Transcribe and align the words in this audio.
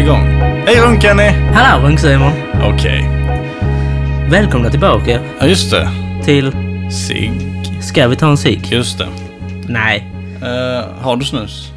igång. 0.00 0.26
Hej 0.66 0.76
Runk-Kenny! 0.80 1.30
Hallå 1.54 1.86
Runk-Simon! 1.88 2.32
Okej. 2.74 3.10
Välkomna 4.30 4.70
tillbaka 4.70 5.20
Ja, 5.40 5.46
just 5.46 5.70
det. 5.70 5.90
till 6.24 6.52
Sig. 7.08 7.32
Ska 7.82 8.08
vi 8.08 8.16
ta 8.16 8.28
en 8.30 8.36
cigg? 8.36 8.66
Just 8.72 8.98
det. 8.98 9.08
Nej. 9.68 10.10
Eh, 10.42 11.02
har 11.02 11.16
du 11.16 11.24
snus? 11.24 11.72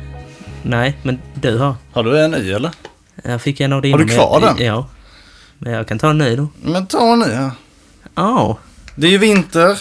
Nej, 0.61 0.97
men 1.03 1.19
du 1.33 1.57
har. 1.57 1.75
Har 1.93 2.03
du 2.03 2.19
en 2.23 2.35
i 2.35 2.51
eller? 2.51 2.71
Jag 3.23 3.41
fick 3.41 3.59
en 3.59 3.73
av 3.73 3.81
dina. 3.81 3.93
Har 3.97 3.99
du 3.99 4.05
men 4.05 4.15
kvar 4.15 4.41
den? 4.41 4.65
Ja. 4.65 4.87
Men 5.57 5.73
jag 5.73 5.87
kan 5.87 5.99
ta 5.99 6.09
en 6.09 6.17
ny 6.17 6.35
då. 6.35 6.47
Men 6.61 6.87
ta 6.87 7.13
en 7.13 7.21
i 7.31 7.35
här. 7.35 7.51
Ja. 8.15 8.57
Det 8.95 9.07
är 9.07 9.11
ju 9.11 9.17
vinter 9.17 9.77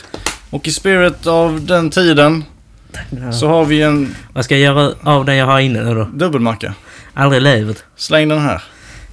och 0.51 0.69
i 0.69 0.73
spirit 0.73 1.27
av 1.27 1.67
den 1.67 1.91
tiden 1.91 2.45
så 3.33 3.49
har 3.49 3.65
vi 3.65 3.83
en 3.83 4.15
Vad 4.33 4.45
ska 4.45 4.55
jag 4.59 4.63
göra 4.77 4.93
av 5.03 5.25
den 5.25 5.37
jag 5.37 5.47
har 5.47 5.61
inne 5.61 5.83
nu 5.83 5.95
då? 5.95 6.05
dubbelmacka. 6.05 6.75
Aldrig 7.15 7.43
i 7.43 7.45
livet. 7.45 7.85
Släng 7.97 8.29
den 8.29 8.41
här. 8.41 8.63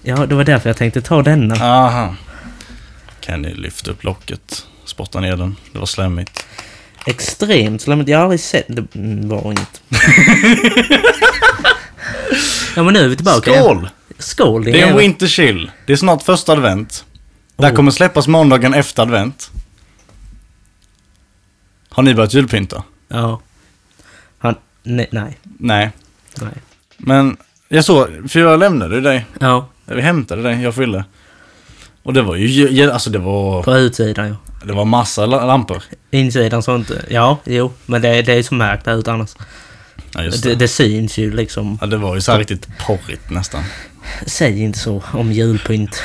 Ja, 0.04 0.26
det 0.26 0.36
var 0.36 0.44
därför 0.44 0.70
jag 0.70 0.78
tänkte 0.78 1.02
ta 1.02 1.22
denna. 1.22 1.56
Aha. 1.56 2.16
Kan 3.20 3.42
ni 3.42 3.54
lyfta 3.54 3.92
upp 3.92 4.04
locket? 4.04 4.66
Spotta 4.86 5.20
ner 5.20 5.38
den. 5.38 5.56
Det 5.74 5.80
var 5.80 5.86
slemmigt. 5.86 6.46
Extremt 7.06 7.82
slemmigt. 7.82 8.10
Jag 8.10 8.18
har 8.18 8.24
aldrig 8.24 8.40
sett... 8.40 8.66
Det 8.68 9.28
var 9.28 9.52
inget. 9.52 9.82
ja, 12.76 12.84
men 12.84 12.94
nu 12.94 13.00
är 13.00 13.08
vi 13.08 13.16
tillbaka. 13.16 13.54
Skål! 13.54 13.90
Skål 14.18 14.64
Det 14.64 14.82
är 14.82 14.88
en 14.88 14.98
winter 14.98 15.28
chill. 15.28 15.72
Det 15.86 15.94
är 15.94 15.98
snart 15.98 16.24
första 16.24 16.52
advent. 16.52 17.06
Det 17.58 17.64
här 17.66 17.72
Oh. 17.72 17.76
kommer 17.76 17.92
släppas 17.92 18.28
måndagen 18.28 18.74
efter 18.74 19.04
advent. 19.04 19.52
Har 21.90 22.04
ni 22.04 22.14
börjat 22.16 22.34
julpynta? 22.34 22.84
Ja. 23.08 23.42
Han... 24.40 24.56
Nej. 24.84 25.08
Nej. 25.12 25.38
Nej. 25.44 25.92
nej. 26.42 26.54
Men 26.98 27.38
jag 27.70 27.86
såg, 27.86 28.08
för 28.32 28.40
jag 28.40 28.60
lämnade 28.60 29.02
dig. 29.02 29.26
Ja, 29.40 29.68
Vi 29.86 30.02
hämtade 30.02 30.42
dig, 30.44 30.62
jag 30.62 30.76
fyllde. 30.76 31.04
Och 32.04 32.14
det 32.14 32.22
var 32.22 32.36
ju, 32.36 32.92
alltså 32.92 33.10
det 33.10 33.20
var, 33.20 33.64
på 33.64 33.78
utsidan 33.78 34.28
ja. 34.28 34.36
det 34.66 34.74
var 34.74 34.86
massa 34.86 35.26
la- 35.26 35.46
lampor. 35.46 35.84
Insidan 36.12 36.64
så 36.64 36.76
inte... 36.76 37.06
Ja, 37.10 37.38
jo. 37.46 37.72
Men 37.86 38.02
det, 38.02 38.22
det 38.22 38.34
är 38.34 38.44
så 38.44 38.54
märkt 38.56 38.86
där 38.86 38.96
ute 38.98 39.12
annars. 39.12 39.36
Ja, 40.14 40.22
Det, 40.22 40.44
det. 40.44 40.56
det 40.56 40.68
syns 40.68 41.18
ju 41.18 41.32
liksom. 41.34 41.78
Ja, 41.82 41.88
det 41.88 41.98
var 41.98 42.16
ju 42.16 42.22
så 42.22 42.32
här 42.32 42.40
riktigt 42.40 42.68
porrigt 42.88 43.30
nästan. 43.30 43.64
Säg 44.26 44.62
inte 44.62 44.80
så 44.80 45.04
om 45.14 45.32
julpynt. 45.32 46.04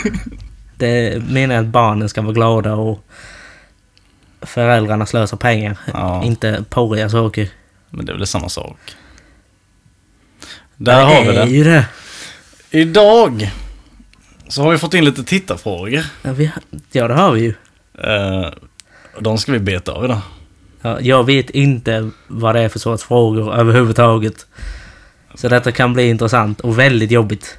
det 0.76 1.22
menar 1.28 1.54
jag 1.54 1.64
att 1.64 1.70
barnen 1.70 2.08
ska 2.08 2.22
vara 2.22 2.32
glada 2.32 2.74
och 2.74 3.04
föräldrarna 4.42 5.06
slösar 5.06 5.36
pengar. 5.36 5.76
Ja. 5.92 6.24
Inte 6.24 6.64
porriga 6.70 7.08
saker. 7.10 7.48
Men 7.90 8.06
det 8.06 8.12
är 8.12 8.16
väl 8.16 8.26
samma 8.26 8.48
sak. 8.48 8.76
Där 10.84 11.04
har 11.04 11.24
vi 11.24 11.32
det. 11.32 11.44
ju 11.44 11.64
det. 11.64 11.84
Idag 12.70 13.50
så 14.48 14.62
har 14.62 14.70
vi 14.70 14.78
fått 14.78 14.94
in 14.94 15.04
lite 15.04 15.24
tittarfrågor. 15.24 16.04
Ja, 16.22 16.32
vi, 16.32 16.50
ja, 16.92 17.08
det 17.08 17.14
har 17.14 17.32
vi 17.32 17.40
ju. 17.40 17.54
Eh, 17.98 18.50
de 19.20 19.38
ska 19.38 19.52
vi 19.52 19.58
beta 19.58 19.92
av 19.92 20.04
idag. 20.04 20.20
Ja, 20.82 21.00
jag 21.00 21.26
vet 21.26 21.50
inte 21.50 22.10
vad 22.26 22.54
det 22.54 22.60
är 22.60 22.68
för 22.68 22.78
sorts 22.78 23.04
frågor 23.04 23.54
överhuvudtaget. 23.54 24.46
Så 25.34 25.48
detta 25.48 25.72
kan 25.72 25.92
bli 25.92 26.08
intressant 26.08 26.60
och 26.60 26.78
väldigt 26.78 27.10
jobbigt. 27.10 27.58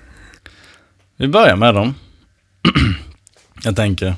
Vi 1.17 1.27
börjar 1.27 1.55
med 1.55 1.75
dem. 1.75 1.95
Jag 3.63 3.75
tänker, 3.75 4.15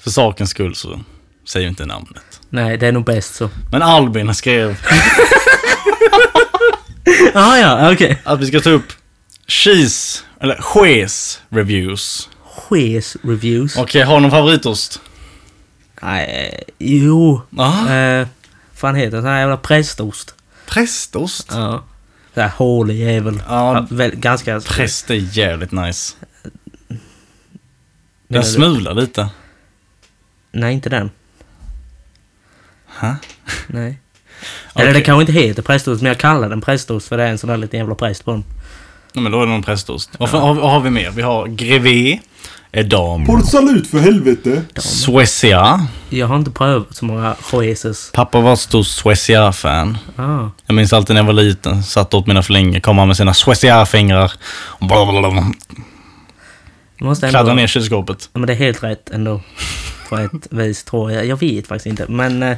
för 0.00 0.10
sakens 0.10 0.50
skull 0.50 0.74
så 0.74 1.00
säger 1.44 1.66
vi 1.66 1.68
inte 1.68 1.86
namnet. 1.86 2.40
Nej, 2.48 2.76
det 2.78 2.86
är 2.86 2.92
nog 2.92 3.04
bäst 3.04 3.34
så. 3.34 3.50
Men 3.70 3.82
Albin 3.82 4.34
skrev 4.34 4.78
ah, 7.34 7.56
ja, 7.56 7.92
okej. 7.92 8.18
att 8.24 8.40
vi 8.40 8.46
ska 8.46 8.60
ta 8.60 8.70
upp 8.70 8.92
cheese, 9.46 10.22
eller 10.40 10.56
ches 10.62 11.40
reviews. 11.48 12.28
Ches 12.68 13.16
reviews. 13.22 13.76
Okej, 13.76 14.02
har 14.02 14.14
du 14.14 14.20
någon 14.20 14.30
favoritost? 14.30 15.00
Nej, 16.02 16.62
jo. 16.78 17.42
Ja, 17.50 17.90
Eh, 17.94 18.26
fan 18.74 18.94
heter 18.94 19.16
det? 19.16 19.22
Sån 19.22 19.30
här 19.30 19.40
jävla 19.40 19.56
prästost. 19.56 20.34
prästost. 20.66 21.46
Ja. 21.50 21.84
Så 22.34 22.40
här 22.40 22.48
hålig 22.48 22.96
jävel. 22.96 23.42
Ja. 23.48 23.86
Ja, 23.90 24.10
ganska... 24.12 24.60
Präst 24.60 25.10
är 25.10 25.14
jävligt 25.38 25.72
nice. 25.72 26.14
Den 28.28 28.44
smular 28.44 28.94
lite. 28.94 29.28
Nej, 30.52 30.74
inte 30.74 30.88
den. 30.88 31.10
Ha? 32.86 33.16
Nej. 33.66 34.00
Eller 34.74 34.90
Okej. 34.90 34.92
det 34.92 35.00
kanske 35.00 35.20
inte 35.20 35.32
heter 35.32 35.62
prästost, 35.62 36.02
men 36.02 36.08
jag 36.08 36.18
kallar 36.18 36.48
den 36.48 36.60
prästost 36.60 37.08
för 37.08 37.16
det 37.16 37.22
är 37.22 37.28
en 37.28 37.38
sån 37.38 37.48
där 37.48 37.56
liten 37.56 37.78
jävla 37.80 37.94
präst 37.94 38.24
på 38.24 38.30
den. 38.30 38.44
Ja, 39.12 39.20
men 39.20 39.32
då 39.32 39.38
är 39.42 39.46
det 39.46 39.52
någon 39.52 39.62
prästost. 39.62 40.10
Har, 40.18 40.54
vad 40.54 40.70
har 40.70 40.80
vi 40.80 40.90
mer? 40.90 41.10
Vi 41.10 41.22
har 41.22 41.46
Grevé, 41.46 42.18
Edam, 42.72 43.26
Håll 43.26 43.46
salut 43.46 43.86
för 43.86 43.98
helvete! 43.98 44.62
Suecia. 44.76 45.86
Jag 46.10 46.26
har 46.26 46.36
inte 46.36 46.50
prövat 46.50 46.96
så 46.96 47.04
många 47.04 47.34
cheses. 47.40 48.10
Pappa 48.14 48.40
var 48.40 48.52
ett 48.52 48.58
stort 48.58 48.86
Suecia-fan. 48.86 49.98
Ah. 50.16 50.48
Jag 50.66 50.74
minns 50.74 50.92
alltid 50.92 51.14
när 51.14 51.22
jag 51.22 51.26
var 51.26 51.32
liten, 51.32 51.82
satt 51.82 52.14
åt 52.14 52.26
mina 52.26 52.42
flingor, 52.42 52.80
kom 52.80 52.98
han 52.98 53.08
med 53.08 53.16
sina 53.16 53.34
Suecia-fingrar. 53.34 54.32
måste 57.04 57.26
ändå... 57.26 57.38
Kladdade 57.38 57.56
ner 57.56 57.66
kylskåpet. 57.66 58.28
Ja, 58.32 58.38
men 58.38 58.46
det 58.46 58.52
är 58.52 58.56
helt 58.56 58.82
rätt 58.82 59.10
ändå. 59.10 59.40
På 60.08 60.16
ett 60.16 60.46
vis 60.50 60.84
tror 60.84 61.12
jag. 61.12 61.26
Jag 61.26 61.40
vet 61.40 61.66
faktiskt 61.66 61.86
inte, 61.86 62.06
men... 62.08 62.42
Eh, 62.42 62.56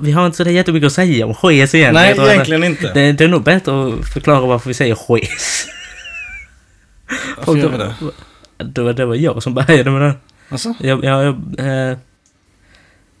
vi 0.00 0.12
har 0.12 0.26
inte 0.26 0.44
så 0.44 0.50
jättemycket 0.50 0.86
att 0.86 0.92
säga 0.92 1.26
om 1.26 1.34
ches 1.34 1.74
igen. 1.74 1.94
Nej, 1.94 2.18
egentligen 2.18 2.64
inte. 2.64 2.92
Det, 2.92 3.12
det 3.12 3.24
är 3.24 3.28
nog 3.28 3.42
bättre 3.42 3.88
att 3.88 4.08
förklara 4.12 4.46
varför 4.46 4.68
vi 4.68 4.74
säger 4.74 4.94
ches. 4.94 5.66
Varför 7.36 7.56
gör 7.56 7.68
vi 7.68 7.78
det? 7.78 7.94
Det 8.64 8.82
var, 8.82 8.92
det 8.92 9.04
var 9.06 9.14
jag 9.14 9.42
som 9.42 9.54
började 9.54 9.90
med 9.90 10.02
det. 10.02 10.14
Alltså? 10.48 10.74
Jag, 10.80 11.04
jag, 11.04 11.24
jag, 11.24 11.34
eh, 11.90 11.96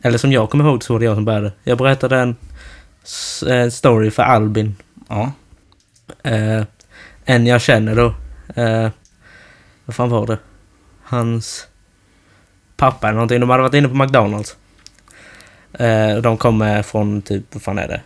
eller 0.02 0.18
som 0.18 0.32
jag 0.32 0.50
kommer 0.50 0.64
ihåg 0.64 0.84
så 0.84 0.92
var 0.92 1.00
det 1.00 1.04
jag 1.06 1.14
som 1.16 1.24
började. 1.24 1.52
Jag 1.64 1.78
berättade 1.78 2.16
en 2.18 2.36
s- 3.04 3.42
eh, 3.42 3.68
story 3.70 4.10
för 4.10 4.22
Albin. 4.22 4.76
Ja. 5.08 5.32
Eh, 6.22 6.62
en 7.24 7.46
jag 7.46 7.60
känner 7.62 7.94
då. 7.96 8.14
Eh, 8.62 8.88
vad 9.84 9.96
fan 9.96 10.08
var 10.10 10.26
det? 10.26 10.38
Hans 11.02 11.66
pappa 12.76 13.06
eller 13.08 13.14
någonting. 13.14 13.40
De 13.40 13.50
hade 13.50 13.62
varit 13.62 13.74
inne 13.74 13.88
på 13.88 13.94
McDonalds. 13.94 14.56
Eh, 15.78 16.16
de 16.16 16.36
kom 16.36 16.82
från 16.86 17.22
typ, 17.22 17.44
vad 17.52 17.62
fan 17.62 17.78
är 17.78 17.88
det? 17.88 18.00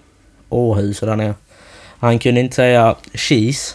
Åhus 0.49 1.03
och 1.03 1.09
där 1.09 1.17
nere. 1.17 1.35
Han 1.99 2.19
kunde 2.19 2.41
inte 2.41 2.55
säga 2.57 2.95
cheese. 3.15 3.75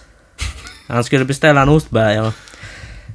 Han 0.87 1.03
skulle 1.03 1.25
beställa 1.25 1.61
en 1.61 1.69
ostbergare. 1.69 2.31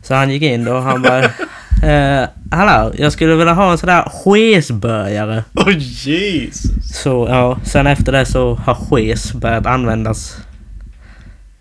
Så 0.03 0.15
han 0.15 0.31
gick 0.31 0.43
in 0.43 0.65
då 0.65 0.75
och 0.75 0.83
han 0.83 1.03
bara... 1.03 1.31
Eh, 1.83 2.29
hallå, 2.51 2.93
jag 2.99 3.13
skulle 3.13 3.35
vilja 3.35 3.53
ha 3.53 3.73
en 3.73 3.79
sån 3.79 3.87
där 3.87 4.03
chesburgare. 4.03 5.45
Oh, 5.55 5.73
Jesus! 5.79 6.63
Så 7.03 7.27
ja, 7.31 7.59
sen 7.65 7.87
efter 7.87 8.13
det 8.13 8.27
så 8.27 8.55
har 8.55 8.75
ches 8.75 9.33
börjat 9.33 9.67
användas 9.67 10.39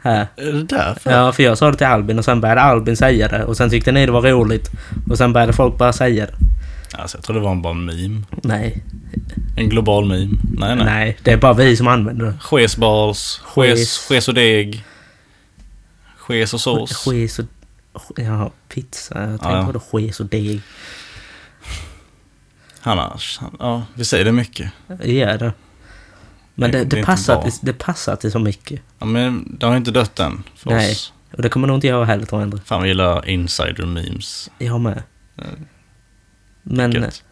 här. 0.02 0.28
Är 0.36 0.52
det 0.52 0.64
därför? 0.64 1.12
Ja, 1.12 1.32
för 1.32 1.44
jag 1.44 1.58
sa 1.58 1.72
det 1.72 1.78
till 1.78 1.88
Albin 1.88 2.20
och 2.20 2.26
sen 2.26 2.42
började 2.42 2.62
Albin 2.62 2.98
säga 2.98 3.28
det 3.28 3.44
och 3.44 3.58
sen 3.58 3.70
tyckte 3.70 3.92
ni 3.92 4.06
det 4.06 4.12
var 4.12 4.22
roligt 4.22 4.72
och 5.10 5.18
sen 5.18 5.34
började 5.34 5.54
folk 5.54 5.78
bara 5.78 5.94
säga 5.94 6.26
det. 6.26 6.34
Alltså, 6.94 7.18
jag 7.18 7.24
tror 7.24 7.34
det 7.36 7.42
var 7.42 7.56
bara 7.56 7.74
en 7.74 7.86
meme. 7.86 8.22
Nej, 8.44 8.84
En 9.58 9.70
global 9.70 10.06
meme. 10.06 10.38
Nej, 10.44 10.76
nej, 10.76 10.86
nej. 10.86 11.18
det 11.24 11.32
är 11.32 11.38
bara 11.38 11.54
vi 11.54 11.78
som 11.78 11.88
använder 11.88 12.26
det. 12.26 12.34
Chesbals, 12.42 13.42
ches, 13.56 14.08
Ches. 14.10 14.28
och 14.28 14.34
deg. 14.34 14.84
Ches 16.28 16.54
och 16.54 16.62
sås. 16.62 17.06
Ches 17.06 17.40
och... 17.40 17.46
Ja, 18.16 18.52
pizza. 18.70 19.20
Jag 19.22 19.30
tänkte 19.30 19.48
Ja, 19.50 19.72
ja. 19.74 20.00
ches 20.00 20.20
och 20.20 20.26
deg? 20.26 20.62
Annars, 22.82 23.40
ja, 23.60 23.84
vi 23.94 24.06
säger 24.06 24.26
det 24.26 24.32
mycket. 24.32 24.72
Det 24.88 25.14
gör 25.14 25.38
det. 25.38 25.54
Men 26.56 26.72
Det- 26.72 26.78
det, 26.78 26.84
det 26.86 26.96
det, 26.96 27.04
passar 27.04 27.42
till, 27.42 27.52
det 27.62 27.74
passar 27.74 28.16
till 28.16 28.32
så 28.32 28.40
mycket. 28.40 28.82
Ja, 29.00 29.06
men 29.06 29.58
det 29.60 29.66
har 29.66 29.78
inte 29.78 29.92
dött 29.92 30.20
än 30.20 30.44
för 30.56 30.70
Nej. 30.70 30.92
oss. 30.92 31.14
Och 31.32 31.42
det 31.42 31.50
kommer 31.50 31.68
nog 31.68 31.78
inte 31.78 31.88
jag 31.88 32.06
heller 32.06 32.26
tror 32.26 32.42
jag. 32.42 32.60
Fan, 32.66 32.82
vi 32.84 32.88
gillar 32.88 33.30
insider 33.30 33.86
memes. 33.86 34.50
Jag 34.58 34.80
med. 34.82 35.04
Men 36.68 36.92
Gött. 36.92 37.24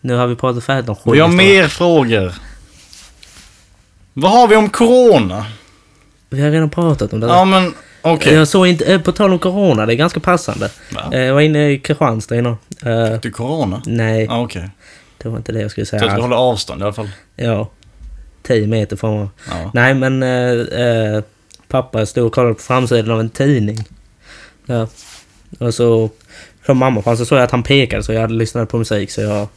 nu 0.00 0.14
har 0.14 0.26
vi 0.26 0.36
pratat 0.36 0.64
färdigt 0.64 0.88
om 0.88 0.94
ches. 0.96 1.14
Vi 1.14 1.18
har 1.20 1.28
mer 1.28 1.68
frågor. 1.68 2.34
Vad 4.12 4.30
har 4.32 4.48
vi 4.48 4.56
om 4.56 4.68
corona? 4.70 5.46
Vi 6.30 6.42
har 6.42 6.50
redan 6.50 6.70
pratat 6.70 7.12
om 7.12 7.20
det. 7.20 7.26
Ja, 7.26 7.44
men 7.44 7.74
okej. 8.02 8.34
Jag 8.34 8.48
såg 8.48 8.66
inte, 8.66 8.84
eh, 8.84 9.00
på 9.00 9.12
tal 9.12 9.32
om 9.32 9.38
corona, 9.38 9.86
det 9.86 9.92
är 9.94 9.96
ganska 9.96 10.20
passande. 10.20 10.70
Va? 10.94 11.10
Eh, 11.12 11.20
Jag 11.20 11.34
var 11.34 11.40
inne 11.40 11.70
i 11.70 11.78
Kristianstad 11.78 12.36
innan. 12.36 12.56
Eh, 12.82 13.20
Du 13.22 13.30
corona? 13.30 13.82
nej, 13.86 14.24
Ja, 14.24 14.40
okej. 14.42 14.70
det 15.18 15.28
var 15.28 15.36
inte 15.36 15.52
det 15.52 15.60
jag 15.60 15.70
skulle 15.70 15.86
Så 15.86 15.94
jag 15.96 16.00
säga. 16.02 16.20
hålla 16.22 16.36
avstånd 16.36 16.80
i 16.80 16.84
alla 16.84 16.92
fall. 16.92 17.10
Ja, 17.36 17.70
10 18.42 18.66
meter 18.66 18.96
från 18.96 19.18
mig. 19.20 19.28
Ja. 19.50 19.70
Nej, 19.74 19.94
men 19.94 20.22
eh, 20.22 21.22
pappa 21.68 22.06
stod 22.06 22.26
och 22.26 22.32
kollade 22.34 22.54
på 22.54 22.60
framsidan 22.62 23.10
av 23.10 23.20
en 23.20 23.30
tidning. 23.30 23.84
Ja. 24.66 24.88
Och 25.58 25.74
så 25.74 26.10
kom 26.66 26.78
mamma 26.78 27.02
fram 27.02 27.16
så 27.16 27.24
såg 27.26 27.38
jag 27.38 27.44
att 27.44 27.50
han 27.50 27.62
pekade 27.62 28.02
så 28.02 28.12
jag 28.12 28.30
lyssnat 28.30 28.68
på 28.68 28.78
musik 28.78 29.10
så 29.10 29.20
jag 29.20 29.48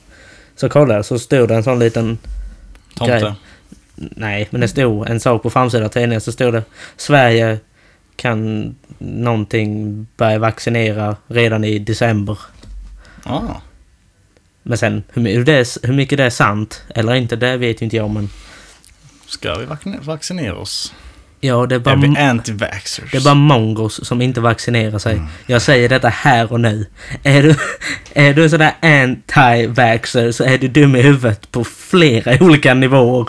så 0.55 0.69
kollade 0.69 1.03
så 1.03 1.19
stod 1.19 1.49
det 1.49 1.55
en 1.55 1.63
sån 1.63 1.79
liten 1.79 2.17
Tomte. 2.95 3.19
Grej. 3.19 3.33
Nej, 3.95 4.47
men 4.51 4.61
det 4.61 4.67
stod 4.67 5.09
en 5.09 5.19
sak 5.19 5.43
på 5.43 5.49
framsidan 5.49 5.85
av 5.85 5.89
tidningen 5.89 6.21
så 6.21 6.31
stod 6.31 6.53
det 6.53 6.63
Sverige 6.97 7.59
kan 8.15 8.75
någonting 8.97 10.07
börja 10.17 10.39
vaccinera 10.39 11.15
redan 11.27 11.63
i 11.63 11.79
december. 11.79 12.37
Ja, 13.25 13.61
Men 14.63 14.77
sen 14.77 15.03
hur, 15.13 15.43
det 15.45 15.53
är, 15.53 15.87
hur 15.87 15.93
mycket 15.93 16.17
det 16.17 16.23
är 16.23 16.29
sant 16.29 16.83
eller 16.95 17.15
inte, 17.15 17.35
det 17.35 17.57
vet 17.57 17.81
ju 17.81 17.83
inte 17.83 17.95
jag 17.95 18.09
men... 18.09 18.29
ska 19.27 19.55
vi 19.55 19.65
vaccine- 19.65 20.03
vaccinera 20.03 20.55
oss? 20.55 20.93
Ja, 21.39 21.65
det 21.65 21.75
är 21.75 21.79
bara, 21.79 21.95
anti-vaxxers? 21.95 23.11
det 23.11 23.17
är 23.17 23.21
bara 23.21 23.33
mongos 23.33 24.05
som 24.07 24.21
inte 24.21 24.41
vaccinerar 24.41 24.99
sig. 24.99 25.21
Jag 25.45 25.61
säger 25.61 25.89
detta 25.89 26.09
här 26.09 26.51
och 26.51 26.59
nu. 26.59 26.85
Är 27.23 27.43
du, 27.43 27.55
är 28.13 28.33
du 28.33 28.49
sådär 28.49 28.71
anti-vaxxer 28.81 30.31
så 30.31 30.43
är 30.43 30.57
du 30.57 30.67
dum 30.67 30.95
i 30.95 31.01
huvudet 31.01 31.51
på 31.51 31.63
flera 31.63 32.37
olika 32.45 32.73
nivåer. 32.73 33.27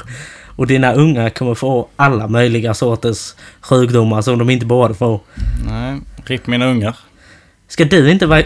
Och 0.57 0.67
dina 0.67 0.93
unga 0.93 1.31
kommer 1.31 1.55
få 1.55 1.89
alla 1.97 2.29
möjliga 2.29 2.75
sorters 2.75 3.35
sjukdomar 3.61 4.23
som 4.23 4.39
de 4.39 4.51
inte 4.51 4.67
borde 4.67 4.95
få. 4.95 5.21
Nej, 5.69 6.01
RIP 6.25 6.47
mina 6.47 6.67
ungar. 6.67 6.97
Ska 7.69 7.85
du 7.85 8.11
inte 8.11 8.27
vara... 8.27 8.43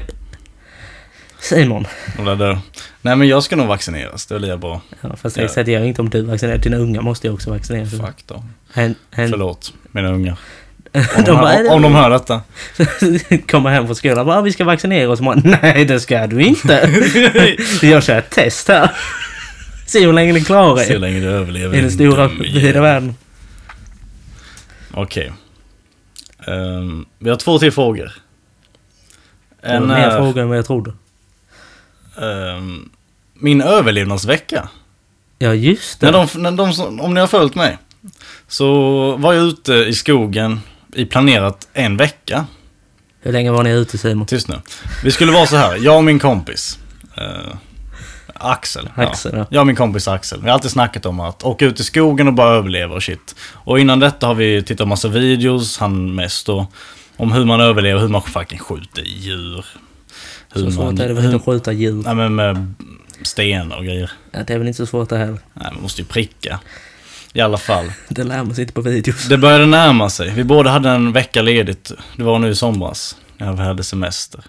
Simon. 1.41 1.87
Där. 2.39 2.59
Nej 3.03 3.17
men 3.17 3.29
jag 3.29 3.43
ska 3.43 3.57
nog 3.57 3.67
vaccineras, 3.67 4.27
det 4.27 4.39
blir 4.39 4.57
bra. 4.57 4.81
Ja, 5.01 5.17
fast 5.17 5.37
Ja. 5.37 5.43
jag 5.43 5.51
säger 5.51 5.79
jag 5.79 5.89
inte 5.89 6.03
om 6.03 6.11
du 6.11 6.23
vaccinerar. 6.23 6.59
Dina 6.59 6.77
unga 6.77 7.03
måste 7.03 7.27
ju 7.27 7.33
också 7.33 7.51
vaccineras. 7.51 7.91
Fuck 7.91 8.27
då. 8.27 8.45
En, 8.75 8.95
en, 9.11 9.31
Förlåt, 9.31 9.73
mina 9.93 10.09
ungar. 10.09 10.37
de 10.93 10.99
Om 11.19 11.25
de, 11.25 11.33
bara, 11.37 11.49
hör, 11.49 11.73
om 11.73 11.83
de 11.83 11.95
hör 11.95 12.11
detta. 12.11 12.41
kommer 13.51 13.71
hem 13.71 13.87
från 13.87 13.97
skolan 13.97 14.27
bara, 14.27 14.43
vi 14.43 14.53
ska 14.53 14.65
vaccinera 14.65 15.11
oss. 15.11 15.21
Man, 15.21 15.43
Nej, 15.63 15.85
det 15.85 16.01
ska 16.01 16.27
du 16.27 16.41
inte. 16.43 16.91
jag 17.83 18.03
kör 18.03 18.19
ett 18.19 18.31
test 18.31 18.69
här. 18.69 18.91
Se 19.87 20.07
hur 20.07 20.13
länge 20.13 20.33
ni 20.33 20.41
klarar 20.45 20.77
Se 20.77 20.89
hur 20.89 20.95
er. 20.95 20.99
länge 20.99 21.21
du 21.21 21.27
överlever. 21.29 21.77
I 21.79 21.81
den 21.81 21.91
stora 21.91 22.29
vida 22.29 22.81
världen. 22.81 23.15
Okej. 24.95 25.33
Ehm, 26.47 27.07
vi 27.19 27.31
har 27.31 27.37
två 27.37 27.59
till 27.59 27.73
frågor. 27.73 28.13
En 29.63 29.87
mer 29.89 29.95
är 29.97 30.17
frågor 30.17 30.43
än 30.43 30.49
vad 30.49 30.59
jag 30.59 30.67
trodde. 30.67 30.93
Ehm, 32.21 32.89
min 33.35 33.61
överlevnadsvecka. 33.63 34.69
Ja, 35.39 35.55
just 35.55 36.01
det. 36.01 36.11
När 36.11 36.13
de, 36.35 36.43
när 36.43 36.51
de, 36.53 36.73
som- 36.73 37.01
om 37.01 37.15
ni 37.15 37.21
har 37.21 37.27
följt 37.27 37.55
mig. 37.55 37.79
Så 38.49 38.73
var 39.17 39.33
jag 39.33 39.45
ute 39.45 39.73
i 39.75 39.95
skogen 39.95 40.61
i 40.95 41.05
planerat 41.05 41.69
en 41.73 41.97
vecka. 41.97 42.47
Hur 43.21 43.33
länge 43.33 43.51
var 43.51 43.63
ni 43.63 43.71
ute 43.71 43.99
Simon? 43.99 44.27
Tyst 44.27 44.49
nu. 44.49 44.61
Vi 45.05 45.11
skulle 45.11 45.33
vara 45.33 45.47
så 45.47 45.57
här, 45.57 45.77
jag 45.77 45.97
och 45.97 46.05
min 46.05 46.19
kompis. 46.19 46.79
eh, 47.17 47.57
Axel. 48.35 48.89
Axel, 48.97 49.33
ja. 49.37 49.47
Jag 49.51 49.61
och 49.61 49.67
min 49.67 49.77
kompis 49.77 50.09
Axel. 50.09 50.41
Vi 50.43 50.47
har 50.49 50.55
alltid 50.55 50.71
snackat 50.71 51.07
om 51.07 51.21
att 51.21 51.43
åka 51.45 51.65
ut 51.67 51.81
i 51.81 51.85
skogen 51.85 52.27
och 52.29 52.35
bara 52.35 52.55
överleva 52.55 52.95
och 52.95 53.03
shit. 53.03 53.35
Och 53.53 53.81
innan 53.81 54.01
detta 54.01 54.27
har 54.27 54.35
vi 54.35 54.63
tittat 54.63 54.85
på 54.85 54.89
massa 54.89 55.09
videos, 55.09 55.79
han 55.79 56.15
mest 56.15 56.47
då. 56.47 56.67
Om 57.17 57.33
hur 57.33 57.45
man 57.45 57.61
överlever, 57.61 58.01
hur 58.01 58.09
man 58.09 58.23
fucking 58.23 58.59
skjuter 58.59 59.03
djur. 59.03 59.65
Hur 60.53 60.65
Så 60.65 60.71
svårt 60.71 60.85
man, 60.85 61.01
är 61.01 61.09
det 61.09 61.15
väl 61.15 61.25
inte 61.25 61.37
att 61.37 61.45
skjuta 61.45 61.73
djur? 61.73 62.03
Nej 62.05 62.15
men 62.15 62.35
med 62.35 62.75
stenar 63.23 63.77
och 63.77 63.85
grejer. 63.85 64.11
Ja, 64.33 64.43
det 64.47 64.55
är 64.55 64.59
väl 64.59 64.67
inte 64.67 64.77
så 64.77 64.87
svårt 64.87 65.09
det 65.09 65.17
heller. 65.19 65.39
Nej, 65.55 65.71
man 65.73 65.83
måste 65.83 66.01
ju 66.03 66.07
pricka. 66.07 66.61
I 67.33 67.41
alla 67.41 67.59
fall. 67.59 67.93
Det 68.09 68.25
lär 68.25 68.45
man 68.45 68.55
sig 68.55 68.63
inte 68.63 68.75
på 68.75 68.81
videos. 68.81 69.29
Det 69.29 69.39
började 69.39 69.67
närma 69.67 70.11
sig. 70.11 70.31
Vi 70.31 70.45
båda 70.45 70.71
hade 70.71 70.91
en 70.91 71.13
vecka 71.13 71.43
ledigt. 71.43 71.93
Det 72.17 72.23
var 72.23 72.39
nu 72.39 72.51
i 72.51 72.55
somras. 72.55 73.17
När 73.39 73.53
vi 73.53 73.63
hade 73.63 73.83
semester. 73.85 74.45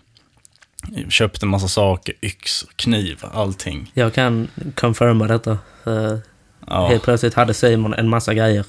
Vi 0.91 1.11
köpte 1.11 1.45
en 1.45 1.49
massa 1.49 1.67
saker, 1.67 2.15
yxor, 2.21 2.69
kniv, 2.75 3.23
allting. 3.33 3.91
Jag 3.93 4.13
kan 4.13 4.47
confirma 4.75 5.27
detta. 5.27 5.57
För 5.83 6.19
Ja. 6.67 6.87
Helt 6.87 7.03
plötsligt 7.03 7.33
hade 7.33 7.53
Simon 7.53 7.93
en 7.93 8.09
massa 8.09 8.33
grejer. 8.33 8.65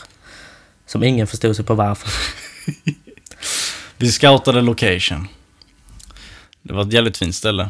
Som 0.86 1.02
ingen 1.02 1.26
förstod 1.26 1.56
sig 1.56 1.64
på 1.64 1.74
varför. 1.74 2.10
Vi 3.96 4.12
scoutade 4.12 4.60
location. 4.60 5.28
Det 6.72 6.76
var 6.76 6.82
ett 6.84 6.92
jävligt 6.92 7.16
fint 7.16 7.34
ställe. 7.34 7.68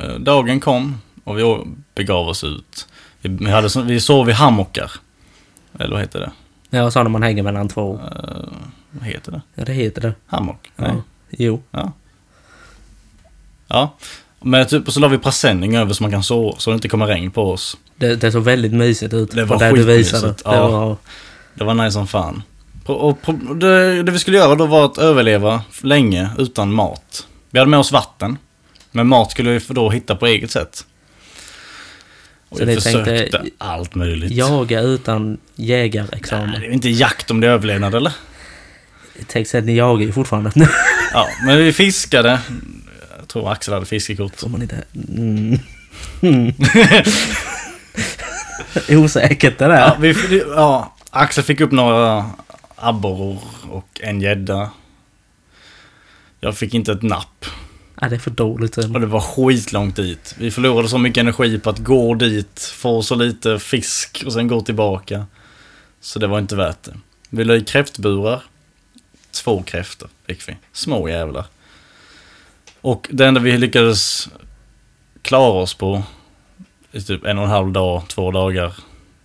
Eh, 0.00 0.14
Dagen 0.14 0.60
kom 0.60 0.98
och 1.24 1.38
vi 1.38 1.64
begav 1.94 2.28
oss 2.28 2.44
ut. 2.44 2.88
Vi, 3.20 3.28
vi, 3.28 3.50
hade, 3.50 3.70
så- 3.70 3.82
vi 3.82 4.00
sov 4.00 4.30
i 4.30 4.32
hammockar. 4.32 4.92
Eller 5.78 5.90
vad 5.92 6.00
heter 6.00 6.20
det? 6.20 6.32
Ja, 6.78 6.90
så 6.90 7.02
när 7.02 7.10
man 7.10 7.22
hänger 7.22 7.42
mellan 7.42 7.68
två. 7.68 7.94
Eh, 7.94 8.48
vad 8.90 9.04
heter 9.04 9.32
det? 9.32 9.40
Ja, 9.54 9.64
det 9.64 9.72
heter 9.72 10.02
det. 10.02 10.14
Hammock? 10.26 10.70
Ja. 10.76 10.84
Nej. 10.92 11.02
Jo. 11.30 11.62
Ja. 11.70 11.92
Ja. 13.68 13.94
Men 14.40 14.66
typ, 14.66 14.90
så 14.92 15.00
la 15.00 15.08
vi 15.08 15.18
presenning 15.18 15.76
över 15.76 15.92
så 15.94 16.02
man 16.02 16.10
kan 16.12 16.22
sova, 16.22 16.58
så 16.58 16.70
det 16.70 16.74
inte 16.74 16.88
kommer 16.88 17.06
regn 17.06 17.30
på 17.30 17.50
oss. 17.52 17.76
Det, 17.96 18.16
det 18.16 18.32
såg 18.32 18.42
väldigt 18.42 18.72
mysigt 18.72 19.14
ut. 19.14 19.30
Det 19.30 19.44
var 19.44 19.58
skitmysigt, 19.58 20.22
Det 20.22 20.34
ja. 20.44 20.68
var, 20.68 20.96
Det 21.54 21.64
var 21.64 21.74
nice 21.74 21.90
som 21.92 22.06
fan. 22.06 22.42
Och, 22.86 23.18
det, 23.56 24.02
det 24.02 24.12
vi 24.12 24.18
skulle 24.18 24.36
göra 24.36 24.54
då 24.54 24.66
var 24.66 24.84
att 24.84 24.98
överleva 24.98 25.62
länge 25.82 26.28
utan 26.38 26.72
mat. 26.72 27.26
Vi 27.50 27.58
hade 27.58 27.70
med 27.70 27.78
oss 27.80 27.92
vatten. 27.92 28.38
Men 28.90 29.06
mat 29.06 29.30
skulle 29.30 29.50
vi 29.50 29.60
då 29.68 29.90
hitta 29.90 30.16
på 30.16 30.26
eget 30.26 30.50
sätt. 30.50 30.84
Och 32.48 32.58
Så 32.58 32.64
vi 32.64 32.74
försökte 32.80 33.44
allt 33.58 33.94
möjligt. 33.94 34.32
jaga 34.32 34.80
utan 34.80 35.30
Nej, 35.30 35.68
jägarexamen. 35.68 36.60
det 36.60 36.66
är 36.66 36.70
inte 36.70 36.88
jakt 36.88 37.30
om 37.30 37.40
det 37.40 37.46
är 37.46 37.50
överlevnad 37.50 37.94
eller? 37.94 38.12
Tänk 39.26 39.46
sig 39.48 39.58
att 39.58 39.64
ni 39.66 39.76
jagar 39.76 40.06
ju 40.06 40.12
fortfarande. 40.12 40.50
Ja, 41.12 41.28
men 41.46 41.58
vi 41.58 41.72
fiskade. 41.72 42.40
Jag 43.18 43.28
tror 43.28 43.52
Axel 43.52 43.74
hade 43.74 43.86
fiskekort. 43.86 44.36
Får 44.36 44.48
man 44.48 44.62
inte... 44.62 44.84
Mm. 45.08 45.58
Mm. 46.20 46.54
Osäkert 48.88 49.58
det 49.58 49.66
där. 49.66 49.80
Ja, 49.80 49.96
vi, 50.00 50.42
ja, 50.56 50.94
Axel 51.10 51.44
fick 51.44 51.60
upp 51.60 51.72
några 51.72 52.30
abborrar 52.76 53.38
och 53.70 54.00
en 54.02 54.20
gädda. 54.20 54.70
Jag 56.40 56.56
fick 56.56 56.74
inte 56.74 56.92
ett 56.92 57.02
napp. 57.02 57.44
Ja, 58.00 58.08
det 58.08 58.14
är 58.14 58.20
för 58.20 58.30
dåligt. 58.30 58.76
Och 58.76 59.00
det 59.00 59.06
var 59.06 59.20
skitlångt 59.20 59.96
dit. 59.96 60.34
Vi 60.38 60.50
förlorade 60.50 60.88
så 60.88 60.98
mycket 60.98 61.20
energi 61.20 61.58
på 61.58 61.70
att 61.70 61.78
gå 61.78 62.14
dit, 62.14 62.60
få 62.60 63.02
så 63.02 63.14
lite 63.14 63.58
fisk 63.58 64.22
och 64.26 64.32
sen 64.32 64.48
gå 64.48 64.60
tillbaka. 64.60 65.26
Så 66.00 66.18
det 66.18 66.26
var 66.26 66.38
inte 66.38 66.56
värt 66.56 66.82
det. 66.82 66.96
Vi 67.30 67.44
la 67.44 67.56
i 67.56 67.64
kräftburar. 67.64 68.42
Två 69.30 69.62
kräftor 69.62 70.08
fick 70.26 70.48
vi. 70.48 70.56
Små 70.72 71.08
jävlar. 71.08 71.44
Och 72.80 73.08
det 73.10 73.26
enda 73.26 73.40
vi 73.40 73.58
lyckades 73.58 74.28
klara 75.22 75.52
oss 75.52 75.74
på 75.74 76.02
i 76.92 77.02
typ 77.02 77.24
en 77.24 77.38
och 77.38 77.44
en 77.44 77.50
halv 77.50 77.72
dag, 77.72 78.02
två 78.08 78.30
dagar. 78.30 78.68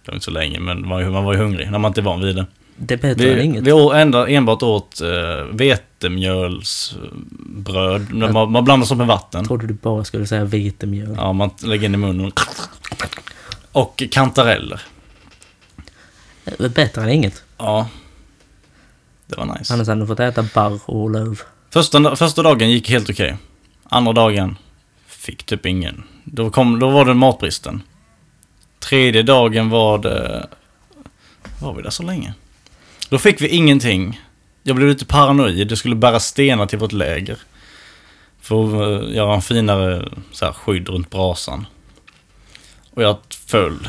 Det 0.03 0.11
var 0.11 0.13
inte 0.13 0.25
så 0.25 0.31
länge, 0.31 0.59
men 0.59 0.81
man 0.81 0.89
var 0.89 0.99
ju, 0.99 1.09
man 1.09 1.23
var 1.23 1.33
ju 1.33 1.39
hungrig 1.39 1.71
när 1.71 1.79
man 1.79 1.89
inte 1.89 2.01
är 2.01 2.03
van 2.03 2.21
vid 2.21 2.35
det. 2.35 2.45
Det 2.83 2.93
är 2.93 2.97
bättre 2.97 3.35
Vi, 3.35 3.43
inget. 3.43 3.63
vi 3.63 3.71
enda, 3.93 4.27
enbart 4.27 4.63
åt 4.63 5.01
uh, 5.01 5.07
vetemjölsbröd. 5.51 8.13
Man, 8.13 8.51
man 8.51 8.63
blandar 8.63 8.85
sånt 8.85 8.97
med 8.97 9.07
vatten. 9.07 9.39
Jag 9.39 9.47
trodde 9.47 9.67
du 9.67 9.73
bara 9.73 10.03
skulle 10.03 10.27
säga 10.27 10.45
vetemjöl. 10.45 11.13
Ja, 11.17 11.33
man 11.33 11.49
lägger 11.63 11.85
in 11.85 11.93
i 11.93 11.97
munnen. 11.97 12.31
Och 13.71 14.03
kantareller. 14.11 14.81
Det 16.43 16.63
är 16.63 16.69
bättre 16.69 17.01
än 17.01 17.09
inget. 17.09 17.43
Ja. 17.57 17.87
Det 19.27 19.37
var 19.37 19.45
nice. 19.45 19.73
Annars 19.73 19.87
hade 19.87 20.01
du 20.01 20.07
fått 20.07 20.19
äta 20.19 20.45
barr 20.55 20.79
och 20.85 21.09
löv. 21.09 21.41
Första, 21.69 22.15
första 22.15 22.43
dagen 22.43 22.69
gick 22.69 22.89
helt 22.89 23.09
okej. 23.09 23.37
Andra 23.83 24.13
dagen 24.13 24.57
fick 25.07 25.43
typ 25.43 25.65
ingen. 25.65 26.03
Då, 26.23 26.49
kom, 26.49 26.79
då 26.79 26.89
var 26.89 27.05
det 27.05 27.13
matbristen. 27.13 27.81
Tredje 28.79 29.23
dagen 29.23 29.69
var 29.69 29.97
det... 29.97 30.47
Var 31.59 31.73
vi 31.73 31.81
där 31.81 31.89
så 31.89 32.03
länge? 32.03 32.33
Då 33.11 33.17
fick 33.17 33.41
vi 33.41 33.47
ingenting. 33.47 34.21
Jag 34.63 34.75
blev 34.75 34.89
lite 34.89 35.05
paranoid. 35.05 35.67
Det 35.67 35.77
skulle 35.77 35.95
bära 35.95 36.19
stenar 36.19 36.65
till 36.65 36.79
vårt 36.79 36.91
läger. 36.91 37.37
För 38.41 38.65
att 38.65 39.03
eh, 39.03 39.15
göra 39.15 39.35
en 39.35 39.41
finare 39.41 40.09
så 40.31 40.45
här, 40.45 40.53
skydd 40.53 40.89
runt 40.89 41.09
brasan. 41.09 41.65
Och 42.93 43.03
jag 43.03 43.17
föll. 43.29 43.87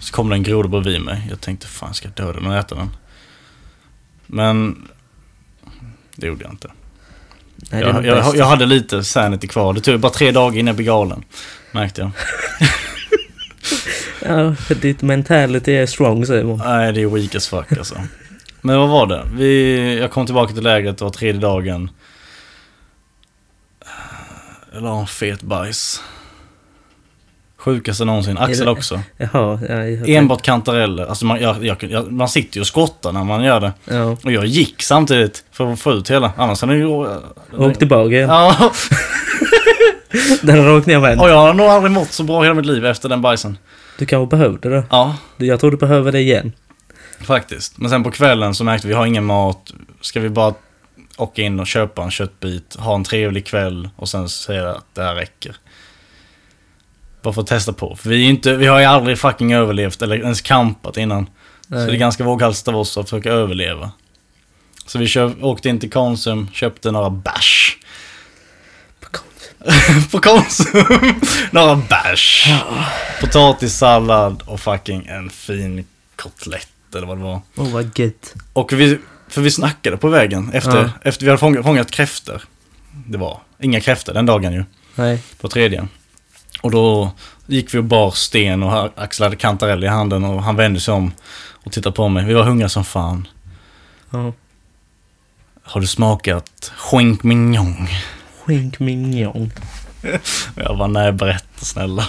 Så 0.00 0.12
kom 0.12 0.28
det 0.28 0.34
en 0.36 0.42
groda 0.42 0.68
bredvid 0.68 1.00
mig. 1.00 1.26
Jag 1.30 1.40
tänkte 1.40 1.66
fan 1.66 1.94
ska 1.94 2.08
jag 2.08 2.26
döda 2.26 2.32
den 2.32 2.46
och 2.46 2.56
äta 2.56 2.74
den? 2.74 2.90
Men 4.26 4.88
det 6.16 6.26
gjorde 6.26 6.44
jag 6.44 6.52
inte. 6.52 6.70
Nej, 7.56 7.80
Jag, 7.80 8.06
jag, 8.06 8.36
jag 8.36 8.46
hade 8.46 8.66
lite 8.66 9.04
sanity 9.04 9.48
kvar. 9.48 9.72
Det 9.72 9.80
tog 9.80 10.00
bara 10.00 10.12
tre 10.12 10.30
dagar 10.30 10.58
innan 10.58 10.66
jag 10.66 10.76
blev 10.76 10.86
galen. 10.86 11.24
Märkte 11.72 12.00
jag. 12.00 12.10
Ja, 14.26 14.54
för 14.54 14.74
ditt 14.74 15.02
mentality 15.02 15.72
är 15.72 15.86
strong 15.86 16.26
Simon. 16.26 16.62
Nej, 16.64 16.92
det 16.92 17.02
är 17.02 17.06
weak 17.06 17.34
as 17.34 17.48
fuck 17.48 17.72
alltså. 17.72 17.94
Men 18.64 18.78
vad 18.78 18.88
var 18.88 19.06
det? 19.06 19.22
Vi, 19.34 19.98
jag 20.00 20.10
kom 20.10 20.26
tillbaka 20.26 20.54
till 20.54 20.62
lägret, 20.62 20.98
det 20.98 21.04
var 21.04 21.10
tredje 21.12 21.40
dagen. 21.40 21.90
Jag 24.72 24.82
la 24.82 25.00
en 25.00 25.06
fet 25.06 25.42
bajs. 25.42 26.02
Sjukaste 27.56 28.04
någonsin. 28.04 28.38
Axel 28.38 28.68
också. 28.68 29.00
Ja, 29.32 29.58
jag 29.68 30.08
Enbart 30.08 30.42
kantareller. 30.42 31.06
Alltså 31.06 31.24
man, 31.26 31.40
jag, 31.40 31.82
jag, 31.82 32.12
man 32.12 32.28
sitter 32.28 32.56
ju 32.56 32.60
och 32.60 32.66
skottar 32.66 33.12
när 33.12 33.24
man 33.24 33.44
gör 33.44 33.60
det. 33.60 33.72
Ja. 33.84 34.16
Och 34.24 34.32
jag 34.32 34.46
gick 34.46 34.82
samtidigt 34.82 35.44
för 35.52 35.72
att 35.72 35.80
få 35.80 35.92
ut 35.92 36.10
hela. 36.10 36.32
Annars 36.36 36.60
hade 36.60 36.76
jag 36.76 36.80
ju... 36.80 37.66
Åk 37.66 37.78
tillbaka 37.78 38.10
igen. 38.10 38.28
Ja. 38.28 38.72
Den 40.42 40.58
har 40.58 40.76
åkt 40.76 40.86
ner 40.86 40.96
och 40.96 41.04
vänt. 41.04 41.20
Och 41.20 41.30
jag 41.30 41.36
har 41.36 41.54
nog 41.54 41.66
aldrig 41.66 41.92
mått 41.92 42.12
så 42.12 42.22
bra 42.22 42.42
hela 42.42 42.54
mitt 42.54 42.66
liv 42.66 42.86
efter 42.86 43.08
den 43.08 43.22
bajsen. 43.22 43.58
Du 43.98 44.06
kanske 44.06 44.36
behövde 44.36 44.68
det. 44.68 44.84
Ja, 44.90 45.16
Jag 45.36 45.60
tror 45.60 45.70
du 45.70 45.76
behöver 45.76 46.12
det 46.12 46.20
igen. 46.20 46.52
Faktiskt. 47.26 47.78
Men 47.78 47.90
sen 47.90 48.02
på 48.02 48.10
kvällen 48.10 48.54
så 48.54 48.64
märkte 48.64 48.86
vi, 48.86 48.92
vi 48.92 48.98
har 48.98 49.06
ingen 49.06 49.24
mat. 49.24 49.72
Ska 50.00 50.20
vi 50.20 50.28
bara 50.28 50.54
åka 51.16 51.42
in 51.42 51.60
och 51.60 51.66
köpa 51.66 52.02
en 52.02 52.10
köttbit, 52.10 52.76
ha 52.78 52.94
en 52.94 53.04
trevlig 53.04 53.46
kväll 53.46 53.88
och 53.96 54.08
sen 54.08 54.28
säga 54.28 54.70
att 54.70 54.94
det 54.94 55.02
här 55.02 55.14
räcker. 55.14 55.56
Bara 57.22 57.34
för 57.34 57.42
att 57.42 57.46
testa 57.46 57.72
på. 57.72 57.96
För 57.96 58.08
vi, 58.08 58.22
inte, 58.22 58.56
vi 58.56 58.66
har 58.66 58.78
ju 58.78 58.84
aldrig 58.84 59.18
fucking 59.18 59.52
överlevt 59.52 60.02
eller 60.02 60.16
ens 60.16 60.40
campat 60.40 60.96
innan. 60.96 61.26
Så 61.68 61.74
det 61.74 61.92
är 61.92 61.96
ganska 61.96 62.24
våghalsigt 62.24 62.68
av 62.68 62.76
oss 62.76 62.98
att 62.98 63.10
försöka 63.10 63.30
överleva. 63.30 63.90
Så 64.86 64.98
vi 64.98 65.06
köp, 65.06 65.42
åkte 65.42 65.68
in 65.68 65.80
till 65.80 65.90
Konsum, 65.90 66.48
köpte 66.52 66.90
några 66.90 67.10
bärs. 67.10 67.78
På 70.10 70.20
Konsum! 70.20 70.84
några 71.50 71.76
bärs. 71.76 72.48
Potatissallad 73.20 74.42
och 74.46 74.60
fucking 74.60 75.06
en 75.06 75.30
fin 75.30 75.84
kotlett 76.16 76.71
eller 76.94 77.06
vad 77.06 77.18
det 77.18 77.22
var. 77.24 77.40
Åh 77.56 77.68
vad 77.72 77.98
gött. 77.98 78.34
Och 78.52 78.72
vi, 78.72 78.98
för 79.28 79.40
vi 79.40 79.50
snackade 79.50 79.96
på 79.96 80.08
vägen 80.08 80.50
efter, 80.52 80.76
Ja. 80.76 80.90
efter 81.02 81.24
vi 81.24 81.30
hade 81.30 81.38
fångat, 81.38 81.64
fångat 81.64 81.90
kräftor. 81.90 82.42
Det 83.06 83.18
var 83.18 83.40
inga 83.60 83.80
kräftor 83.80 84.14
den 84.14 84.26
dagen 84.26 84.52
ju, 84.52 84.64
Nej. 84.94 85.22
på 85.40 85.48
tredje. 85.48 85.88
Och 86.62 86.70
då 86.70 87.10
gick 87.46 87.74
vi 87.74 87.78
och 87.78 87.84
bar 87.84 88.10
sten 88.10 88.62
och 88.62 88.90
Axel 88.96 89.24
hade 89.24 89.36
kantarell 89.36 89.84
i 89.84 89.86
handen 89.86 90.24
och 90.24 90.42
han 90.42 90.56
vände 90.56 90.80
sig 90.80 90.94
om 90.94 91.12
och 91.64 91.72
tittade 91.72 91.96
på 91.96 92.08
mig. 92.08 92.24
Vi 92.24 92.34
var 92.34 92.42
hungriga 92.44 92.68
som 92.68 92.84
fan. 92.84 93.28
Ja. 94.10 94.32
Har 95.62 95.80
du 95.80 95.86
smakat 95.86 96.72
skink 96.76 97.22
mignon? 97.22 97.86
Skink 98.44 98.78
mignon. 98.80 99.52
Jag 100.54 100.78
bara, 100.78 100.88
nej 100.88 101.12
berätta 101.12 101.64
snälla. 101.64 102.04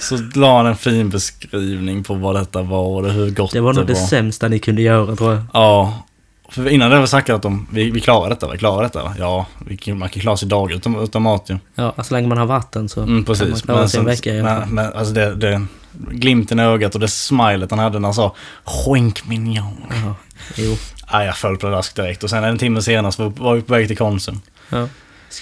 Så 0.00 0.18
la 0.34 0.56
han 0.56 0.66
en 0.66 0.76
fin 0.76 1.10
beskrivning 1.10 2.02
på 2.04 2.14
vad 2.14 2.34
detta 2.36 2.62
var 2.62 2.80
och 3.02 3.12
hur 3.12 3.30
gott 3.30 3.52
Det 3.52 3.60
var 3.60 3.72
nog 3.72 3.86
det 3.86 3.92
var. 3.94 4.00
sämsta 4.00 4.48
ni 4.48 4.58
kunde 4.58 4.82
göra 4.82 5.16
tror 5.16 5.32
jag. 5.34 5.42
Ja. 5.52 6.02
För 6.48 6.68
innan 6.68 6.90
det 6.90 6.98
var 6.98 7.06
snackat 7.06 7.44
om, 7.44 7.66
vi, 7.72 7.90
vi 7.90 8.00
klarar 8.00 8.30
detta, 8.30 8.50
vi 8.52 8.58
klarar 8.58 8.82
detta 8.82 9.02
va? 9.02 9.14
Ja, 9.18 9.46
vi 9.66 9.76
kan, 9.76 9.98
man 9.98 10.08
kan 10.08 10.20
klara 10.22 10.36
sig 10.36 10.48
dagar 10.48 10.76
utan, 10.76 10.96
utan 11.00 11.22
mat 11.22 11.50
ju. 11.50 11.58
Ja, 11.74 11.94
så 12.04 12.14
länge 12.14 12.28
man 12.28 12.38
har 12.38 12.46
vatten 12.46 12.88
så 12.88 13.00
Mm, 13.02 13.24
kan 13.24 13.36
man 13.38 13.48
precis. 13.48 13.62
klara 13.62 13.88
sig 13.88 14.00
en 14.00 14.06
vecka 14.06 14.34
i 14.34 14.40
alla 14.40 14.48
fall. 14.60 14.68
men, 14.68 14.92
alltså 14.92 15.14
det, 15.14 15.34
det, 15.34 15.66
glimten 15.92 16.60
i 16.60 16.62
ögat 16.62 16.94
och 16.94 17.00
det 17.00 17.08
smilet 17.08 17.70
han 17.70 17.78
hade 17.78 17.98
när 17.98 18.08
han 18.08 18.14
sa 18.14 18.34
skink 18.64 19.26
mignon. 19.28 19.76
Ja, 19.90 20.14
jo. 20.56 20.76
Ja, 21.12 21.24
jag 21.24 21.36
föll 21.36 21.56
pladask 21.56 21.96
direkt 21.96 22.24
och 22.24 22.30
sen 22.30 22.44
en 22.44 22.58
timme 22.58 22.82
senare 22.82 23.12
så 23.12 23.28
var 23.28 23.54
vi 23.54 23.62
på 23.62 23.72
väg 23.72 23.88
till 23.88 23.96
Konsum. 23.98 24.40
Ja. 24.70 24.88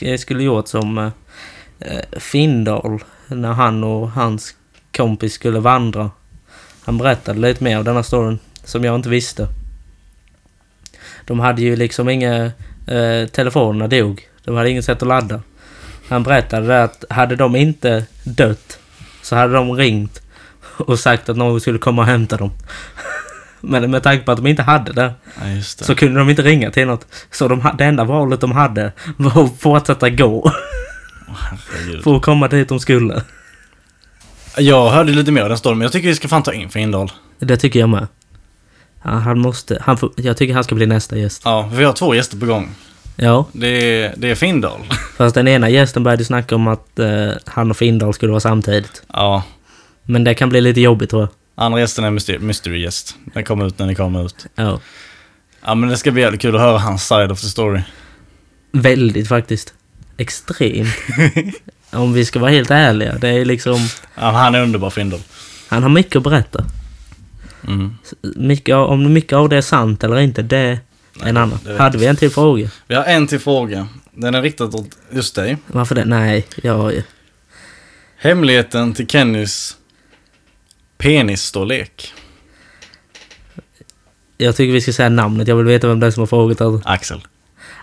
Jag 0.01 0.21
skulle 0.21 0.43
gjort 0.43 0.69
som 0.69 0.99
eh, 0.99 1.09
Findal 2.17 3.05
när 3.27 3.53
han 3.53 3.85
och 3.85 4.11
hans 4.11 4.55
kompis 4.97 5.33
skulle 5.33 5.61
vandra. 5.61 6.11
Han 6.85 6.99
berättade 6.99 7.39
lite 7.41 7.65
mer 7.65 7.77
av 7.77 7.85
denna 7.85 8.03
storyn 8.03 8.39
som 8.65 8.85
jag 8.85 8.95
inte 8.95 9.09
visste. 9.09 9.49
De 11.25 11.41
hade 11.41 11.63
ju 11.63 11.77
liksom 11.77 12.09
inga... 12.09 12.53
Eh, 12.87 13.29
telefonerna 13.33 13.89
dog. 13.89 14.29
De 14.45 14.57
hade 14.57 14.71
inget 14.71 14.85
sätt 14.85 15.03
att 15.03 15.09
ladda. 15.09 15.43
Han 16.09 16.23
berättade 16.23 16.83
att 16.83 17.05
hade 17.11 17.37
de 17.37 17.57
inte 17.57 18.07
dött 18.25 18.79
så 19.23 19.37
hade 19.37 19.53
de 19.53 19.73
ringt 19.73 20.23
och 20.77 20.99
sagt 20.99 21.29
att 21.29 21.37
någon 21.37 21.61
skulle 21.61 21.79
komma 21.79 22.03
och 22.03 22.09
hämta 22.09 22.37
dem. 22.37 22.51
Men 23.61 23.91
med 23.91 24.03
tanke 24.03 24.25
på 24.25 24.33
att 24.33 24.39
de 24.39 24.47
inte 24.47 24.63
hade 24.63 24.93
det 24.93 25.13
Ja, 25.41 25.47
det. 25.47 25.63
så 25.63 25.95
kunde 25.95 26.19
de 26.19 26.31
inte 26.31 26.43
ringa 26.43 26.71
till 26.71 26.87
något. 26.87 27.07
Så 27.31 27.49
de, 27.49 27.71
det 27.79 27.85
enda 27.85 28.05
valet 28.05 28.41
de 28.41 28.53
hade 28.53 28.93
var 29.17 29.45
att 29.45 29.61
fortsätta 29.61 30.11
gå 30.11 30.53
Herregud. 31.39 32.05
för 32.05 32.17
att 32.17 32.23
komma 32.23 32.49
dit 32.49 32.69
de 32.69 32.81
skulle. 32.81 33.23
Jag 34.59 34.91
hörde 34.91 35.13
lite 35.13 35.33
mer 35.33 35.43
av 35.43 35.49
den 35.49 35.59
storyn, 35.59 35.79
men 35.79 35.83
jag 35.85 35.93
tycker 35.93 36.09
vi 36.09 36.15
ska 36.15 36.29
fan 36.29 36.43
ta 36.43 36.53
in 36.53 36.69
Findal. 36.71 37.13
Det 37.39 37.57
tycker 37.57 37.81
jag 37.81 37.89
med. 37.89 38.07
Ja, 39.03 39.11
han 39.11 39.39
måste... 39.39 39.79
Han 39.83 39.97
får, 39.99 40.13
jag 40.17 40.37
tycker 40.37 40.55
han 40.55 40.65
ska 40.65 40.75
bli 40.75 40.87
nästa 40.87 41.17
gäst. 41.19 41.43
Ja, 41.45 41.71
vi 41.73 41.85
har 41.85 41.93
två 41.93 42.15
gäster 42.15 42.37
på 42.37 42.47
gång. 42.47 42.75
Ja, 43.17 43.47
Det 43.53 43.67
är, 44.05 44.15
det 44.17 44.31
är 44.31 44.35
Findal. 44.35 44.81
fast 45.17 45.35
den 45.35 45.49
ena 45.49 45.69
gästen 45.69 46.03
började 46.03 46.25
snacka 46.25 46.55
om 46.55 46.69
att 46.69 46.99
eh, 46.99 47.31
han 47.47 47.71
och 47.71 47.77
Findal 47.77 48.15
skulle 48.15 48.31
vara 48.33 48.41
samtidigt. 48.41 49.03
Ja. 49.13 49.43
Men 50.03 50.25
det 50.25 50.35
kan 50.35 50.49
bli 50.49 50.61
lite 50.61 50.81
jobbigt 50.81 51.11
tror 51.11 51.23
jag. 51.23 51.29
Andra 51.55 51.81
gästen 51.81 52.05
är 52.05 52.11
mystery, 52.11 52.39
mystery 52.39 52.81
gäst. 52.83 53.17
Den 53.35 53.45
kommer 53.45 53.67
ut 53.67 53.79
när 53.79 53.87
den 53.87 53.95
kommer 53.95 54.27
ut. 54.27 54.47
Ja. 54.55 54.81
Ja, 55.65 55.75
men 55.75 55.89
det 55.89 55.97
ska 55.97 56.11
bli 56.11 56.23
jävligt 56.23 56.41
kul 56.43 56.55
att 56.55 56.61
höra 56.61 56.79
hans 56.79 57.07
side 57.07 57.33
of 57.33 57.41
the 57.41 57.47
story. 57.47 57.81
Väldigt 58.73 59.29
faktiskt. 59.29 59.75
Extremt. 60.17 60.95
Om 61.91 62.13
vi 62.13 62.25
ska 62.25 62.39
vara 62.39 62.51
helt 62.51 62.71
ärliga. 62.71 63.19
Det 63.19 63.29
är 63.29 63.45
liksom... 63.45 63.89
Ja, 64.15 64.31
han 64.31 64.55
är 64.55 64.63
underbar 64.63 64.91
Findal. 64.91 65.21
Han 65.69 65.83
har 65.83 65.91
mycket 65.91 66.17
att 66.17 66.23
berätta. 66.23 66.65
Mm. 67.67 67.95
Mycket, 68.37 68.75
om 68.75 69.13
mycket 69.13 69.33
av 69.33 69.49
det 69.49 69.57
är 69.57 69.63
sant 69.63 70.05
eller 70.05 70.21
inte, 70.21 70.43
det 70.43 70.59
är 70.59 70.79
en 71.23 71.37
annan. 71.37 71.59
Hade 71.79 71.99
vi 71.99 72.07
en 72.07 72.17
till 72.17 72.31
fråga? 72.31 72.71
Vi 72.87 72.95
har 72.95 73.05
en 73.05 73.27
till 73.27 73.41
fråga. 73.41 73.89
Den 74.11 74.35
är 74.35 74.43
riktad 74.43 74.65
åt 74.65 74.99
just 75.11 75.35
dig. 75.35 75.57
Varför 75.67 75.95
det? 75.95 76.05
Nej, 76.05 76.47
jag... 76.63 77.03
Hemligheten 78.17 78.95
till 78.95 79.07
Kennys 79.07 79.77
penisstorlek. 80.99 82.15
Jag 84.39 84.57
tycker 84.57 84.73
vi 84.73 84.81
ska 84.81 84.93
säga 84.93 85.09
namnet. 85.09 85.49
Jag 85.49 85.57
vill 85.57 85.67
veta 85.67 85.89
vem 85.89 86.01
det 86.01 86.07
är 86.07 86.11
som 86.11 86.21
har 86.21 86.27
frågat. 86.27 86.59
det. 86.59 86.81
Axel. 86.85 87.21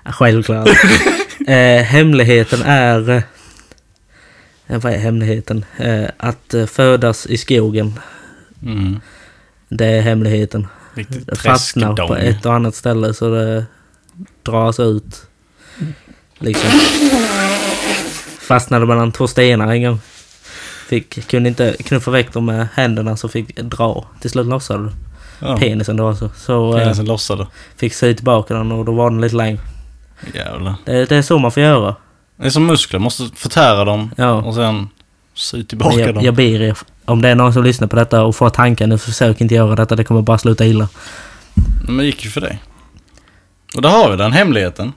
Självklart. 0.06 0.70
eh, 1.48 1.84
hemligheten 1.84 2.62
är... 2.62 3.10
Eh, 3.10 3.24
vad 4.82 4.94
är 4.94 4.98
hemligheten? 4.98 5.66
Eh, 5.78 6.06
att 6.18 6.54
eh, 6.54 6.66
födas 6.66 7.26
i 7.26 7.38
skogen. 7.38 8.00
Mm. 8.64 9.00
Det 9.70 9.86
är 9.86 10.02
hemligheten. 10.02 10.68
Riktigt 10.94 11.28
Det 11.28 11.36
fastnar 11.36 12.08
på 12.08 12.16
ett 12.16 12.46
och 12.46 12.54
annat 12.54 12.76
ställe 12.76 13.14
så 13.14 13.30
det 13.30 13.66
dras 14.44 14.80
ut. 14.80 15.28
Liksom. 16.40 16.70
Fastnade 18.40 18.86
mellan 18.86 19.12
två 19.12 19.28
stenar 19.28 19.72
en 19.72 19.84
gång. 19.84 20.00
Fick, 20.88 21.28
kunde 21.28 21.50
inte 21.50 21.76
knuffa 21.80 22.12
väck 22.12 22.34
dem 22.34 22.46
med 22.46 22.68
händerna 22.74 23.18
så 23.18 23.28
fick 23.28 23.56
dra. 23.56 24.08
Till 24.22 24.30
slut 24.30 24.48
lossade 24.48 24.84
det. 24.84 24.92
Ja, 25.40 25.58
Penisen 25.58 25.98
då 25.98 26.08
alltså. 26.08 26.30
Så 26.38 26.78
eh, 26.78 26.84
penisen 26.84 27.06
lossade. 27.06 27.48
fick 27.76 27.94
sy 27.94 28.14
tillbaka 28.14 28.54
den 28.54 28.72
och 28.72 28.86
då 28.86 28.92
var 28.92 29.10
den 29.10 29.22
lite 29.22 29.36
längre. 29.36 29.60
Jävlar. 30.34 30.76
Det, 30.86 31.06
det 31.10 31.16
är 31.16 31.22
så 31.22 31.40
man 31.40 31.52
får 31.52 31.64
göra. 31.64 31.96
Det 32.36 32.46
är 32.46 32.50
som 32.50 32.66
muskler, 32.66 33.00
måste 33.00 33.30
förtära 33.36 33.86
dem 33.86 34.12
Ja. 34.18 34.32
och 34.34 34.56
sen 34.56 34.90
sy 35.34 35.64
tillbaka 35.64 36.00
jag, 36.00 36.16
dem. 36.16 36.24
jag 36.24 36.36
ber 36.36 36.62
er, 36.62 36.78
om 37.06 37.22
det 37.22 37.30
är 37.30 37.36
någon 37.36 37.54
som 37.54 37.64
lyssnar 37.64 37.88
på 37.88 37.96
detta 37.96 38.24
och 38.24 38.36
får 38.36 38.50
tanken, 38.50 38.90
nu 38.90 38.98
försök 38.98 39.42
inte 39.42 39.56
göra 39.56 39.76
detta, 39.76 39.96
det 39.96 40.04
kommer 40.04 40.22
bara 40.22 40.38
sluta 40.38 40.66
illa. 40.66 40.90
Men 41.86 41.98
det 41.98 42.06
gick 42.06 42.24
ju 42.26 42.30
för 42.30 42.42
dig. 42.42 42.64
Och 43.76 43.82
där 43.82 43.90
har 43.90 44.12
vi 44.12 44.18
den, 44.18 44.32
hemligheten. 44.32 44.94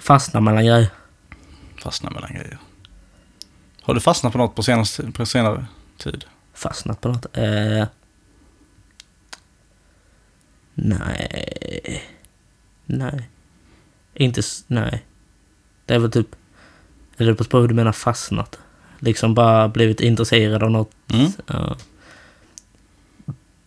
Fastna 0.00 0.40
mellan 0.40 0.64
grejer. 0.66 0.86
Fastnar 1.82 2.10
mellan 2.10 2.30
grejer. 2.30 2.58
Har 3.82 3.94
du 3.94 4.00
fastnat 4.00 4.32
på 4.32 4.38
något 4.38 4.54
på, 4.54 4.62
senaste, 4.62 5.10
på 5.12 5.26
senare 5.26 5.66
tid? 5.98 6.24
Fastnat 6.54 7.00
på 7.00 7.08
något. 7.08 7.26
Eh, 7.36 7.84
nej. 10.74 12.02
Nej. 12.86 13.28
Inte... 14.20 14.42
Nej. 14.66 15.04
Det 15.86 15.94
är 15.94 15.98
väl 15.98 16.10
typ... 16.10 16.36
Eller 17.16 17.34
på 17.34 17.58
hur 17.58 17.68
du 17.68 17.74
menar 17.74 17.92
fastnat. 17.92 18.58
Liksom 18.98 19.34
bara 19.34 19.68
blivit 19.68 20.00
intresserad 20.00 20.62
av 20.62 20.70
något. 20.70 20.92
Mm. 21.12 21.32
Ja. 21.46 21.76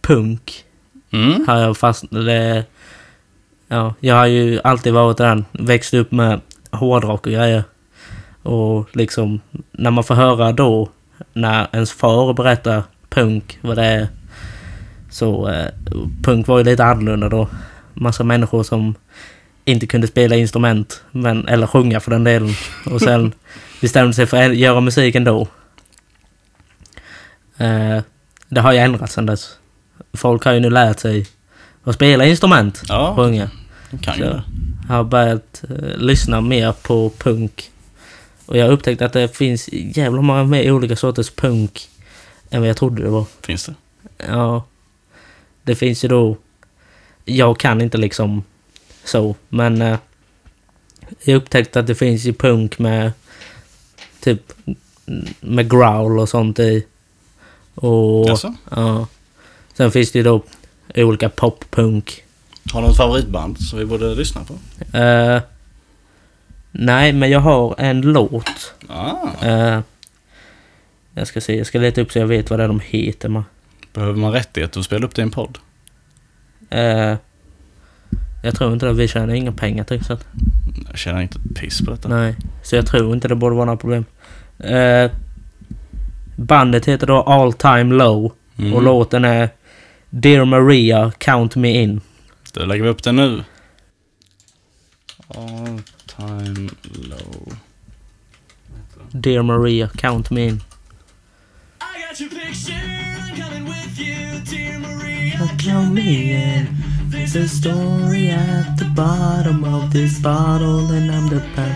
Punk 0.02 0.66
Mm. 1.12 1.46
har 1.48 1.58
jag 1.58 1.78
fastnat... 1.78 2.26
Det, 2.26 2.66
ja, 3.68 3.94
jag 4.00 4.16
har 4.16 4.26
ju 4.26 4.60
alltid 4.64 4.94
varit 4.94 5.18
den. 5.18 5.46
Växt 5.52 5.94
upp 5.94 6.12
med 6.12 6.42
hårdrock 6.72 7.26
och 7.26 7.34
grejer. 7.34 7.64
Och 8.44 8.96
liksom 8.96 9.42
när 9.72 9.92
man 9.92 10.04
får 10.04 10.16
höra 10.16 10.52
då 10.52 10.90
när 11.34 11.68
ens 11.72 11.92
far 11.92 12.34
berättar 12.34 12.84
punk, 13.10 13.60
vad 13.62 13.78
det 13.78 13.86
är. 13.86 14.08
Så 15.10 15.50
eh, 15.50 15.68
punk 16.24 16.48
var 16.48 16.58
ju 16.58 16.64
lite 16.64 16.86
annorlunda 16.86 17.30
då. 17.30 17.48
Massa 17.94 18.24
människor 18.24 18.64
som 18.64 18.96
inte 19.65 19.88
kunde 19.88 20.08
spela 20.08 20.36
instrument, 20.36 21.03
men, 21.12 21.48
eller 21.48 21.67
sjunga 21.67 22.00
för 22.00 22.12
den 22.12 22.24
delen. 22.24 22.53
Och 22.86 23.01
sen 23.01 23.34
bestämde 23.82 24.13
sig 24.13 24.25
för 24.25 24.43
att 24.50 24.55
göra 24.55 24.82
musik 24.82 25.15
ändå. 25.15 25.48
Eh, 27.58 28.01
det 28.50 28.62
har 28.62 28.72
ju 28.72 28.77
ändrats 28.79 29.13
sedan 29.13 29.25
dess. 29.25 29.58
Folk 30.13 30.46
har 30.46 30.53
ju 30.53 30.60
nu 30.60 30.70
lärt 30.70 31.00
sig 31.00 31.27
att 31.84 31.96
spela 31.96 32.25
instrument, 32.25 32.82
Ja, 32.88 33.15
sjunga. 33.15 33.50
kan 34.01 34.17
ju 34.17 34.24
det. 34.24 34.43
Jag 34.88 34.96
har 34.96 35.03
börjat 35.03 35.63
eh, 35.70 35.98
lyssna 35.98 36.41
mer 36.41 36.72
på 36.72 37.10
punk. 37.17 37.70
Och 38.46 38.58
jag 38.58 38.65
har 38.65 38.72
upptäckt 38.72 39.01
att 39.01 39.13
det 39.13 39.38
finns 39.38 39.70
jävla 39.72 40.22
många 40.22 40.43
mer 40.43 40.72
olika 40.72 40.96
sorters 40.96 41.29
punk 41.29 41.89
än 42.50 42.60
vad 42.62 42.70
jag 42.70 42.77
trodde 42.77 43.03
det 43.03 43.10
var. 43.10 43.25
Finns 43.41 43.65
det? 43.65 43.74
Ja. 44.27 44.63
Det 45.63 45.75
finns 45.75 46.03
ju 46.03 46.08
då... 46.08 46.38
Jag 47.25 47.60
kan 47.60 47.82
inte 47.82 47.98
liksom 47.98 48.43
så, 49.06 49.36
men... 49.50 49.82
Eh, 49.82 49.98
jag 51.24 51.36
upptäckte 51.36 51.80
att 51.80 51.88
det 51.88 51.96
finns 51.96 52.26
ju 52.26 52.34
punk 52.34 52.80
med 52.80 53.12
Typ 54.24 54.54
med 55.40 55.70
growl 55.70 56.20
och 56.20 56.30
sånt 56.30 56.60
i. 56.60 56.86
Och... 57.76 58.30
Jaså? 58.30 58.54
Ja. 58.72 59.08
Sen 59.74 59.92
finns 59.92 60.12
det 60.12 60.20
ju 60.20 60.24
då 60.24 60.44
olika 60.96 61.30
poppunk. 61.30 62.24
Har 62.74 62.82
du 62.82 62.88
något 62.88 62.98
favoritband 62.98 63.62
som 63.62 63.80
vi 63.80 63.86
borde 63.86 64.16
lyssna 64.16 64.42
på? 64.44 64.54
Eh, 64.98 65.42
nej, 66.72 67.14
men 67.14 67.30
jag 67.30 67.40
har 67.40 67.76
en 67.78 68.02
låt. 68.02 68.74
Ah. 68.88 69.28
Eh, 69.42 69.80
jag 71.14 71.28
ska 71.28 71.42
se, 71.42 71.58
jag 71.58 71.68
ska 71.68 71.80
leta 71.80 72.02
upp 72.02 72.12
så 72.12 72.20
jag 72.20 72.28
vet 72.28 72.50
vad 72.50 72.60
det 72.60 72.64
är 72.64 72.68
de 72.68 72.80
heter. 72.80 73.30
Man. 73.30 73.46
Behöver 73.94 74.20
man 74.20 74.32
rättighet 74.32 74.78
att 74.78 74.86
spela 74.86 75.06
upp 75.06 75.16
det 75.16 75.22
i 75.22 75.24
en 75.24 75.32
podd? 75.32 75.58
Eh, 76.70 77.16
jag 78.44 78.56
tror 78.56 78.74
inte 78.74 78.86
det. 78.86 78.94
Vi 78.94 79.08
tjänar 79.08 79.34
inga 79.34 79.52
pengar 79.52 79.84
till 79.84 80.04
så 80.06 80.18
Jag 80.90 80.98
känner 80.98 81.22
inte 81.22 81.40
ett 81.40 81.56
piss 81.56 81.82
på 81.82 81.92
detta. 81.92 82.10
Nej, 82.10 82.36
så 82.64 82.76
jag 82.76 82.86
tror 82.86 83.14
inte 83.14 83.28
det 83.28 83.36
borde 83.36 83.56
vara 83.56 83.66
några 83.66 83.78
problem. 83.78 84.06
Eh, 84.60 85.12
bandet 86.36 86.86
heter 86.86 87.08
då 87.08 87.22
All 87.22 87.54
Time 87.54 87.96
Low. 87.96 88.34
Mm. 88.58 88.74
Och 88.74 88.84
låten 88.84 89.26
är 89.26 89.50
Dear 90.10 90.46
Maria, 90.46 91.12
Count 91.18 91.56
Me 91.56 91.82
In. 91.82 92.02
Då 92.54 92.66
lägger 92.66 92.84
vi 92.84 92.90
upp 92.90 93.04
den 93.04 93.16
nu. 93.16 93.44
All 95.28 95.82
time 96.18 96.70
low. 97.10 97.54
Dear 99.12 99.42
Maria, 99.42 99.90
Count 99.96 100.30
Me 100.30 100.48
In. 100.48 100.56
I 101.82 102.10
got 102.10 102.22
your 102.22 102.30
picture, 102.30 102.74
I'm 102.74 103.36
coming 103.42 103.66
with 103.66 104.00
you, 104.00 104.40
dear 104.52 104.80
Maria. 104.80 105.50
Count 105.60 105.94
me 105.94 106.34
in. 106.34 106.68
There's 107.13 107.36
a 107.46 107.48
story 107.48 108.29
at 108.32 108.77
the 108.79 108.86
bottom 108.86 109.63
of 109.75 109.91
this 109.93 110.20
bottle 110.20 110.98
and 110.98 111.12
I'm 111.12 111.29
the 111.29 111.39
pan. 111.55 111.74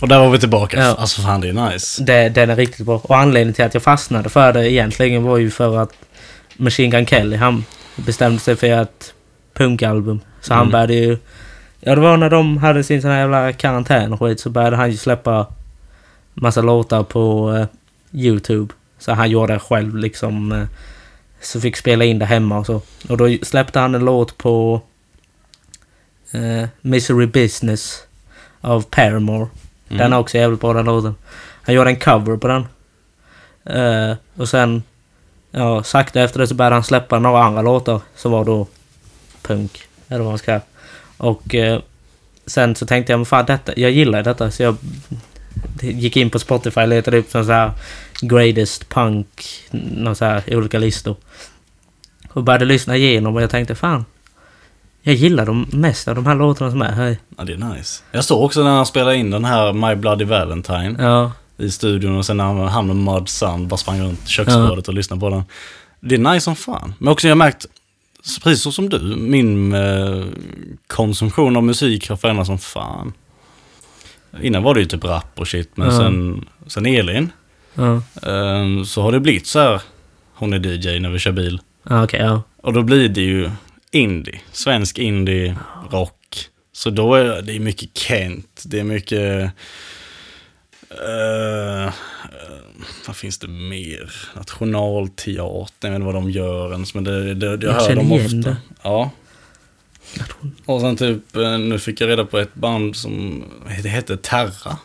Och 0.00 0.08
där 0.08 0.18
var 0.18 0.30
vi 0.30 0.38
tillbaka. 0.38 0.78
Ja. 0.80 0.94
Alltså 0.98 1.22
fan 1.22 1.40
det 1.40 1.48
är 1.48 1.70
nice. 1.72 2.02
Det, 2.04 2.28
den 2.28 2.50
är 2.50 2.56
riktigt 2.56 2.86
bra. 2.86 3.00
Och 3.04 3.16
anledningen 3.18 3.54
till 3.54 3.64
att 3.64 3.74
jag 3.74 3.82
fastnade 3.82 4.28
för 4.28 4.52
det 4.52 4.72
egentligen 4.72 5.22
var 5.22 5.38
ju 5.38 5.50
för 5.50 5.78
att 5.82 5.92
Machine 6.56 6.90
Gun 6.90 7.06
Kelly, 7.06 7.36
han 7.36 7.64
bestämde 7.96 8.40
sig 8.40 8.56
för 8.56 8.66
ett 8.82 9.14
punkalbum. 9.54 10.20
Så 10.40 10.54
han 10.54 10.62
Mm. 10.62 10.72
började 10.72 10.94
ju... 10.94 11.18
Ja, 11.80 11.94
det 11.94 12.00
var 12.00 12.16
när 12.16 12.30
de 12.30 12.56
hade 12.58 12.84
sin 12.84 13.02
sån 13.02 13.10
här 13.10 13.18
jävla 13.18 13.52
karantän 13.52 14.12
och 14.12 14.20
skit 14.20 14.40
så 14.40 14.50
började 14.50 14.76
han 14.76 14.90
ju 14.90 14.96
släppa 14.96 15.46
massa 16.34 16.62
låtar 16.62 17.02
på 17.02 17.54
eh, 17.56 17.66
YouTube. 18.20 18.74
Så 18.98 19.12
han 19.12 19.30
gjorde 19.30 19.52
det 19.52 19.58
själv 19.58 19.96
liksom. 19.96 20.52
Eh, 20.52 20.62
så 21.40 21.60
fick 21.60 21.76
spela 21.76 22.04
in 22.04 22.18
det 22.18 22.26
hemma 22.26 22.58
och 22.58 22.66
så. 22.66 22.82
Och 23.08 23.16
då 23.16 23.36
släppte 23.42 23.78
han 23.78 23.94
en 23.94 24.04
låt 24.04 24.38
på 24.38 24.80
eh, 26.32 26.68
Misery 26.80 27.26
Business 27.26 28.02
av 28.60 28.82
Paramore. 28.90 29.46
Den 29.88 30.00
Mm. 30.00 30.12
är 30.12 30.18
också 30.18 30.38
jävligt 30.38 30.60
bra 30.60 30.72
den 30.72 30.84
låten. 30.84 31.14
Han 31.62 31.74
gjorde 31.74 31.90
en 31.90 31.96
cover 32.00 32.36
på 32.36 32.48
den. 32.48 32.66
Eh, 33.64 34.16
och 34.36 34.48
sen, 34.48 34.82
ja, 35.50 35.82
sakta 35.82 36.20
efter 36.20 36.38
det 36.40 36.46
så 36.46 36.54
började 36.54 36.76
han 36.76 36.84
släppa 36.84 37.18
några 37.18 37.42
andra 37.44 37.62
låtar 37.62 38.00
som 38.16 38.32
var 38.32 38.44
då 38.44 38.66
punk. 39.42 39.82
Eller 40.08 40.18
vad 40.20 40.28
man 40.32 40.38
ska. 40.38 40.60
Och 41.16 41.54
eh, 41.54 41.80
sen 42.46 42.74
så 42.76 42.86
tänkte 42.86 43.12
jag, 43.12 43.18
men 43.18 43.26
fan 43.26 43.46
detta, 43.46 43.72
jag 43.76 43.90
gillar 43.90 44.22
detta. 44.22 44.50
Så 44.50 44.62
jag 44.62 44.76
gick 45.80 46.16
in 46.16 46.30
på 46.30 46.38
Spotify 46.38 46.80
och 46.80 46.88
letade 46.88 47.18
upp 47.18 47.30
sån 47.30 47.44
så 47.44 47.52
här 47.52 47.72
greatest 48.20 48.88
punk, 48.88 49.46
någon 49.70 50.16
så 50.16 50.24
här 50.24 50.42
olika 50.56 50.78
listor. 50.78 51.16
Och 52.28 52.44
började 52.44 52.64
lyssna 52.64 52.96
igenom 52.96 53.36
och 53.36 53.42
jag 53.42 53.50
tänkte, 53.50 53.74
fan. 53.74 54.04
Jag 55.02 55.14
gillar 55.14 55.46
de 55.46 55.66
mesta 55.72 56.10
av 56.10 56.14
de 56.14 56.26
här 56.26 56.34
låtarna 56.34 56.70
som 56.70 56.82
är 56.82 56.92
här. 56.92 57.16
Ja, 57.38 57.44
det 57.44 57.52
är 57.52 57.74
nice. 57.74 58.02
Jag 58.12 58.24
såg 58.24 58.44
också 58.44 58.62
när 58.62 58.70
han 58.70 58.86
spelade 58.86 59.16
in 59.16 59.30
den 59.30 59.44
här 59.44 59.72
My 59.72 59.94
Bloody 59.94 60.24
Valentine 60.24 60.96
Ja, 60.98 61.32
i 61.56 61.70
studion 61.70 62.16
och 62.16 62.26
sen 62.26 62.36
när 62.36 62.44
han, 62.68 62.90
och 62.90 62.96
Mud 62.96 63.28
Sun 63.28 63.68
bara 63.68 63.76
sprang 63.76 64.00
runt 64.02 64.28
köksbordet 64.28 64.88
och 64.88 64.94
lyssnade 64.94 65.20
på 65.20 65.30
den. 65.30 65.42
Det 66.00 66.14
är 66.14 66.18
nice 66.18 66.44
som 66.44 66.56
fan. 66.56 66.94
Men 66.98 67.12
också 67.12 67.28
jag 67.28 67.34
har 67.34 67.38
märkt, 67.38 67.66
precis 68.42 68.74
som 68.74 68.88
du, 68.88 68.98
min 69.16 69.72
eh, 69.72 70.24
konsumtion 70.86 71.56
av 71.56 71.64
musik 71.64 72.08
har 72.08 72.16
förändrats 72.16 72.46
som 72.46 72.58
fan. 72.58 73.12
Innan 74.42 74.62
var 74.62 74.74
det 74.74 74.80
ju 74.80 74.86
typ 74.86 75.04
rap 75.04 75.38
och 75.40 75.48
shit, 75.48 75.76
men 75.76 75.86
Ja. 75.88 75.98
sen, 75.98 76.44
sen 76.66 76.86
Elin, 76.86 77.32
eh, 77.76 78.82
så 78.84 79.02
har 79.02 79.12
det 79.12 79.20
blivit 79.20 79.46
så 79.46 79.58
här, 79.58 79.82
hon 80.34 80.52
är 80.52 80.58
DJ 80.66 81.00
när 81.00 81.10
vi 81.10 81.18
kör 81.18 81.32
bil. 81.32 81.60
ja 81.88 82.04
okej, 82.04 82.20
ja. 82.20 82.42
Och 82.56 82.72
då 82.72 82.82
blir 82.82 83.08
det 83.08 83.20
ju 83.20 83.50
indie, 83.90 84.40
svensk 84.52 84.98
indie, 84.98 85.56
rock. 85.90 86.16
Så 86.72 86.90
då 86.90 87.14
är 87.14 87.42
det 87.42 87.58
mycket 87.60 87.98
Kent, 87.98 88.62
det 88.66 88.80
är 88.80 88.84
mycket... 88.84 89.52
eh, 90.90 91.92
vad 93.06 93.16
finns 93.16 93.38
det 93.38 93.48
mer? 93.48 94.12
Nationalteatern, 94.36 95.62
jag 95.80 95.90
vet 95.90 95.94
inte 95.94 96.04
vad 96.06 96.14
de 96.14 96.30
gör 96.30 96.72
ens, 96.72 96.94
men 96.94 97.04
det, 97.04 97.34
det, 97.34 97.46
jag, 97.46 97.62
Jag 97.62 97.72
hör 97.72 97.94
dem 97.94 98.12
ofta. 98.12 98.36
det. 98.36 98.56
Ja. 98.82 99.10
Och 100.66 100.80
sen 100.80 100.96
typ, 100.96 101.36
eh, 101.36 101.58
nu 101.58 101.78
fick 101.78 102.00
jag 102.00 102.08
reda 102.08 102.24
på 102.24 102.38
ett 102.38 102.54
band 102.54 102.96
som 102.96 103.44
det 103.82 103.88
hette 103.88 104.16
Terra. 104.16 104.76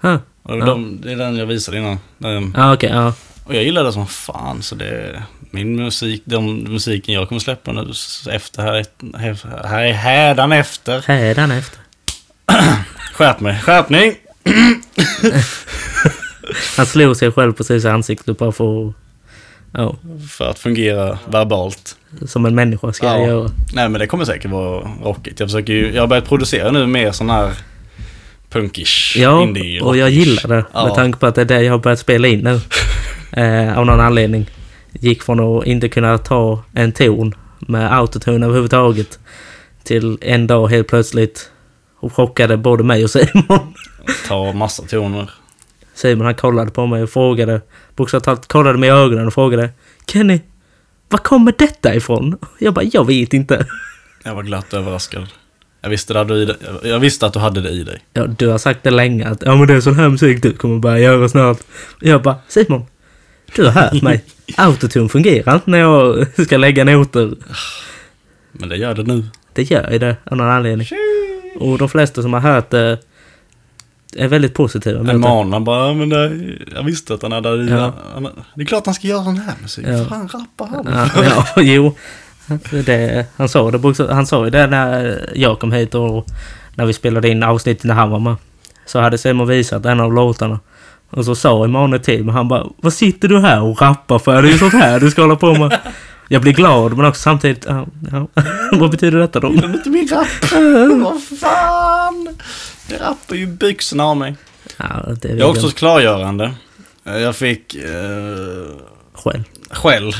Huh. 0.00 0.16
Och 0.42 0.58
Ja. 0.58 0.64
de, 0.64 1.00
det 1.00 1.12
är 1.12 1.16
den 1.16 1.36
jag 1.36 1.46
visade 1.46 1.78
innan. 1.78 1.98
Den, 2.18 2.54
Ja, 2.56 2.74
okej, 2.74 2.90
ja. 2.90 3.14
och 3.44 3.54
jag 3.54 3.64
gillar 3.64 3.84
det 3.84 3.92
som 3.92 4.06
fan, 4.06 4.62
så 4.62 4.74
det 4.74 5.22
min 5.50 5.76
musik, 5.76 6.22
den 6.24 6.72
musiken 6.72 7.14
jag 7.14 7.28
kommer 7.28 7.40
släppa 7.40 7.72
nu 7.72 7.92
efter 8.30 8.62
här, 8.62 8.84
här, 9.18 9.64
här 9.64 9.82
är 9.84 9.92
hädan 9.92 10.52
efter. 10.52 11.00
Skärp 13.14 13.40
mig, 13.40 13.60
skärpning! 13.60 14.14
Han 16.76 16.86
slog 16.86 17.16
sig 17.16 17.32
själv 17.32 17.52
precis 17.52 17.84
i 17.84 17.88
ansiktet 17.88 18.38
bara 18.38 18.52
för 18.52 18.88
att... 18.88 18.94
Ja, 19.72 19.96
För 20.30 20.50
att 20.50 20.58
fungera 20.58 21.18
verbalt. 21.28 21.96
som 22.26 22.46
en 22.46 22.54
människa 22.54 22.92
ska 22.92 23.06
Ja. 23.06 23.18
jag 23.18 23.26
göra. 23.28 23.50
Nej 23.74 23.88
men 23.88 23.98
det 24.00 24.06
kommer 24.06 24.24
säkert 24.24 24.50
vara 24.50 24.90
rockigt. 25.04 25.40
Jag 25.40 25.48
försöker 25.48 25.72
ju, 25.72 25.92
jag 25.94 26.02
har 26.02 26.06
börjat 26.06 26.28
producera 26.28 26.70
nu 26.70 26.86
mer 26.86 27.12
sån 27.12 27.30
här 27.30 27.52
punkish, 28.50 29.16
Ja, 29.16 29.42
indie 29.42 29.80
och 29.80 29.96
jag 29.96 30.06
rockish. 30.06 30.18
gillar 30.26 30.56
det. 30.56 30.64
Ja. 30.72 30.84
Med 30.86 30.94
tanke 30.94 31.18
på 31.18 31.26
att 31.26 31.34
det 31.34 31.40
är 31.40 31.44
det 31.44 31.62
jag 31.62 31.72
har 31.72 31.78
börjat 31.78 31.98
spela 31.98 32.28
in 32.28 32.40
nu. 32.40 32.60
Eh, 33.36 33.78
av 33.78 33.86
någon 33.86 34.00
anledning. 34.00 34.46
Gick 34.92 35.22
från 35.22 35.40
att 35.40 35.66
inte 35.66 35.88
kunna 35.88 36.18
ta 36.18 36.62
en 36.74 36.92
ton 36.92 37.34
med 37.58 37.92
autotune 37.98 38.46
överhuvudtaget. 38.46 39.18
Till 39.84 40.18
en 40.20 40.46
dag 40.46 40.68
helt 40.68 40.88
plötsligt 40.88 41.50
och 42.00 42.12
chockade 42.12 42.56
både 42.56 42.84
mig 42.84 43.04
och 43.04 43.10
Simon. 43.10 43.74
Ta 44.28 44.52
massa 44.52 44.82
toner. 44.82 45.30
Simon 45.94 46.26
han 46.26 46.34
kollade 46.34 46.70
på 46.70 46.86
mig 46.86 47.02
och 47.02 47.10
frågade, 47.10 47.60
bokstavligt 47.96 48.24
talat 48.24 48.48
kollade 48.48 48.78
mig 48.78 48.88
i 48.88 48.92
ögonen 48.92 49.26
och 49.26 49.34
frågade 49.34 49.70
Kenny, 50.06 50.40
var 51.08 51.18
kommer 51.18 51.54
detta 51.58 51.94
ifrån? 51.94 52.38
Jag 52.58 52.74
bara, 52.74 52.84
jag 52.84 53.06
vet 53.06 53.34
inte. 53.34 53.66
Jag 54.24 54.34
var 54.34 54.42
glatt 54.42 54.74
överraskad. 54.74 55.26
Jag 55.82 55.90
visste, 55.90 56.12
det 56.14 56.24
du 56.24 56.56
jag 56.82 56.98
visste 56.98 57.26
att 57.26 57.32
du 57.32 57.38
hade 57.38 57.60
det 57.60 57.70
i 57.70 57.82
dig. 57.82 58.04
Ja, 58.12 58.26
du 58.26 58.48
har 58.48 58.58
sagt 58.58 58.82
det 58.82 58.90
länge 58.90 59.28
att 59.28 59.42
ja 59.42 59.56
men 59.56 59.66
det 59.66 59.74
är 59.74 59.80
sån 59.80 59.94
här 59.94 60.08
musik 60.08 60.42
du 60.42 60.52
kommer 60.52 60.78
börja 60.78 60.98
göra 60.98 61.28
snart. 61.28 61.58
Jag 62.00 62.22
bara, 62.22 62.36
Simon, 62.48 62.86
du 63.56 63.64
har 63.64 63.70
hört 63.70 64.02
mig. 64.02 64.24
Autotune 64.56 65.08
fungerar 65.08 65.54
inte 65.54 65.70
när 65.70 65.78
jag 65.78 66.26
ska 66.46 66.56
lägga 66.56 66.84
noter. 66.84 67.34
Men 68.52 68.68
det 68.68 68.76
gör 68.76 68.94
det 68.94 69.02
nu. 69.02 69.24
Det 69.52 69.62
gör 69.62 69.90
ju 69.90 69.98
det 69.98 70.16
av 70.24 70.36
någon 70.36 70.48
anledning. 70.48 70.86
Och 71.58 71.78
de 71.78 71.88
flesta 71.88 72.22
som 72.22 72.32
har 72.32 72.40
hört 72.40 72.70
det 72.70 72.98
är 74.16 74.28
väldigt 74.28 74.54
positiva 74.54 75.00
En 75.10 75.20
mot 75.20 75.44
det. 75.44 75.50
man 75.50 75.64
bara, 75.64 75.86
"Ja, 75.88 75.94
men 75.94 76.08
det, 76.08 76.40
jag 76.74 76.82
visste 76.82 77.14
att 77.14 77.22
han 77.22 77.32
hade. 77.32 77.48
Ja. 77.64 77.92
Han, 78.14 78.28
det 78.54 78.62
är 78.62 78.66
klart 78.66 78.86
han 78.86 78.94
ska 78.94 79.06
göra 79.08 79.24
sån 79.24 79.36
här 79.36 79.54
musik. 79.62 79.86
Ja. 79.88 80.04
Fan 80.04 80.28
rappar 80.28 80.66
han? 80.66 81.10
Ja, 81.16 81.24
ja, 81.56 81.62
jo. 81.62 81.94
Det, 82.86 83.26
han 83.36 83.48
sa 83.48 83.70
det 83.70 84.12
Han 84.14 84.26
sa 84.26 84.44
ju 84.44 84.50
det 84.50 84.66
när 84.66 85.20
jag 85.34 85.58
kom 85.60 85.72
hit 85.72 85.94
och 85.94 86.26
när 86.74 86.86
vi 86.86 86.92
spelade 86.92 87.28
in 87.28 87.42
avsnittet 87.42 87.84
när 87.84 87.94
han 87.94 88.10
var 88.10 88.18
med. 88.18 88.34
Så 88.86 89.00
hade 89.00 89.18
Simon 89.18 89.48
visat 89.48 89.86
en 89.86 90.00
av 90.00 90.12
låtarna. 90.14 90.60
Och 91.10 91.24
så 91.24 91.34
sa 91.34 91.64
Emanuel 91.64 92.02
till 92.02 92.24
mig, 92.24 92.34
han 92.34 92.48
bara 92.48 92.66
Vad 92.80 92.92
sitter 92.92 93.28
du 93.28 93.40
här 93.40 93.62
och 93.62 93.82
rappar 93.82 94.18
för? 94.18 94.42
Det 94.42 94.48
är 94.48 94.52
ju 94.52 94.58
sånt 94.58 94.72
här 94.74 95.00
du 95.00 95.10
ska 95.10 95.22
hålla 95.22 95.36
på 95.36 95.54
med. 95.54 95.78
Jag 96.28 96.42
blir 96.42 96.52
glad 96.52 96.96
men 96.96 97.06
också 97.06 97.20
samtidigt, 97.22 97.66
ja, 97.68 97.86
ja. 98.12 98.26
vad 98.78 98.90
betyder 98.90 99.18
detta 99.18 99.40
då? 99.40 99.48
Gillar 99.50 99.68
du 99.68 99.74
inte 99.74 99.90
min 99.90 100.08
rap? 100.08 100.26
Vad 101.02 101.22
fan? 101.40 102.28
Rappar 102.88 103.34
ju 103.36 103.46
byxorna 103.46 104.04
av 104.04 104.16
mig. 104.16 104.34
Ja, 104.76 104.86
det 105.22 105.28
är 105.28 105.36
Jag 105.36 105.40
är 105.40 105.50
också 105.50 105.68
klargörande. 105.70 106.54
Eh, 107.04 107.18
Jag 107.18 107.36
fick 107.36 107.74
eh, 107.74 108.76
själv. 109.14 109.42
skäll. 109.70 110.12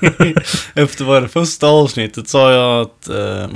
Efter 0.74 1.04
vad 1.04 1.22
det 1.22 1.28
första 1.28 1.66
avsnittet 1.66 2.28
sa 2.28 2.52
jag 2.52 2.80
att 2.80 3.08
eh, 3.08 3.48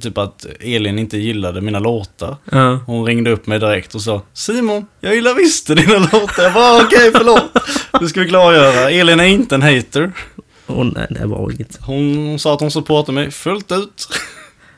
typ 0.00 0.18
att 0.18 0.46
Elin 0.60 0.98
inte 0.98 1.18
gillade 1.18 1.60
mina 1.60 1.78
låtar. 1.78 2.36
Ja. 2.52 2.78
Hon 2.86 3.04
ringde 3.06 3.30
upp 3.30 3.46
mig 3.46 3.58
direkt 3.58 3.94
och 3.94 4.02
sa 4.02 4.22
Simon, 4.32 4.86
jag 5.00 5.14
gillar 5.14 5.34
visst 5.34 5.66
dina 5.66 5.98
låtar. 5.98 6.42
Jag 6.42 6.54
bara 6.54 6.82
okej, 6.84 7.10
förlåt. 7.16 7.44
Nu 8.00 8.08
ska 8.08 8.20
vi 8.20 8.28
klargöra. 8.28 8.90
Elin 8.90 9.20
är 9.20 9.24
inte 9.24 9.54
en 9.54 9.62
hater. 9.62 10.12
Och 10.66 10.86
nej, 10.86 11.06
det 11.10 11.26
var 11.26 11.50
inget. 11.52 11.78
Hon 11.80 12.38
sa 12.38 12.54
att 12.54 12.60
hon 12.60 12.70
supportar 12.70 13.12
mig 13.12 13.30
fullt 13.30 13.72
ut. 13.72 14.08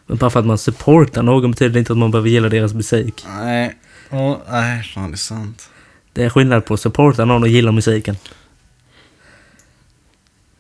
Men 0.07 0.17
bara 0.17 0.31
för 0.31 0.41
att 0.41 0.47
man 0.47 0.59
supportar 0.59 1.23
någon 1.23 1.51
betyder 1.51 1.73
det 1.73 1.79
inte 1.79 1.93
att 1.93 1.99
man 1.99 2.11
behöver 2.11 2.29
gilla 2.29 2.49
deras 2.49 2.75
musik. 2.75 3.25
Nej. 3.29 3.79
Ja, 4.11 4.43
nej, 4.51 4.83
fan 4.83 5.11
det 5.11 5.15
är 5.15 5.17
sant. 5.17 5.71
Det 6.13 6.25
är 6.25 6.31
skillnad 6.31 6.65
på 6.65 6.75
att 6.75 6.81
supporta 6.81 7.25
någon 7.25 7.43
och 7.43 7.49
gilla 7.49 7.73
musiken. 7.73 8.17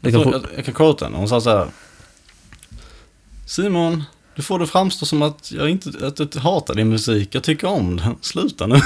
Jag, 0.01 0.13
kan 0.13 0.33
jag, 0.33 0.47
jag 0.57 0.65
kan 0.65 0.75
quote 0.75 1.05
henne. 1.05 1.17
Hon 1.17 1.29
sa 1.29 1.41
så 1.41 1.51
här. 1.51 1.69
Simon, 3.47 4.05
du 4.35 4.43
får 4.43 4.59
det 4.59 4.67
framstå 4.67 5.07
som 5.07 5.23
att 5.23 5.53
jag 5.53 5.71
inte 5.71 6.07
att 6.07 6.33
du 6.33 6.39
hatar 6.39 6.75
din 6.75 6.89
musik. 6.89 7.29
Jag 7.35 7.43
tycker 7.43 7.69
om 7.69 7.97
den. 7.97 8.17
Sluta 8.21 8.67
nu. 8.67 8.75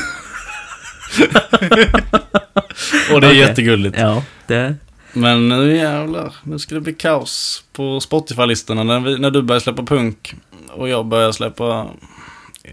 Och 3.12 3.20
det 3.20 3.26
är 3.26 3.30
Okej. 3.30 3.38
jättegulligt. 3.38 3.98
ja, 3.98 4.22
det... 4.46 4.76
Men 5.12 5.48
nu 5.48 5.76
jävlar, 5.76 6.34
nu 6.42 6.58
ska 6.58 6.74
det 6.74 6.80
bli 6.80 6.92
kaos 6.92 7.64
på 7.72 8.00
Spotify-listorna 8.00 8.84
när, 8.84 9.00
vi, 9.00 9.18
när 9.18 9.30
du 9.30 9.42
börjar 9.42 9.60
släppa 9.60 9.82
punk 9.82 10.34
och 10.72 10.88
jag 10.88 11.06
börjar 11.06 11.32
släppa 11.32 11.86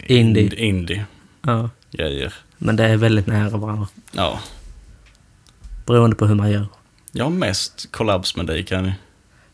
Indie. 0.07 0.43
ind- 0.43 0.53
indie 0.53 1.05
Ja. 1.41 1.69
Men 2.57 2.75
det 2.75 2.83
är 2.83 2.97
väldigt 2.97 3.27
nära 3.27 3.57
varandra. 3.57 3.87
Ja, 4.11 4.39
Beroende 5.85 6.15
på 6.15 6.25
hur 6.25 6.35
man 6.35 6.51
gör. 6.51 6.67
jag 7.11 7.23
har 7.25 7.31
mest 7.31 7.91
collabs 7.91 8.35
med 8.35 8.45
dig 8.45 8.65
Kenny. 8.65 8.91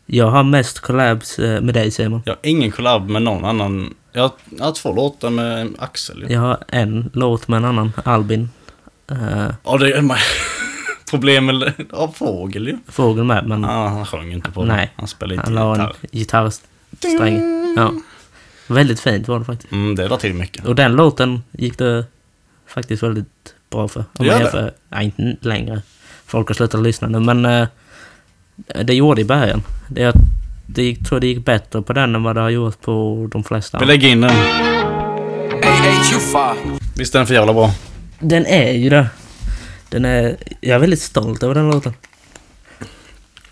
Jag 0.06 0.30
har 0.30 0.42
mest 0.42 0.80
collabs 0.80 1.38
eh, 1.38 1.60
med 1.60 1.74
dig 1.74 1.90
Simon. 1.90 2.22
Jag 2.24 2.32
har 2.32 2.38
ingen 2.42 2.70
collab 2.70 3.08
med 3.08 3.22
någon 3.22 3.44
annan. 3.44 3.94
Jag 4.12 4.22
har, 4.22 4.30
jag 4.58 4.64
har 4.64 4.72
två 4.72 4.94
låtar 4.94 5.30
med 5.30 5.74
Axel. 5.78 6.26
Jag 6.28 6.40
har 6.40 6.58
en 6.68 7.10
låt 7.14 7.48
med 7.48 7.56
en 7.56 7.64
annan, 7.64 7.92
Albin. 8.04 8.50
Uh, 9.12 9.48
Ja, 9.64 9.78
det 9.78 9.92
är 9.92 10.18
problem 11.10 11.46
med 11.46 11.72
ja, 11.92 12.12
fågel 12.16 12.66
ju. 12.68 12.78
Fågel 12.88 13.24
med, 13.24 13.46
men 13.46 13.62
Ja, 13.62 13.88
han 13.88 14.06
sjöng 14.06 14.32
inte 14.32 14.50
på 14.50 14.64
Nej. 14.64 14.76
det. 14.86 14.90
Han 14.96 15.08
spelade 15.08 15.34
inte 15.34 15.46
han 15.46 15.54
la 15.54 15.74
en 15.76 15.80
gitarr. 16.10 16.50
gitarrsträng. 17.00 17.40
Ja. 17.76 17.92
Väldigt 18.66 19.00
fint 19.00 19.28
var 19.28 19.38
det 19.38 19.44
faktiskt. 19.44 19.72
Mm, 19.72 19.94
det 19.94 20.08
drar 20.08 20.16
till 20.16 20.34
mycket. 20.34 20.64
Och 20.64 20.74
den 20.74 20.92
låten 20.92 21.42
gick 21.52 21.78
det 21.78 22.04
faktiskt 22.66 23.02
väldigt 23.02 23.54
bra 23.70 23.88
för. 23.88 24.00
Om 24.00 24.06
Det 24.12 24.24
gör 24.26 24.32
man 24.32 24.38
det? 24.40 24.44
jämför- 24.44 24.72
Nej, 24.88 25.12
inte 25.16 25.48
längre. 25.48 25.82
Folk 26.26 26.48
har 26.48 26.54
slutat 26.54 26.82
lyssna 26.82 27.08
nu, 27.08 27.20
men 27.20 27.44
eh, 27.46 27.68
det 28.84 28.94
gjorde 28.94 29.20
i 29.20 29.24
början. 29.24 29.62
Det, 29.88 30.02
jag 30.02 30.14
det 30.66 30.82
gick, 30.82 31.08
tror 31.08 31.20
det 31.20 31.26
gick 31.26 31.44
bättre 31.44 31.82
på 31.82 31.92
den 31.92 32.14
än 32.14 32.22
vad 32.22 32.36
det 32.36 32.40
har 32.40 32.50
gjort 32.50 32.80
på 32.80 33.28
de 33.32 33.44
flesta. 33.44 33.78
Vi 33.78 33.86
lägger 33.86 34.08
in 34.08 34.20
den. 34.20 34.30
AHU5. 35.62 36.54
Visst 36.96 37.14
är 37.14 37.18
den 37.18 37.26
för 37.26 37.34
jävla 37.34 37.52
bra? 37.52 37.70
Den 38.18 38.46
är 38.46 38.72
ju 38.72 38.90
det. 38.90 39.06
Den 39.88 40.04
är... 40.04 40.36
Jag 40.60 40.74
är 40.74 40.78
väldigt 40.78 41.00
stolt 41.02 41.42
över 41.42 41.54
den 41.54 41.70
låten. 41.70 41.92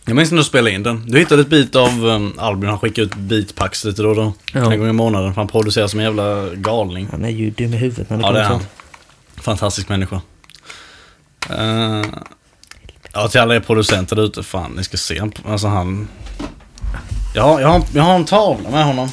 Jag 0.04 0.16
minns 0.16 0.30
när 0.30 0.38
du 0.38 0.44
spelade 0.44 0.70
in 0.70 0.82
den. 0.82 1.04
Du 1.06 1.18
hittade 1.18 1.42
ett 1.42 1.48
bit 1.48 1.76
av 1.76 2.04
um, 2.04 2.34
Albin. 2.38 2.70
Han 2.70 2.78
skickar 2.78 3.02
ut 3.02 3.14
beatpacks 3.14 3.84
lite 3.84 4.02
då 4.02 4.08
och 4.08 4.16
då. 4.16 4.32
Ja. 4.52 4.72
En 4.72 4.78
gång 4.80 4.88
i 4.88 4.92
månaden. 4.92 5.34
För 5.34 5.40
han 5.40 5.48
producerar 5.48 5.86
som 5.86 6.00
en 6.00 6.04
jävla 6.06 6.48
galning. 6.54 7.08
Han 7.10 7.24
är 7.24 7.28
ju 7.28 7.50
dum 7.50 7.74
i 7.74 7.76
huvudet 7.76 8.10
när 8.10 8.16
det 8.16 8.22
Ja, 8.22 8.26
kommer 8.28 8.40
det 8.40 8.46
är 8.46 8.48
sånt. 8.48 8.66
Fantastisk 9.36 9.88
människa. 9.88 10.20
Eh, 11.50 12.04
ja, 13.12 13.28
till 13.28 13.40
alla 13.40 13.54
er 13.54 13.60
producenter 13.60 14.16
där 14.16 14.22
ute. 14.22 14.42
Fan, 14.42 14.72
ni 14.76 14.84
ska 14.84 14.96
se. 14.96 15.22
Alltså 15.46 15.66
han... 15.66 16.08
Ja, 17.34 17.60
jag 17.60 17.68
har, 17.68 17.82
jag 17.94 18.02
har 18.02 18.14
en 18.14 18.24
tavla 18.24 18.70
med 18.70 18.84
honom. 18.84 19.10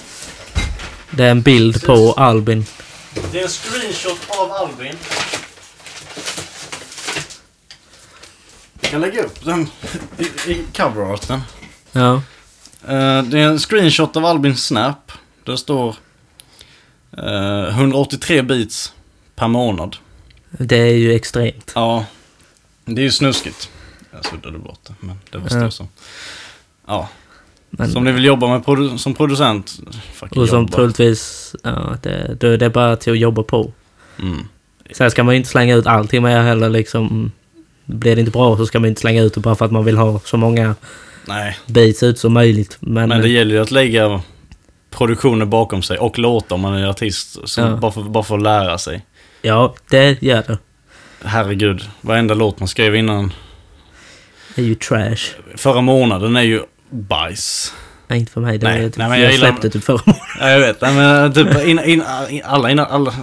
Det 1.11 1.23
är 1.23 1.31
en 1.31 1.41
bild 1.41 1.85
på 1.85 2.13
Albin. 2.17 2.65
Det 3.31 3.39
är 3.39 3.43
en 3.43 3.49
screenshot 3.49 4.19
av 4.27 4.51
Albin. 4.51 4.93
Kan 8.89 9.01
lägga 9.01 9.23
upp 9.23 9.45
den 9.45 9.67
i, 10.17 10.51
i 10.51 10.63
coverarten. 10.73 11.41
Ja. 11.91 12.13
Eh, 12.87 13.23
det 13.23 13.39
är 13.39 13.47
en 13.47 13.59
screenshot 13.59 14.17
av 14.17 14.25
Albins 14.25 14.65
Snap. 14.65 15.11
Där 15.43 15.55
står 15.55 15.95
eh, 17.17 17.77
183 17.79 18.41
beats 18.41 18.93
per 19.35 19.47
månad. 19.47 19.95
Det 20.49 20.77
är 20.77 20.93
ju 20.95 21.13
extremt. 21.13 21.71
Ja, 21.75 22.05
det 22.85 23.01
är 23.01 23.03
ju 23.03 23.11
snuskigt. 23.11 23.69
Jag 24.11 24.25
suddade 24.25 24.57
bort 24.57 24.79
det, 24.87 24.93
men 24.99 25.19
det 25.31 25.37
var 25.37 25.61
Ja. 25.63 25.71
så. 25.71 25.87
Ja, 26.87 27.09
Men, 27.69 27.91
så 27.91 27.97
om 27.97 28.03
ni 28.03 28.11
vill 28.11 28.25
jobba 28.25 28.47
med 28.47 28.61
produ- 28.63 28.97
som 28.97 29.13
producent, 29.13 29.79
och 30.29 30.49
som 30.49 30.59
jobba. 30.61 30.73
troligtvis... 30.75 31.55
Ja, 31.63 31.97
det, 32.03 32.35
det 32.57 32.65
är 32.65 32.69
bara 32.69 32.95
till 32.95 33.13
att 33.13 33.19
jobba 33.19 33.43
på. 33.43 33.71
Mm. 34.21 34.47
Sen 34.91 35.11
ska 35.11 35.23
man 35.23 35.33
ju 35.33 35.37
inte 35.37 35.49
slänga 35.49 35.75
ut 35.75 35.87
allting 35.87 36.21
med 36.23 36.43
heller 36.43 36.69
liksom. 36.69 37.31
Blir 37.87 38.15
det 38.15 38.19
inte 38.19 38.31
bra 38.31 38.57
så 38.57 38.65
ska 38.65 38.79
man 38.79 38.89
inte 38.89 39.01
slänga 39.01 39.21
ut 39.21 39.33
det 39.33 39.39
bara 39.39 39.55
för 39.55 39.65
att 39.65 39.71
man 39.71 39.85
vill 39.85 39.97
ha 39.97 40.19
så 40.19 40.37
många 40.37 40.75
Nej, 41.25 41.57
beats 41.65 42.03
ut 42.03 42.19
som 42.19 42.33
möjligt. 42.33 42.77
Men, 42.79 43.09
men 43.09 43.21
det 43.21 43.29
gäller 43.29 43.55
ju 43.55 43.61
att 43.61 43.71
lägga 43.71 44.21
produktioner 44.91 45.45
bakom 45.45 45.81
sig 45.83 45.97
och 45.97 46.19
låta 46.19 46.55
om 46.55 46.61
man 46.61 46.73
är 46.73 46.87
artist. 46.87 47.37
Så 47.49 47.61
Ja. 47.61 47.75
bara, 47.75 47.91
för, 47.91 48.01
bara 48.01 48.23
för 48.23 48.35
att 48.35 48.43
lära 48.43 48.77
sig. 48.77 49.05
ja, 49.41 49.75
det 49.89 50.21
gör 50.21 50.43
det. 50.47 50.57
Herregud, 51.23 51.83
varenda 52.01 52.33
låt 52.33 52.59
man 52.59 52.67
skrev 52.67 52.95
innan. 52.95 53.33
Det 54.55 54.61
är 54.61 54.65
ju 54.65 54.75
trash. 54.75 55.17
Förra 55.55 55.81
månaden 55.81 56.35
är 56.35 56.41
ju 56.41 56.61
bajs. 56.89 57.73
Nej, 58.07 58.19
inte 58.19 58.31
för 58.31 58.41
mig. 58.41 58.57
Det 58.57 58.67
Nej, 58.67 58.89
typ, 58.89 58.97
nej, 58.97 59.09
men 59.09 59.21
jag, 59.21 59.31
jag 59.31 59.39
släppte 59.39 59.69
typ 59.69 59.83
förra 59.83 60.01
månaden. 60.05 60.25
Ja, 60.39 60.49
jag 60.49 60.59
vet. 60.59 60.81
Nej, 60.81 60.93
men 60.93 61.33
typ 61.33 61.65
in, 61.65 61.79
in, 61.79 62.03
in, 62.29 62.41
alla, 62.45 62.71
in, 62.71 62.79
alla, 62.79 63.13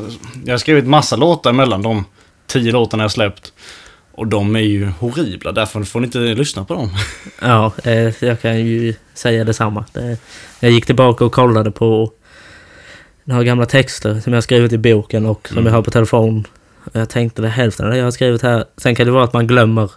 jag 0.45 0.53
har 0.53 0.59
skrivit 0.59 0.87
massa 0.87 1.17
låtar 1.17 1.53
mellan 1.53 1.83
de 1.83 2.05
tio 2.47 2.73
låtarna 2.73 3.05
jag 3.05 3.13
släppt. 3.13 3.53
Och 4.17 4.27
de 4.27 4.57
är 4.57 4.61
ju 4.61 4.87
horribla, 4.87 5.53
därför 5.53 5.83
får 5.83 6.01
ni 6.01 6.07
inte 6.07 6.19
lyssna 6.19 6.65
på 6.65 6.75
dem. 6.75 6.91
Ja, 7.43 7.73
eh, 7.85 8.25
jag 8.25 8.41
kan 8.41 8.61
ju 8.67 8.95
säga 9.15 9.45
detsamma. 9.45 9.85
Det, 9.93 10.19
jag 10.61 10.71
gick 10.71 10.87
tillbaka 10.87 11.25
och 11.25 11.33
kollade 11.33 11.71
på 11.71 12.13
några 13.25 13.45
gamla 13.45 13.67
texter 13.67 14.21
som 14.21 14.33
jag 14.33 14.37
har 14.37 14.43
skrivit 14.43 14.73
i 14.73 14.79
boken 14.79 15.27
och 15.27 15.49
som 15.49 15.59
Mm. 15.59 15.67
jag 15.67 15.75
har 15.75 15.83
på 15.83 15.91
telefon. 15.91 16.47
Jag 16.93 17.09
tänkte 17.09 17.43
det 17.43 17.49
hälften 17.49 17.87
av 17.87 17.93
det 17.93 17.99
jag 17.99 18.05
har 18.05 18.11
skrivit 18.11 18.43
här. 18.43 18.65
Sen 18.77 18.95
kan 18.95 19.07
det 19.07 19.13
vara 19.13 19.25
att 19.25 19.33
man 19.33 19.47
glömmer 19.47 19.91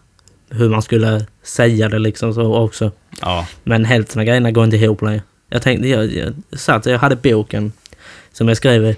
hur 0.50 0.70
man 0.70 0.82
skulle 0.82 1.26
säga 1.44 1.90
det 1.90 2.00
liksom 2.00 2.34
så 2.34 2.56
också. 2.56 2.92
Ja, 3.22 3.48
Men 3.64 3.86
hälften 3.86 4.20
av 4.20 4.26
grejerna 4.26 4.52
går 4.52 4.64
inte 4.64 4.78
ihop 4.78 5.02
längre. 5.02 5.22
Jag 5.50 5.62
tänkte, 5.62 5.88
jag, 5.88 6.06
jag 6.14 6.34
satt, 6.60 6.86
jag 6.86 7.00
hade 7.00 7.16
boken 7.16 7.72
som 8.34 8.48
jag 8.48 8.58
skrev 8.58 8.96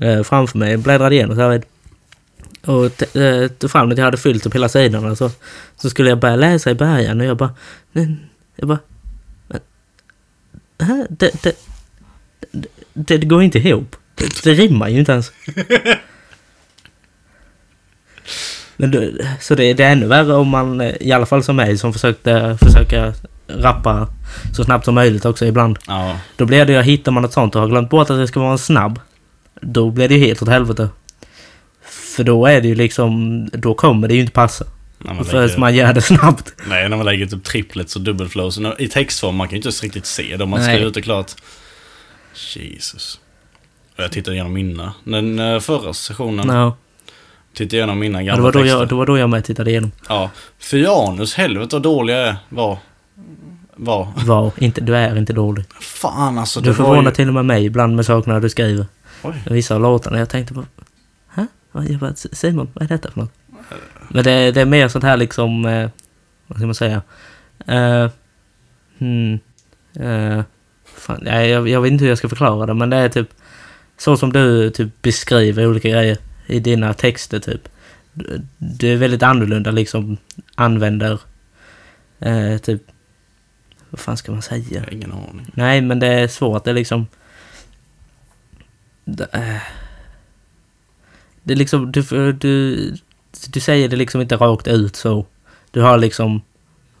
eh, 0.00 0.22
framför 0.22 0.58
mig, 0.58 0.76
bläddrade 0.76 1.14
igenom 1.14 1.36
så 1.36 1.42
här. 1.42 1.62
Och 2.68 2.96
t- 2.96 3.20
eh, 3.20 3.48
tog 3.48 3.70
fram 3.70 3.88
det, 3.88 3.94
jag 3.96 4.04
hade 4.04 4.16
fyllt 4.16 4.46
upp 4.46 4.54
hela 4.54 4.68
sidorna. 4.68 5.16
Så, 5.16 5.30
så 5.76 5.90
skulle 5.90 6.08
jag 6.08 6.18
börja 6.18 6.36
läsa 6.36 6.70
i 6.70 6.74
början 6.74 7.20
och 7.20 7.26
jag 7.26 7.36
bara... 7.36 7.50
Jag 8.56 8.68
bara... 8.68 8.78
Men, 9.46 9.60
här, 10.80 11.06
det, 11.10 11.42
det, 11.42 11.56
det, 12.92 13.16
det 13.18 13.26
går 13.26 13.42
inte 13.42 13.58
ihop. 13.58 13.96
Det, 14.14 14.42
det 14.44 14.54
rimmar 14.54 14.88
ju 14.88 14.98
inte 14.98 15.12
ens. 15.12 15.32
Men 18.76 18.90
då, 18.90 19.02
så 19.40 19.54
det, 19.54 19.74
det 19.74 19.84
är 19.84 19.92
ännu 19.92 20.06
värre 20.06 20.34
om 20.34 20.48
man, 20.48 20.80
eh, 20.80 20.94
i 21.00 21.12
alla 21.12 21.26
fall 21.26 21.42
som 21.44 21.56
mig, 21.56 21.78
som 21.78 21.92
försökte 21.92 22.58
försöka 22.62 23.12
rappa 23.48 24.08
så 24.56 24.64
snabbt 24.64 24.84
som 24.84 24.94
möjligt 24.94 25.24
också 25.24 25.46
ibland. 25.46 25.78
ja, 25.86 26.18
Då 26.36 26.44
blir 26.46 26.64
det 26.64 26.72
ju, 26.72 26.82
hittar 26.82 27.12
man 27.12 27.24
ett 27.24 27.32
sånt 27.32 27.54
och 27.54 27.60
har 27.60 27.68
glömt 27.68 27.90
bort 27.90 28.10
att 28.10 28.18
det 28.18 28.28
ska 28.28 28.40
vara 28.40 28.52
en 28.52 28.58
snabb. 28.58 29.00
Då 29.60 29.90
blir 29.90 30.08
det 30.08 30.14
ju 30.14 30.20
helt 30.26 30.42
åt 30.42 30.48
helvete. 30.48 30.88
För 32.18 32.24
då 32.24 32.46
är 32.46 32.60
det 32.60 32.68
ju 32.68 32.74
liksom, 32.74 33.44
då 33.52 33.74
kommer 33.74 34.08
det 34.08 34.14
ju 34.14 34.20
inte 34.20 34.32
passa. 34.32 34.64
när 34.98 35.24
Förrän 35.24 35.60
man 35.60 35.74
gör 35.74 35.92
det 35.92 36.02
snabbt. 36.02 36.52
nej, 36.68 36.88
när 36.88 36.96
man 36.96 37.06
lägger 37.06 37.26
typ 37.26 37.44
triplets 37.44 37.96
och 37.96 38.02
dubbelflows. 38.02 38.60
I 38.78 38.88
textform, 38.88 39.34
man 39.36 39.48
kan 39.48 39.58
ju 39.60 39.68
inte 39.68 39.84
riktigt 39.84 40.06
se 40.06 40.36
det 40.36 40.44
om 40.44 40.50
man 40.50 40.62
skriver 40.64 40.86
ut 40.86 40.94
det 40.94 41.02
klart. 41.02 41.32
Jesus. 42.56 43.20
Och 43.96 44.02
jag 44.04 44.12
tittade 44.12 44.34
igenom 44.34 44.52
mina. 44.52 44.92
Den 45.04 45.38
eh, 45.38 45.60
förra 45.60 45.92
sessionen 45.94 46.48
Ja, 46.48 46.76
tittade 47.54 47.76
igenom 47.76 47.98
mina 47.98 48.22
ja, 48.22 48.26
gamla 48.26 48.36
det, 48.36 48.42
var 48.42 48.52
då 48.52 48.58
texter. 48.58 48.78
jag, 48.78 48.88
det 48.88 48.94
var 48.94 49.06
då 49.06 49.18
jag 49.18 49.30
med 49.30 49.44
tittade 49.44 49.70
igenom. 49.70 49.92
Ja, 50.08 50.30
Fyanus, 50.58 51.34
helvete 51.34 51.76
vad 51.76 51.82
dålig 51.82 52.14
jag 52.14 52.28
är, 52.28 52.36
var. 52.48 52.78
Var. 53.76 54.08
Var, 54.26 54.52
inte, 54.58 54.80
du 54.80 54.96
är 54.96 55.18
inte 55.18 55.32
dålig. 55.32 55.64
Fan 55.80 56.38
alltså, 56.38 56.60
Du 56.60 56.74
förvånar 56.74 57.10
ju... 57.10 57.16
till 57.16 57.28
och 57.28 57.34
med 57.34 57.44
mig 57.44 57.64
ibland 57.64 57.96
med 57.96 58.06
sakerna 58.06 58.40
du 58.40 58.48
skriver. 58.50 58.86
Oj. 59.22 59.34
Vissa 59.50 59.74
av 59.74 59.80
låtarna. 59.80 60.18
Jag 60.18 60.28
tänkte 60.28 60.54
bara... 60.54 60.66
Jag 61.84 62.00
bara, 62.00 62.14
Simon, 62.14 62.70
vad 62.74 62.84
är 62.84 62.88
detta 62.88 63.10
för 63.10 63.20
något? 63.20 63.32
Men 64.08 64.24
det, 64.24 64.52
det 64.52 64.60
är 64.60 64.66
mer 64.66 64.88
sånt 64.88 65.04
här 65.04 65.16
liksom... 65.16 65.66
Eh, 65.66 65.90
vad 66.46 66.58
ska 66.58 66.66
man 66.66 66.74
säga? 66.74 67.02
Eh, 67.66 68.10
hmm, 68.98 69.38
eh, 69.94 70.42
fan, 70.84 71.18
nej, 71.22 71.50
jag, 71.50 71.68
jag 71.68 71.80
vet 71.80 71.92
inte 71.92 72.04
hur 72.04 72.08
jag 72.08 72.18
ska 72.18 72.28
förklara 72.28 72.66
det, 72.66 72.74
men 72.74 72.90
det 72.90 72.96
är 72.96 73.08
typ... 73.08 73.28
Så 73.96 74.16
som 74.16 74.32
du 74.32 74.70
typ 74.70 75.02
beskriver 75.02 75.66
olika 75.66 75.88
grejer 75.88 76.16
i 76.46 76.60
dina 76.60 76.94
texter 76.94 77.38
typ. 77.38 77.68
Du, 78.12 78.40
du 78.58 78.92
är 78.92 78.96
väldigt 78.96 79.22
annorlunda 79.22 79.70
liksom. 79.70 80.16
Använder... 80.54 81.20
Eh, 82.18 82.58
typ... 82.58 82.82
Vad 83.90 84.00
fan 84.00 84.16
ska 84.16 84.32
man 84.32 84.42
säga? 84.42 84.84
Ingen 84.90 85.12
aning. 85.12 85.46
Nej, 85.54 85.80
men 85.80 86.00
det 86.00 86.06
är 86.06 86.28
svårt. 86.28 86.64
Det 86.64 86.70
är 86.70 86.74
liksom... 86.74 87.06
Det 89.04 89.28
är, 89.32 89.62
det 91.48 91.54
är 91.54 91.56
liksom... 91.56 91.92
Du, 91.92 92.32
du, 92.32 92.94
du 93.48 93.60
säger 93.60 93.88
det 93.88 93.96
liksom 93.96 94.20
inte 94.20 94.36
rakt 94.36 94.66
ut 94.68 94.96
så. 94.96 95.26
Du 95.70 95.80
har 95.82 95.98
liksom... 95.98 96.42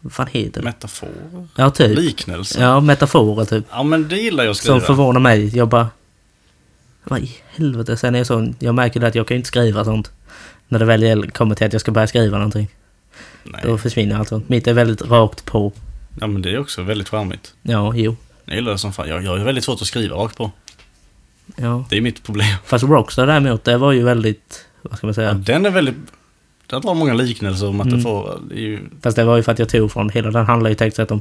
Vad 0.00 0.12
fan 0.12 0.26
heter 0.32 0.60
det? 0.60 0.64
Metaforer? 0.64 1.48
Ja, 1.56 1.70
typ. 1.70 1.98
Liknelse? 1.98 2.62
Ja, 2.62 2.80
metaforer 2.80 3.44
typ. 3.44 3.64
Ja 3.70 3.82
men 3.82 4.08
det 4.08 4.16
gillar 4.16 4.44
jag 4.44 4.50
att 4.50 4.56
Som 4.56 4.80
skriva. 4.80 4.86
förvånar 4.86 5.20
mig. 5.20 5.56
Jag 5.56 5.68
bara... 5.68 5.88
Vad 7.04 7.20
i 7.20 7.36
helvete? 7.54 7.96
Sen 7.96 8.14
är 8.14 8.18
jag 8.18 8.26
sån, 8.26 8.54
jag 8.58 8.74
märker 8.74 9.04
att 9.04 9.14
jag 9.14 9.26
kan 9.28 9.36
inte 9.36 9.46
skriva 9.48 9.84
sånt. 9.84 10.10
När 10.68 10.78
det 10.78 10.84
väl 10.84 11.30
kommer 11.30 11.54
till 11.54 11.66
att 11.66 11.72
jag 11.72 11.80
ska 11.80 11.92
börja 11.92 12.06
skriva 12.06 12.38
någonting. 12.38 12.68
Nej. 13.44 13.60
Då 13.64 13.78
försvinner 13.78 14.16
allt 14.18 14.28
sånt. 14.28 14.48
Mitt 14.48 14.66
är 14.66 14.72
väldigt 14.72 15.02
rakt 15.02 15.44
på. 15.44 15.72
Ja, 16.20 16.26
men 16.26 16.42
det 16.42 16.50
är 16.50 16.58
också 16.58 16.82
väldigt 16.82 17.08
charmigt. 17.08 17.54
Ja, 17.62 17.92
jo. 17.96 18.16
Jag 18.44 18.54
gillar 18.56 18.72
det 18.72 18.78
som 18.78 18.92
fan. 18.92 19.08
Jag, 19.08 19.24
jag 19.24 19.30
har 19.30 19.38
väldigt 19.38 19.64
svårt 19.64 19.80
att 19.82 19.86
skriva 19.86 20.16
rakt 20.16 20.36
på. 20.36 20.50
Ja. 21.56 21.84
Det 21.90 21.96
är 21.96 22.00
mitt 22.00 22.22
problem. 22.22 22.46
Fast 22.64 22.84
Rockstar 22.84 23.26
däremot, 23.26 23.64
det 23.64 23.76
var 23.78 23.92
ju 23.92 24.02
väldigt... 24.02 24.64
Vad 24.82 24.98
ska 24.98 25.06
man 25.06 25.10
Ja. 25.10 25.14
säga? 25.14 25.34
Den 25.34 25.66
är 25.66 25.70
väldigt... 25.70 25.96
Den 26.66 26.82
har 26.84 26.94
många 26.94 27.14
liknelser 27.14 27.68
om 27.68 27.80
att 27.80 27.86
Mm. 27.86 27.98
det 27.98 28.02
får... 28.02 28.40
Det 28.48 28.54
ju... 28.54 28.80
Fast 29.02 29.16
det 29.16 29.24
var 29.24 29.36
ju 29.36 29.42
för 29.42 29.52
att 29.52 29.58
jag 29.58 29.68
tog 29.68 29.92
från... 29.92 30.10
Hela 30.10 30.30
den 30.30 30.46
handlar 30.46 30.70
ju 30.70 30.90
sett 30.90 31.10
om... 31.10 31.20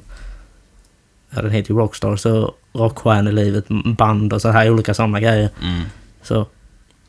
Ja, 1.30 1.42
den 1.42 1.52
heter 1.52 1.72
ju 1.74 1.80
Rockstar, 1.80 2.16
så 2.16 2.54
rockstjärnelivet, 2.74 3.66
band 3.98 4.34
och 4.34 4.42
så 4.42 4.50
här 4.50 4.70
olika 4.70 4.94
sådana 4.94 5.20
grejer. 5.20 5.50
Mm. 5.64 5.82
Så 6.24 6.46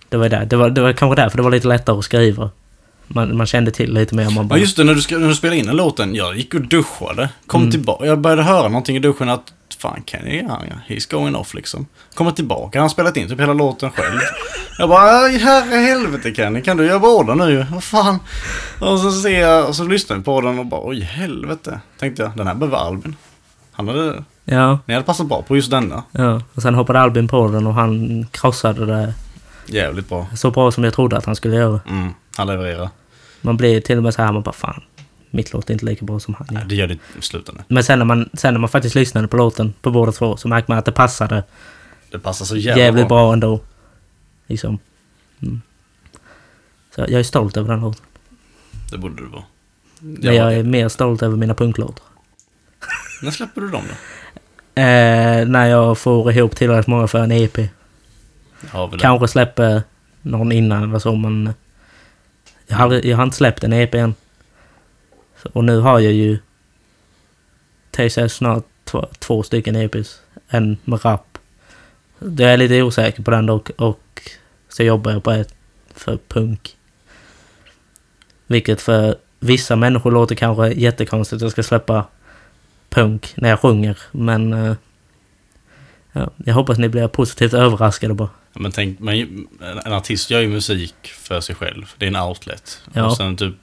det 0.09 0.17
var 0.17 0.29
där. 0.29 0.45
Det 0.45 0.57
var, 0.57 0.71
det 0.71 0.81
var 0.81 0.93
kanske 0.93 1.23
därför 1.23 1.37
det 1.37 1.43
var 1.43 1.51
lite 1.51 1.69
lättare 1.69 1.99
att 1.99 2.05
skriva. 2.05 2.51
Man, 3.09 3.37
man 3.37 3.47
kände 3.47 3.71
till 3.71 3.95
lite 3.95 4.15
mer 4.15 4.25
man 4.25 4.35
Ja 4.35 4.43
bara... 4.43 4.59
just 4.59 4.77
det, 4.77 4.85
när 4.85 4.95
du, 4.95 5.19
när 5.19 5.29
du 5.29 5.35
spelade 5.35 5.57
in 5.59 5.67
den 5.67 5.77
låten. 5.77 6.15
Jag 6.15 6.37
gick 6.37 6.55
och 6.55 6.61
duschade. 6.61 7.29
Kom 7.47 7.61
Mm. 7.61 7.71
tillbaka. 7.71 8.07
Jag 8.07 8.19
började 8.21 8.43
höra 8.43 8.69
någonting 8.69 8.97
i 8.97 8.99
duschen 8.99 9.29
att 9.29 9.53
fan 9.79 10.03
Kenny, 10.07 10.45
ja, 10.49 10.61
ja, 10.71 10.95
he's 10.95 11.11
going 11.11 11.37
off 11.37 11.55
liksom. 11.55 11.87
Kommer 12.15 12.31
tillbaka, 12.31 12.79
han 12.79 12.83
har 12.85 12.89
spelat 12.89 13.17
in 13.17 13.29
typ 13.29 13.41
hela 13.41 13.53
låten 13.53 13.91
själv. 13.91 14.19
Jag 14.79 14.89
bara, 14.89 15.03
"Aj, 15.25 15.39
herre 15.39 15.77
helvete 15.77 16.35
Kenny, 16.35 16.63
kan 16.63 16.77
du 16.77 16.87
göra 16.87 16.99
båda 16.99 17.35
nu? 17.35 17.67
Vad 17.73 17.85
fan? 17.85 18.19
Och 18.81 18.99
så 19.01 19.13
ser 19.13 19.41
jag, 19.41 19.69
och 19.69 19.77
så 19.77 19.85
lyssnar 19.85 20.17
jag 20.17 20.25
på 20.25 20.41
den 20.41 20.59
och 20.59 20.67
bara, 20.67 20.81
oj 20.85 21.01
helvete. 21.01 21.81
Tänkte 22.01 22.23
jag, 22.23 22.33
den 22.37 22.47
här 22.47 22.55
behöver 22.55 22.77
Albin. 22.79 23.17
Han 23.73 23.89
hade, 23.89 24.25
Ja, 24.45 24.79
ni 24.87 24.95
hade 24.95 25.07
passat 25.07 25.27
bra 25.27 25.43
på 25.43 25.57
just 25.57 25.71
denna. 25.71 26.03
ja. 26.13 26.43
Och 26.55 26.63
sen 26.63 26.75
hoppade 26.75 27.01
Albin 27.01 27.29
på 27.29 27.49
den 27.49 27.67
och 27.67 27.75
han 27.75 28.27
krossade 28.31 28.87
det 28.87 29.15
Jävligt 29.69 30.09
bra. 30.09 30.27
så 30.37 30.51
bra 30.51 30.71
som 30.73 30.85
jag 30.85 30.95
trodde 30.95 31.17
att 31.17 31.25
han 31.25 31.37
skulle 31.37 31.57
göra. 31.57 31.81
Mm, 31.89 32.13
han 32.37 32.47
levererar. 32.47 32.91
Man 33.41 33.57
blir 33.57 33.81
till 33.81 33.97
och 33.97 34.03
med 34.03 34.15
så 34.15 34.23
här, 34.23 34.33
man 34.33 34.43
bara 34.43 34.53
fan. 34.53 34.83
Mitt 35.31 35.53
låt 35.53 35.71
är 35.71 35.73
inte 35.73 35.85
lika 35.87 36.05
bra 36.05 36.21
som 36.21 36.35
han 36.35 36.47
gör. 36.51 36.65
det 36.65 36.75
gör 36.75 36.87
det 36.87 36.95
i 36.95 36.99
slutändan. 37.21 37.65
Men 37.69 37.85
sen 37.85 37.99
när, 37.99 38.07
man, 38.07 38.31
sen 38.35 38.55
när 38.55 38.61
man 38.61 38.71
faktiskt 38.71 38.95
lyssnade 38.95 39.29
på 39.29 39.37
låten 39.37 39.75
på 39.83 39.91
båda 39.91 40.13
två 40.13 40.37
så 40.37 40.49
märkte 40.49 40.71
man 40.71 40.79
att 40.79 40.85
det 40.85 40.93
passade 40.93 41.43
Det 42.11 42.19
passar 42.19 42.45
så 42.45 42.57
jävla 42.57 42.83
jävligt 42.83 43.09
bra. 43.09 43.17
bra 43.25 43.33
ändå. 43.33 43.61
Liksom. 44.47 44.79
Mm. 45.43 45.61
Så 46.95 47.01
jag 47.01 47.13
är 47.13 47.23
stolt 47.23 47.57
över 47.57 47.69
den 47.71 47.81
låten. 47.81 48.05
Det 48.91 48.99
borde 48.99 49.17
du 49.23 49.29
vara. 49.29 49.43
Men 50.01 50.35
jag 50.35 50.55
är 50.55 50.63
mer 50.63 50.89
stolt 50.89 51.23
över 51.23 51.37
mina 51.37 51.55
punklåtar. 51.55 52.05
När 53.23 53.31
släpper 53.31 53.61
du 53.61 53.69
dem 53.69 53.83
då? 53.89 53.95
Eh, 54.75 55.47
när 55.47 55.67
jag 55.67 55.99
får 55.99 56.33
ihop 56.33 56.57
tillräckligt 56.57 56.87
många 56.87 57.07
för 57.07 57.19
en 57.19 57.33
EP. 57.33 57.59
Kanske 58.99 59.29
släpper 59.29 59.83
någon 60.23 60.53
innan 60.53 60.83
eller 60.83 60.99
så, 60.99 61.15
men... 61.15 61.47
Eh, 61.47 61.53
jag 62.67 62.77
har, 62.77 63.07
jag 63.07 63.17
har 63.17 63.25
inte 63.25 63.37
släppt 63.37 63.65
en 63.65 63.73
EP 63.73 63.95
än. 63.95 64.15
Så, 65.43 65.49
och 65.53 65.65
nu 65.65 65.81
har 65.81 65.99
jag 65.99 66.13
ju... 66.13 66.39
TCS 67.91 68.33
snart 68.33 68.65
två, 68.85 69.07
två 69.19 69.43
stycken 69.43 69.77
EPs. 69.77 70.21
En 70.49 70.79
med 70.85 71.05
rap. 71.05 71.39
Jag 72.19 72.41
är 72.41 72.57
lite 72.57 72.83
osäker 72.83 73.23
på 73.23 73.31
den 73.31 73.47
dock. 73.47 73.71
Och 73.77 74.31
så 74.69 74.83
jobbar 74.83 75.13
jag 75.13 75.23
på 75.23 75.31
ett 75.31 75.55
för 75.95 76.19
punk. 76.29 76.77
Vilket 78.47 78.81
för 78.81 79.17
vissa 79.41 79.77
människor 79.77 80.11
låter 80.11 80.35
kanske 80.35 80.69
jättekonstigt 80.69 81.37
att 81.37 81.43
jag 81.43 81.53
ska 81.53 81.63
släppa 81.63 82.05
punk 82.89 83.33
när 83.37 83.49
jag 83.49 83.61
sjunger. 83.61 83.99
Men... 84.11 84.53
Eh, 84.53 84.75
ja, 86.13 86.31
jag 86.37 86.55
hoppas 86.55 86.79
ni 86.79 86.89
blir 86.89 87.09
positivt 87.09 87.55
överraskade 87.55 88.15
bara. 88.15 88.29
Men 88.53 88.73
tänk, 88.73 88.99
man, 89.01 89.15
en 89.85 89.93
artist 89.93 90.31
gör 90.31 90.41
ju 90.41 90.49
musik 90.49 90.95
för 91.03 91.41
sig 91.41 91.55
själv. 91.55 91.93
Det 91.99 92.07
är 92.07 92.09
en 92.09 92.17
outlet. 92.17 92.81
Ja. 92.93 93.05
Och 93.07 93.17
sen 93.17 93.37
typ, 93.37 93.55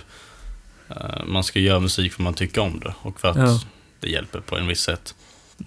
eh, 0.90 1.26
man 1.26 1.44
ska 1.44 1.60
göra 1.60 1.80
musik 1.80 2.14
för 2.14 2.24
man 2.24 2.34
tycker 2.34 2.62
om 2.62 2.80
det. 2.80 2.94
Och 3.02 3.20
för 3.20 3.28
att 3.28 3.38
Ja. 3.38 3.60
det 4.00 4.10
hjälper 4.10 4.40
på 4.40 4.58
en 4.58 4.68
viss 4.68 4.82
sätt. 4.82 5.16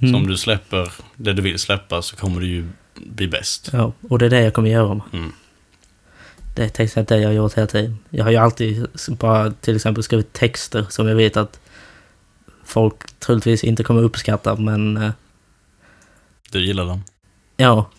Mm. 0.00 0.12
Så 0.12 0.18
om 0.18 0.26
du 0.26 0.36
släpper 0.36 0.92
det 1.16 1.32
du 1.32 1.42
vill 1.42 1.58
släppa 1.58 2.02
så 2.02 2.16
kommer 2.16 2.40
du 2.40 2.46
ju 2.46 2.68
bli 2.94 3.28
bäst. 3.28 3.70
Ja, 3.72 3.92
och 4.08 4.18
det 4.18 4.26
är 4.26 4.30
det 4.30 4.40
jag 4.40 4.54
kommer 4.54 4.70
göra. 4.70 5.00
Mm. 5.12 5.32
Det 6.56 6.64
är 6.64 6.68
texten 6.68 7.04
det 7.04 7.18
jag 7.18 7.28
har 7.28 7.34
gjort 7.34 7.54
hela 7.54 7.66
tiden. 7.66 7.98
Jag 8.10 8.24
har 8.24 8.30
ju 8.30 8.36
alltid 8.36 8.86
bara 9.08 9.50
till 9.50 9.76
exempel 9.76 10.02
skrivit 10.04 10.32
texter 10.32 10.86
som 10.90 11.08
jag 11.08 11.14
vet 11.16 11.36
att 11.36 11.60
folk 12.64 12.94
troligtvis 13.18 13.64
inte 13.64 13.84
kommer 13.84 14.02
uppskatta, 14.02 14.56
men 14.56 14.96
eh, 14.96 15.10
Du 16.50 16.66
gillar 16.66 16.86
dem. 16.86 17.04
ja. 17.56 17.90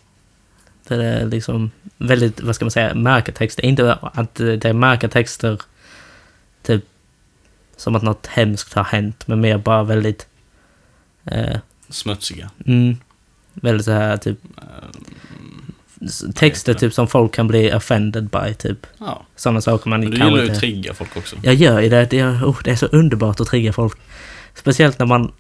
Det 0.98 1.06
är 1.06 1.26
liksom 1.26 1.72
väldigt, 1.98 2.42
vad 2.42 2.56
ska 2.56 2.66
man 2.66 2.72
säga, 2.72 2.96
mörka 2.96 3.32
texter. 3.32 3.66
Inte 3.66 3.94
att 4.02 4.36
det 4.36 4.66
är 4.66 4.74
mörka 4.74 5.08
texter 5.08 5.62
typ 6.64 6.84
som 7.78 7.96
att 7.96 8.04
något 8.04 8.28
hemskt 8.28 8.74
har 8.74 8.84
hänt, 8.84 9.28
men 9.28 9.42
mer 9.42 9.58
bara 9.58 9.84
väldigt 9.84 10.28
eh, 11.26 11.58
Smutsiga. 11.90 12.50
mm, 12.66 12.98
väldigt 13.54 13.86
så 13.86 13.92
här 13.92 14.18
typ 14.18 14.38
Eh, 14.58 16.06
s- 16.06 16.24
texter 16.36 16.74
typ 16.74 16.94
som 16.94 17.08
folk 17.08 17.34
kan 17.34 17.48
bli 17.48 17.74
offended 17.74 18.30
by, 18.30 18.54
typ. 18.54 18.88
Ja. 18.98 19.22
Sådana 19.36 19.62
saker 19.62 19.90
man 19.90 20.00
Men 20.00 20.12
du 20.12 20.18
kan 20.18 20.28
gillar 20.28 20.44
ju 20.44 20.52
att 20.52 20.60
trigga 20.60 20.94
folk 20.94 21.18
också. 21.18 21.36
Jag 21.44 21.54
gör 21.54 21.80
ju 21.82 21.90
det. 21.90 22.06
Det 22.10 22.20
är, 22.20 22.32
oh, 22.44 22.58
det 22.64 22.72
är 22.72 22.76
så 22.76 22.86
underbart 22.86 23.40
att 23.40 23.48
trigga 23.48 23.74
folk. 23.74 23.98
Speciellt 24.56 25.00
när 25.00 25.06
man 25.06 25.32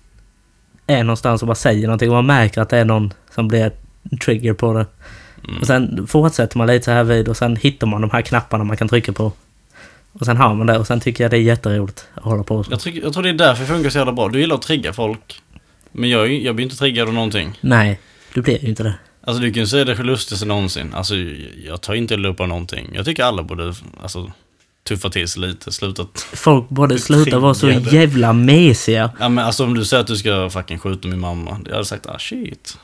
är 0.88 1.04
någonstans 1.04 1.42
och 1.42 1.48
bara 1.48 1.56
säger 1.56 1.88
någonting 1.88 2.10
och 2.10 2.16
man 2.16 2.26
märker 2.26 2.62
att 2.62 2.70
det 2.70 2.78
är 2.78 2.86
någon 2.86 3.14
som 3.36 3.48
blir 3.48 3.72
trigger 4.26 4.54
på 4.54 4.74
det. 4.74 4.86
Och 5.62 5.68
sen 5.68 6.08
fortsätter 6.08 6.58
man 6.58 6.68
lite 6.68 6.86
så 6.86 6.92
här 6.92 7.04
vid 7.04 7.28
och 7.28 7.38
sen 7.38 7.56
hittar 7.56 7.88
man 7.88 8.02
de 8.02 8.10
här 8.12 8.22
knapparna 8.22 8.64
man 8.64 8.78
kan 8.78 8.88
trycka 8.88 9.14
på. 9.14 9.32
Och 10.14 10.26
sen 10.26 10.38
har 10.38 10.56
man 10.56 10.68
det 10.68 10.78
och 10.78 10.88
sen 10.88 11.00
tycker 11.00 11.24
jag 11.24 11.32
det 11.32 11.38
är 11.38 11.42
jätteroligt 11.42 12.08
att 12.16 12.24
hålla 12.24 12.44
på 12.44 12.64
så. 12.64 12.72
Jag, 12.72 12.80
tycker, 12.80 13.02
jag 13.02 13.14
tror 13.14 13.24
det 13.24 13.30
är 13.30 13.34
därför 13.34 13.62
det 13.62 13.68
funkar 13.68 13.90
så 13.90 13.98
jävla 13.98 14.14
bra. 14.14 14.28
Du 14.28 14.40
gillar 14.40 14.56
att 14.56 14.62
trigga 14.62 14.94
folk. 14.94 15.42
Men 15.92 16.10
jag, 16.10 16.34
jag 16.34 16.56
blir 16.56 16.64
inte 16.64 16.78
triggad 16.78 17.08
av 17.08 17.14
någonting. 17.14 17.60
Nej, 17.62 18.00
du 18.34 18.42
blir 18.42 18.64
ju 18.64 18.70
inte 18.70 18.84
det. 18.84 18.94
Alltså 19.24 19.42
du 19.42 19.54
kan 19.54 19.62
ju 19.64 19.68
säga 19.68 19.86
det 19.86 20.04
lustigaste 20.04 20.46
någonsin. 20.46 20.94
Alltså 20.94 21.16
jag 21.66 21.82
tar 21.82 21.94
inte 21.94 22.14
illa 22.14 22.30
upp 22.30 22.40
av 22.40 22.48
någonting. 22.48 22.90
Jag 22.94 23.06
tycker 23.06 23.24
alla 23.24 23.44
borde 23.44 23.74
alltså, 24.02 24.32
tuffa 24.88 25.10
till 25.10 25.28
sig 25.28 25.42
lite. 25.42 25.72
Sluta. 25.72 26.08
Folk 26.34 26.70
borde 26.70 27.00
sluta 27.00 27.40
vara 27.40 27.54
så 27.54 27.70
jävla 27.70 28.34
mesiga. 28.34 29.12
Ja 29.20 29.30
men 29.30 29.46
alltså 29.46 29.64
om 29.64 29.74
du 29.74 29.86
säger 29.86 30.02
att 30.02 30.08
du 30.08 30.16
ska 30.16 30.50
fucking 30.50 30.80
skjuta 30.80 31.08
min 31.08 31.20
mamma. 31.20 31.60
Jag 31.66 31.74
hade 31.74 31.86
sagt 31.86 32.08
ah 32.08 32.20
shit. 32.20 32.78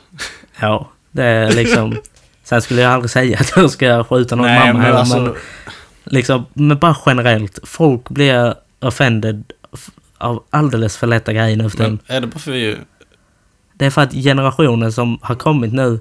Ja, 0.59 0.91
det 1.11 1.23
är 1.23 1.51
liksom... 1.51 1.97
Sen 2.45 2.61
skulle 2.61 2.81
jag 2.81 2.91
aldrig 2.91 3.11
säga 3.11 3.37
att 3.39 3.51
jag 3.55 3.71
ska 3.71 4.03
skjuta 4.03 4.35
någon 4.35 4.53
mamma 4.53 4.73
men 4.73 4.95
alltså. 4.95 5.19
men 5.19 5.33
liksom, 6.03 6.45
men 6.53 6.77
bara 6.77 6.97
generellt. 7.05 7.59
Folk 7.63 8.09
blir 8.09 8.55
offended 8.79 9.43
av 10.17 10.43
alldeles 10.49 10.97
för 10.97 11.07
lätta 11.07 11.33
grejer 11.33 11.57
nu 11.57 11.69
för. 11.69 11.77
Men 11.77 11.99
är 12.07 12.21
det 12.21 12.27
bara 12.27 12.39
för 12.39 12.51
vi... 12.51 12.77
Det 13.73 13.85
är 13.85 13.89
för 13.89 14.01
att 14.01 14.13
generationen 14.13 14.91
som 14.91 15.19
har 15.21 15.35
kommit 15.35 15.73
nu 15.73 15.99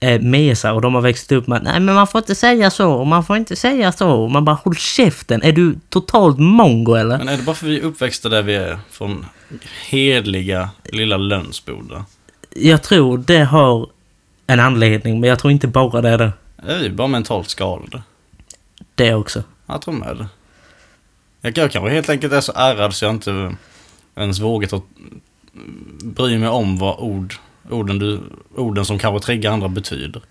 är 0.00 0.18
mesar 0.18 0.72
och 0.72 0.80
de 0.80 0.94
har 0.94 1.00
växt 1.00 1.32
upp 1.32 1.46
med 1.46 1.62
nej 1.62 1.80
men 1.80 1.94
man 1.94 2.06
får 2.06 2.18
inte 2.18 2.34
säga 2.34 2.70
så 2.70 2.92
och 2.92 3.06
man 3.06 3.24
får 3.24 3.36
inte 3.36 3.56
säga 3.56 3.92
så. 3.92 4.10
Och 4.10 4.30
man 4.30 4.44
bara 4.44 4.56
håll 4.56 4.76
käften. 4.76 5.42
Är 5.42 5.52
du 5.52 5.78
totalt 5.88 6.38
mongo 6.38 6.94
eller? 6.94 7.18
Men 7.18 7.28
är 7.28 7.36
det 7.36 7.42
bara 7.42 7.56
för 7.56 7.66
vi 7.66 7.78
är 7.78 7.84
uppväxta 7.84 8.28
där 8.28 8.42
vi 8.42 8.54
är? 8.54 8.78
Från 8.90 9.26
hedliga 9.88 10.70
lilla 10.84 11.16
Lönsboda. 11.16 12.04
Jag 12.50 12.82
tror 12.82 13.18
det 13.18 13.44
har 13.44 13.88
en 14.50 14.60
anledning 14.60 15.20
men 15.20 15.28
jag 15.28 15.38
tror 15.38 15.52
inte 15.52 15.68
bara 15.68 16.00
det 16.00 16.08
är 16.08 16.18
det. 16.18 16.32
Är 16.56 16.78
vi 16.78 16.90
bara 16.90 17.08
mentalt 17.08 17.48
skadade? 17.48 18.02
Det 18.94 19.14
också. 19.14 19.42
Jag 19.66 19.82
tror 19.82 19.94
med 19.94 20.16
det. 20.16 20.28
Jag, 21.40 21.70
kanske 21.70 21.90
helt 21.90 22.08
enkelt 22.08 22.32
är 22.32 22.40
så 22.40 22.52
ärrad 22.52 22.94
så 22.94 23.04
jag 23.04 23.14
inte 23.14 23.56
ens 24.16 24.40
vågat 24.40 24.72
att 24.72 24.82
bry 26.02 26.38
mig 26.38 26.48
om 26.48 26.78
vad 26.78 26.98
ord, 26.98 27.34
orden, 27.70 27.98
du, 27.98 28.20
orden 28.54 28.84
som 28.84 28.98
kanske 28.98 29.26
triggar 29.26 29.52
andra 29.52 29.68
betyder. 29.68 30.22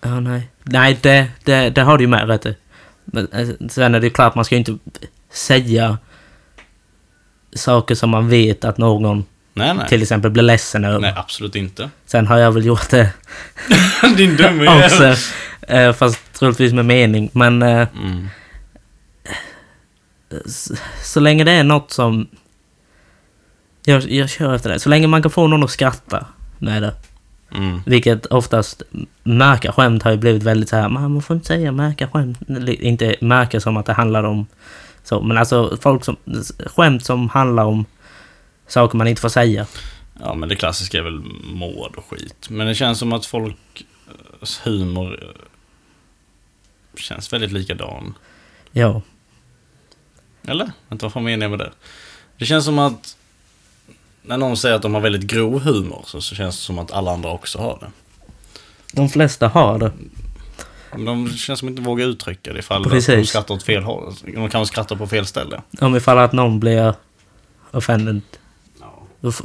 Ja, 0.00 0.20
nej. 0.20 0.48
Nej, 0.62 0.98
det, 1.02 1.30
det, 1.44 1.70
det 1.70 1.82
har 1.82 1.98
du 1.98 2.04
ju 2.04 2.08
med 2.08 2.28
rätt 2.28 2.46
i. 2.46 2.56
Men 3.04 3.28
eh, 3.32 3.48
sen 3.68 3.94
är 3.94 4.00
det 4.00 4.06
ju 4.06 4.12
klart, 4.12 4.34
man 4.34 4.44
ska 4.44 4.54
ju 4.54 4.58
inte 4.58 4.78
säga 5.30 5.98
saker 7.52 7.94
som 7.94 8.10
man 8.10 8.28
vet 8.28 8.64
att 8.64 8.78
någon 8.78 9.24
Nej, 9.60 9.74
nej. 9.74 9.88
till 9.88 10.02
exempel 10.02 10.30
blir 10.30 10.42
ledsen 10.42 10.84
över. 10.84 10.98
Nej, 11.00 11.12
absolut 11.16 11.56
inte. 11.56 11.90
Sen 12.06 12.26
har 12.26 12.38
jag 12.38 12.52
väl 12.52 12.66
gjort 12.66 12.90
det 12.90 13.12
Din 14.16 14.36
dumme 14.36 14.84
också. 14.84 15.14
eh, 15.62 15.92
fast 15.92 16.32
troligtvis 16.32 16.72
med 16.72 16.84
mening. 16.84 17.30
Men 17.32 17.62
eh, 17.62 17.88
Mm. 18.02 18.28
så, 20.46 20.74
så 21.02 21.20
länge 21.20 21.44
det 21.44 21.52
är 21.52 21.64
något 21.64 21.90
som... 21.90 22.26
Jag, 23.84 24.10
jag 24.10 24.30
kör 24.30 24.54
efter 24.54 24.70
det. 24.70 24.80
Så 24.80 24.88
länge 24.88 25.06
man 25.06 25.22
kan 25.22 25.30
få 25.30 25.46
någon 25.46 25.64
att 25.64 25.70
skratta 25.70 26.26
med 26.58 26.82
det. 26.82 26.94
Mm. 27.54 27.82
Vilket 27.86 28.26
oftast 28.26 28.82
märka 29.22 29.72
skämt 29.72 30.02
har 30.02 30.10
ju 30.10 30.16
blivit 30.16 30.42
väldigt 30.42 30.68
så 30.68 30.76
här, 30.76 30.88
"Man, 30.88 31.22
får 31.22 31.34
inte 31.36 31.46
säga 31.48 31.72
märka 31.72 32.08
skämt. 32.08 32.38
Inte 32.68 33.16
märka 33.20 33.60
som 33.60 33.76
att 33.76 33.86
det 33.86 33.92
handlar 33.92 34.24
om 34.24 34.46
så, 35.04 35.22
men 35.22 35.38
alltså 35.38 35.78
folk 35.80 36.04
som, 36.04 36.16
skämt 36.66 37.04
som 37.04 37.28
handlar 37.28 37.64
om 37.64 37.84
saker 38.70 38.98
man 38.98 39.06
inte 39.08 39.20
får 39.20 39.28
säga. 39.28 39.66
Ja, 40.20 40.34
men 40.34 40.48
det 40.48 40.56
klassiska 40.56 40.98
är 40.98 41.02
väl 41.02 41.20
mord 41.44 41.96
och 41.96 42.04
skit. 42.10 42.46
Men 42.50 42.66
det 42.66 42.74
känns 42.74 42.98
som 42.98 43.12
att 43.12 43.26
folks 43.26 44.60
humor 44.64 45.34
känns 46.96 47.32
väldigt 47.32 47.52
likadan. 47.52 48.14
Ja. 48.72 49.02
Eller? 50.46 50.70
Vänta, 50.88 51.06
vad 51.06 51.12
fan 51.12 51.24
menar 51.24 51.44
jag 51.44 51.50
med 51.50 51.58
det? 51.58 51.72
Det 52.38 52.44
känns 52.46 52.64
som 52.64 52.78
att 52.78 53.16
när 54.22 54.38
någon 54.38 54.56
säger 54.56 54.74
att 54.74 54.82
de 54.82 54.94
har 54.94 55.00
väldigt 55.00 55.22
grov 55.22 55.60
humor 55.60 56.02
så, 56.06 56.20
så 56.20 56.34
känns 56.34 56.56
det 56.56 56.62
som 56.62 56.78
att 56.78 56.92
alla 56.92 57.10
andra 57.12 57.30
också 57.30 57.58
har 57.58 57.78
det. 57.80 57.90
De 58.92 59.08
flesta 59.08 59.48
har 59.48 59.78
det. 59.78 59.92
Men 60.92 61.04
De 61.04 61.30
känns 61.30 61.58
som 61.58 61.68
att 61.68 61.74
de 61.76 61.80
inte 61.80 61.88
vågar 61.88 62.06
uttrycka 62.06 62.52
det 62.52 62.58
ifall 62.58 62.84
Precis. 62.84 63.06
de 63.06 63.26
skrattar 63.26 63.54
åt 63.54 63.62
fel 63.62 63.82
håll. 63.82 64.14
De 64.34 64.50
kan 64.50 64.66
skratta 64.66 64.96
på 64.96 65.06
fel 65.06 65.26
ställe. 65.26 65.62
Om 65.80 65.96
ifall 65.96 66.18
att 66.18 66.32
någon 66.32 66.60
blir 66.60 66.94
offended. 67.70 68.20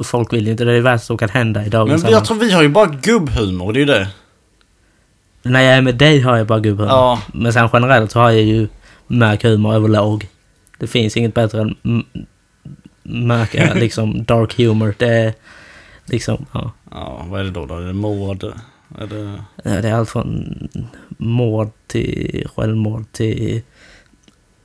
Folk 0.04 0.32
vill 0.32 0.44
ju 0.46 0.50
inte. 0.52 0.64
Det 0.64 0.70
är 0.70 0.74
det 0.74 0.80
värsta 0.80 1.06
som 1.06 1.18
kan 1.18 1.28
hända 1.28 1.60
i 1.60 1.62
Men 1.62 1.70
dagens 1.70 1.92
jag 1.92 2.00
samhälle. 2.10 2.26
tror 2.26 2.38
vi 2.38 2.52
har 2.52 2.62
ju 2.62 2.68
bara 2.68 2.86
gubbhumor, 2.86 3.72
det 3.72 3.78
är 3.78 3.80
ju 3.80 3.86
det. 3.86 4.08
När 5.42 5.60
jag 5.60 5.74
är 5.74 5.82
med 5.82 5.94
dig 5.94 6.20
har 6.20 6.36
jag 6.36 6.46
bara 6.46 6.60
gubbhumor. 6.60 6.92
Ja. 6.92 7.22
Men 7.34 7.52
sen 7.52 7.68
generellt 7.72 8.10
så 8.10 8.20
har 8.20 8.30
jag 8.30 8.42
ju 8.42 8.68
mörk 9.06 9.42
humor 9.44 9.74
överlag. 9.74 10.28
Det 10.78 10.86
finns 10.86 11.16
inget 11.16 11.34
bättre 11.34 11.60
än 11.60 11.76
mörka, 13.02 13.74
liksom 13.74 14.24
dark 14.24 14.58
humor. 14.58 14.94
Det 14.98 15.08
är 15.08 15.34
liksom, 16.04 16.46
ja. 16.52 16.70
Ja, 16.90 17.26
vad 17.28 17.40
är 17.40 17.44
det 17.44 17.50
då? 17.50 17.66
då? 17.66 17.74
Är 17.74 17.80
det 17.86 17.92
mord? 17.92 18.44
Är 18.98 19.06
det... 19.06 19.34
Det 19.80 19.88
är 19.88 19.94
allt 19.94 20.10
från 20.10 20.54
mord 21.18 21.70
till 21.86 22.48
självmord 22.56 23.04
till 23.12 23.62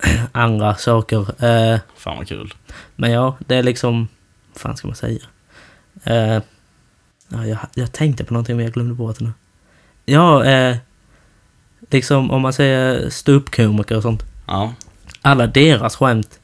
andra 0.31 0.75
saker. 0.75 1.45
Eh, 1.45 1.79
Fan 1.95 2.17
vad 2.17 2.27
kul. 2.27 2.53
Men 2.95 3.11
ja, 3.11 3.37
det 3.47 3.55
är 3.55 3.63
liksom... 3.63 4.07
Fan 4.55 4.77
ska 4.77 4.87
man 4.87 4.95
säga? 4.95 5.19
Eh, 6.03 6.39
ja, 7.29 7.45
jag, 7.45 7.57
jag 7.73 7.91
tänkte 7.91 8.23
på 8.23 8.33
någonting 8.33 8.55
men 8.55 8.65
jag 8.65 8.73
glömde 8.73 8.93
bort 8.93 9.19
det 9.19 9.25
nu. 9.25 9.31
Ja, 10.05 10.45
eh, 10.45 10.77
liksom 11.89 12.31
om 12.31 12.41
man 12.41 12.53
säger 12.53 13.09
ståuppkomiker 13.09 13.95
och 13.97 14.01
sånt. 14.03 14.23
Ja. 14.47 14.73
Alla 15.21 15.47
deras 15.47 15.95
skämt 15.95 16.39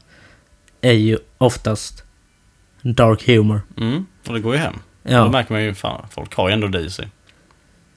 är 0.81 0.91
ju 0.93 1.17
oftast 1.37 2.03
dark 2.81 3.27
humor. 3.27 3.61
Mm. 3.77 4.05
Och 4.27 4.33
det 4.33 4.39
går 4.39 4.53
ju 4.53 4.59
hem. 4.59 4.73
Då 5.03 5.11
Ja, 5.13 5.29
märker 5.29 5.53
man 5.53 5.63
ju, 5.63 5.73
fan, 5.73 6.05
folk 6.11 6.35
har 6.35 6.49
ju 6.49 6.53
ändå 6.53 6.67
det 6.67 6.79
i 6.81 6.89
sig. 6.89 7.07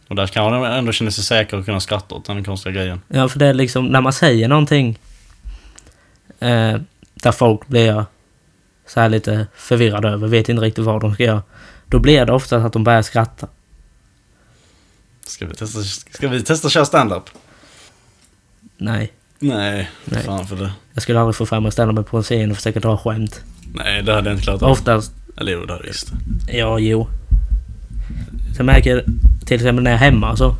Och 0.08 0.16
där 0.16 0.26
kan 0.26 0.60
man 0.60 0.72
ändå 0.72 0.92
känna 0.92 1.10
sig 1.10 1.24
säker 1.24 1.56
och 1.56 1.64
kunna 1.64 1.80
skratta 1.80 2.14
åt 2.14 2.24
den 2.24 2.44
konstiga 2.44 2.72
grejen. 2.74 3.00
ja 3.08 3.28
för 3.28 3.38
det 3.38 3.46
är 3.46 3.54
liksom 3.54 3.86
när 3.86 4.00
man 4.00 4.12
säger 4.12 4.48
någonting 4.48 4.98
eh, 6.38 6.76
där 7.14 7.32
folk 7.32 7.66
blir 7.66 8.04
så 8.94 9.00
här 9.00 9.08
lite 9.08 9.46
förvirrade 9.54 10.08
över, 10.08 10.28
vet 10.28 10.48
inte 10.48 10.62
riktigt 10.62 10.84
vad 10.84 11.00
de 11.00 11.14
ska 11.14 11.22
göra. 11.24 11.42
Då 11.86 11.98
blir 11.98 12.26
det 12.26 12.32
ofta 12.32 12.56
att 12.56 12.72
de 12.72 12.84
börjar 12.84 13.02
skratta. 13.02 13.48
Ska 15.26 15.46
vi 15.46 15.54
testa, 15.54 15.82
ska 16.12 16.28
vi 16.28 16.42
testa 16.42 16.66
att 16.66 16.72
köra 16.72 16.84
stand-up? 16.84 17.22
Nej, 18.76 19.12
Nej, 19.38 19.90
Nej. 20.04 20.22
fan 20.22 20.46
för 20.46 20.56
det. 20.56 20.72
jag 20.94 21.02
skulle 21.02 21.20
aldrig 21.20 21.34
få 21.36 21.46
fram 21.46 21.66
att 21.66 21.72
ställa 21.72 21.92
mig 21.92 22.04
på 22.04 22.16
en 22.16 22.22
scen 22.22 22.50
och 22.50 22.56
försöka 22.56 22.80
dra 22.80 22.96
skämt. 22.98 23.42
Nej, 23.74 24.02
det 24.02 24.14
hade 24.14 24.28
jag 24.30 24.34
inte 24.34 24.44
klarat 24.44 24.62
av. 24.62 24.70
Oftast, 24.70 25.12
Eller 25.36 25.52
jo, 25.52 25.64
det 25.66 25.72
hade 25.72 25.84
jag 25.84 25.88
visst. 25.92 26.12
ja, 26.48 26.78
jo. 26.78 27.08
Så 28.56 28.64
märker 28.64 28.90
jag 28.96 29.04
till 29.46 29.54
exempel 29.56 29.84
när 29.84 29.90
jag 29.90 30.00
är 30.00 30.04
hemma 30.04 30.36
så. 30.36 30.56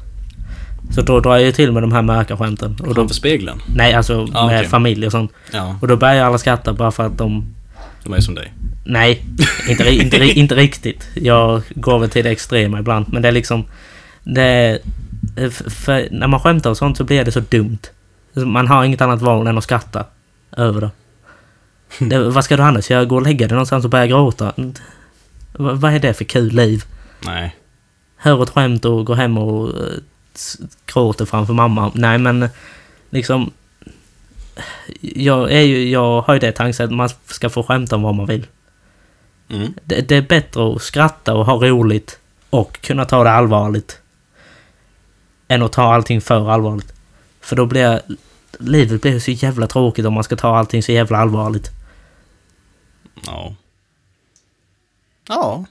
Så 0.94 1.02
då 1.02 1.20
drar 1.20 1.32
jag 1.36 1.42
ju 1.42 1.52
till 1.52 1.72
med 1.72 1.82
de 1.82 1.92
här 1.92 2.02
mörka 2.02 2.36
skämten. 2.36 2.72
Och 2.80 2.86
då, 2.88 2.94
Framför 2.94 3.14
spegeln? 3.14 3.62
nej, 3.74 3.94
alltså 3.94 4.28
Ah, 4.34 4.46
med 4.46 4.58
okej. 4.58 4.68
familj 4.68 5.06
och 5.06 5.12
sånt. 5.12 5.32
Ja, 5.52 5.76
Och 5.80 5.88
då 5.88 5.96
börjar 5.96 6.24
alla 6.24 6.38
skratta 6.38 6.72
bara 6.72 6.90
för 6.90 7.06
att 7.06 7.18
de... 7.18 7.54
de 8.04 8.12
är 8.12 8.20
som 8.20 8.34
dig. 8.34 8.52
Nej, 8.84 9.24
inte, 9.68 9.90
inte, 9.94 10.16
inte 10.16 10.54
riktigt. 10.54 11.08
Jag 11.14 11.62
går 11.74 11.98
väl 11.98 12.10
till 12.10 12.24
det 12.24 12.30
extrema 12.30 12.78
ibland. 12.78 13.06
Men 13.12 13.22
det 13.22 13.28
är 13.28 13.32
liksom... 13.32 13.64
Det 14.22 14.42
är, 14.42 15.50
för 15.70 16.08
när 16.10 16.26
man 16.26 16.40
skämtar 16.40 16.70
och 16.70 16.76
sånt 16.76 16.96
så 16.96 17.04
blir 17.04 17.24
det 17.24 17.32
så 17.32 17.40
dumt. 17.40 17.78
Man 18.34 18.68
har 18.68 18.84
inget 18.84 19.00
annat 19.00 19.22
val 19.22 19.46
än 19.46 19.58
att 19.58 19.64
skratta 19.64 20.04
över 20.56 20.80
det. 20.80 20.90
det 22.04 22.18
vad 22.30 22.44
ska 22.44 22.56
du 22.56 22.62
annars 22.62 22.90
göra? 22.90 23.04
Gå 23.04 23.16
och 23.16 23.22
lägga 23.22 23.46
dig 23.48 23.54
någonstans 23.54 23.84
och 23.84 23.90
börja 23.90 24.06
gråta? 24.06 24.52
V- 24.56 24.72
vad 25.52 25.94
är 25.94 25.98
det 25.98 26.14
för 26.14 26.24
kul 26.24 26.52
liv? 26.52 26.84
Nej. 27.26 27.56
hör 28.16 28.42
ett 28.42 28.50
skämt 28.50 28.84
och 28.84 29.06
går 29.06 29.14
hem 29.14 29.38
och 29.38 29.68
eh, 29.68 29.92
gråter 30.86 31.24
framför 31.24 31.54
mamma. 31.54 31.92
Nej 31.94 32.18
men 32.18 32.48
liksom... 33.10 33.50
Jag, 35.00 35.52
är 35.52 35.60
ju, 35.60 35.88
jag 35.88 36.20
har 36.22 36.34
ju 36.34 36.40
det 36.40 36.52
tanken 36.52 36.84
att 36.84 36.92
man 36.92 37.08
ska 37.26 37.50
få 37.50 37.62
skämta 37.62 37.96
om 37.96 38.02
vad 38.02 38.14
man 38.14 38.26
vill. 38.26 38.46
Mm. 39.48 39.74
Det, 39.84 40.08
det 40.08 40.16
är 40.16 40.22
bättre 40.22 40.72
att 40.74 40.82
skratta 40.82 41.34
och 41.34 41.46
ha 41.46 41.54
roligt 41.54 42.18
och 42.50 42.80
kunna 42.80 43.04
ta 43.04 43.24
det 43.24 43.30
allvarligt. 43.30 44.00
Än 45.48 45.62
att 45.62 45.72
ta 45.72 45.94
allting 45.94 46.20
för 46.20 46.50
allvarligt. 46.50 46.92
För 47.40 47.56
då 47.56 47.66
blir 47.66 48.00
livet 48.58 49.02
blir 49.02 49.18
så 49.18 49.30
jävla 49.30 49.66
tråkigt 49.66 50.06
om 50.06 50.12
man 50.12 50.24
ska 50.24 50.36
ta 50.36 50.56
allting 50.56 50.82
så 50.82 50.92
jävla 50.92 51.18
allvarligt. 51.18 51.70
Ja. 53.26 53.54
Ja. 55.28 55.64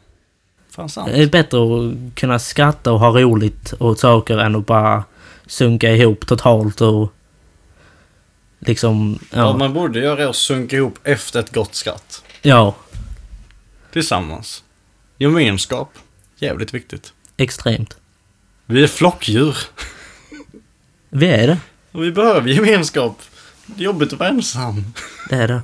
Fan 0.69 0.89
sant. 0.89 1.09
Det 1.11 1.23
är 1.23 1.27
bättre 1.27 1.59
att 1.59 2.15
kunna 2.15 2.39
skratta 2.39 2.91
och 2.91 2.99
ha 2.99 3.11
roligt 3.11 3.73
åt 3.79 3.99
saker 3.99 4.37
än 4.37 4.55
att 4.55 4.65
bara 4.65 5.03
sunka 5.47 5.91
ihop 5.91 6.27
totalt 6.27 6.81
och 6.81 7.13
liksom... 8.59 9.19
Vad 9.31 9.39
Ja, 9.45 9.57
man 9.57 9.73
borde 9.73 9.99
göra 9.99 10.23
är 10.23 10.27
att 10.27 10.35
sunka 10.35 10.75
ihop 10.75 10.99
efter 11.03 11.39
ett 11.39 11.53
gott 11.53 11.75
skratt. 11.75 12.23
ja 12.41 12.75
Tillsammans. 13.93 14.63
Gemenskap. 15.17 15.93
Jävligt 16.39 16.73
viktigt. 16.73 17.13
extremt. 17.37 17.97
Vi 18.65 18.83
är 18.83 18.87
flockdjur. 18.87 19.57
Vi 21.09 21.27
är 21.27 21.47
det. 21.47 21.57
Och 21.91 22.03
vi 22.03 22.11
behöver 22.11 22.49
gemenskap. 22.49 23.21
Det 23.65 23.81
är 23.81 23.85
jobbigt 23.85 24.13
att 24.13 24.19
vara 24.19 24.29
ensam. 24.29 24.85
Det 25.29 25.35
är 25.35 25.47
det. 25.47 25.61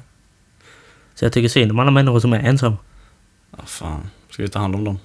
Så 1.15 1.25
jag 1.25 1.33
tycker 1.33 1.49
synd 1.49 1.71
om 1.71 1.79
alla 1.79 1.91
människor 1.91 2.19
som 2.19 2.33
är 2.33 2.39
ensamma. 2.39 2.77
Ja, 3.57 3.63
fan. 3.65 4.09
Ska 4.29 4.43
vi 4.43 4.49
ta 4.49 4.59
hand 4.59 4.75
om 4.75 4.83
dem? 4.83 4.99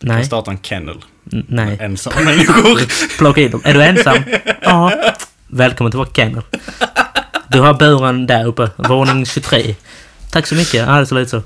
Nej. 0.00 0.24
Starta 0.24 0.50
en 0.50 0.58
kennel. 0.62 1.04
N- 1.32 1.46
nej. 1.48 1.78
Ensamma 1.80 2.20
människor. 2.20 3.16
Plocka 3.18 3.40
in 3.40 3.50
dem. 3.50 3.60
Är 3.64 3.74
du 3.74 3.82
ensam? 3.82 4.22
Ja. 4.62 4.92
Välkommen 5.54 5.90
till 5.90 5.98
vår 5.98 6.08
kennel. 6.14 6.42
Du 7.48 7.60
har 7.60 7.74
buren 7.74 8.26
där 8.26 8.46
uppe. 8.46 8.70
Våning 8.76 9.26
23. 9.26 9.74
Tack 10.30 10.46
så 10.46 10.54
mycket. 10.54 10.74
Ja, 10.74 11.00
det 11.00 11.06
ser 11.06 11.18
ut 11.18 11.30
så. 11.30 11.42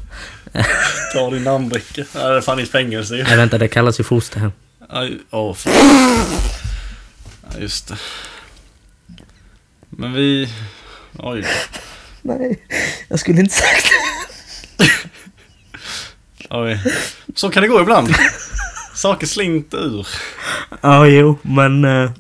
Ta 1.15 1.31
din 1.31 1.45
namnbricka. 1.45 2.05
Ja, 2.15 2.29
det 2.29 2.37
är 2.37 2.41
fan 2.41 2.59
i 2.59 2.67
fängelse 2.67 3.17
ju. 3.17 3.23
Nej, 3.25 3.37
vänta. 3.37 3.59
Det 3.59 3.69
kallas 3.69 4.01
ju 4.01 4.05
fosterhem. 4.05 4.53
Åh, 5.31 5.55
fan. 5.55 5.73
Ja, 7.43 7.59
just 7.59 7.89
det. 7.89 7.97
Men 9.91 10.13
vi... 10.13 10.53
Oj. 11.19 11.47
Nej, 12.23 12.67
jag 13.09 13.19
skulle 13.21 13.41
inte 13.41 13.55
sagt 13.55 13.87
Oj. 16.51 16.81
Så 17.35 17.51
kan 17.51 17.63
det 17.63 17.69
gå 17.69 17.81
ibland. 17.81 18.15
Saker 18.95 19.27
slinter 19.27 19.79
ur. 19.79 20.07
Ja, 20.81 21.07
jo, 21.07 21.39
men... 21.43 21.85
eh, 21.85 22.11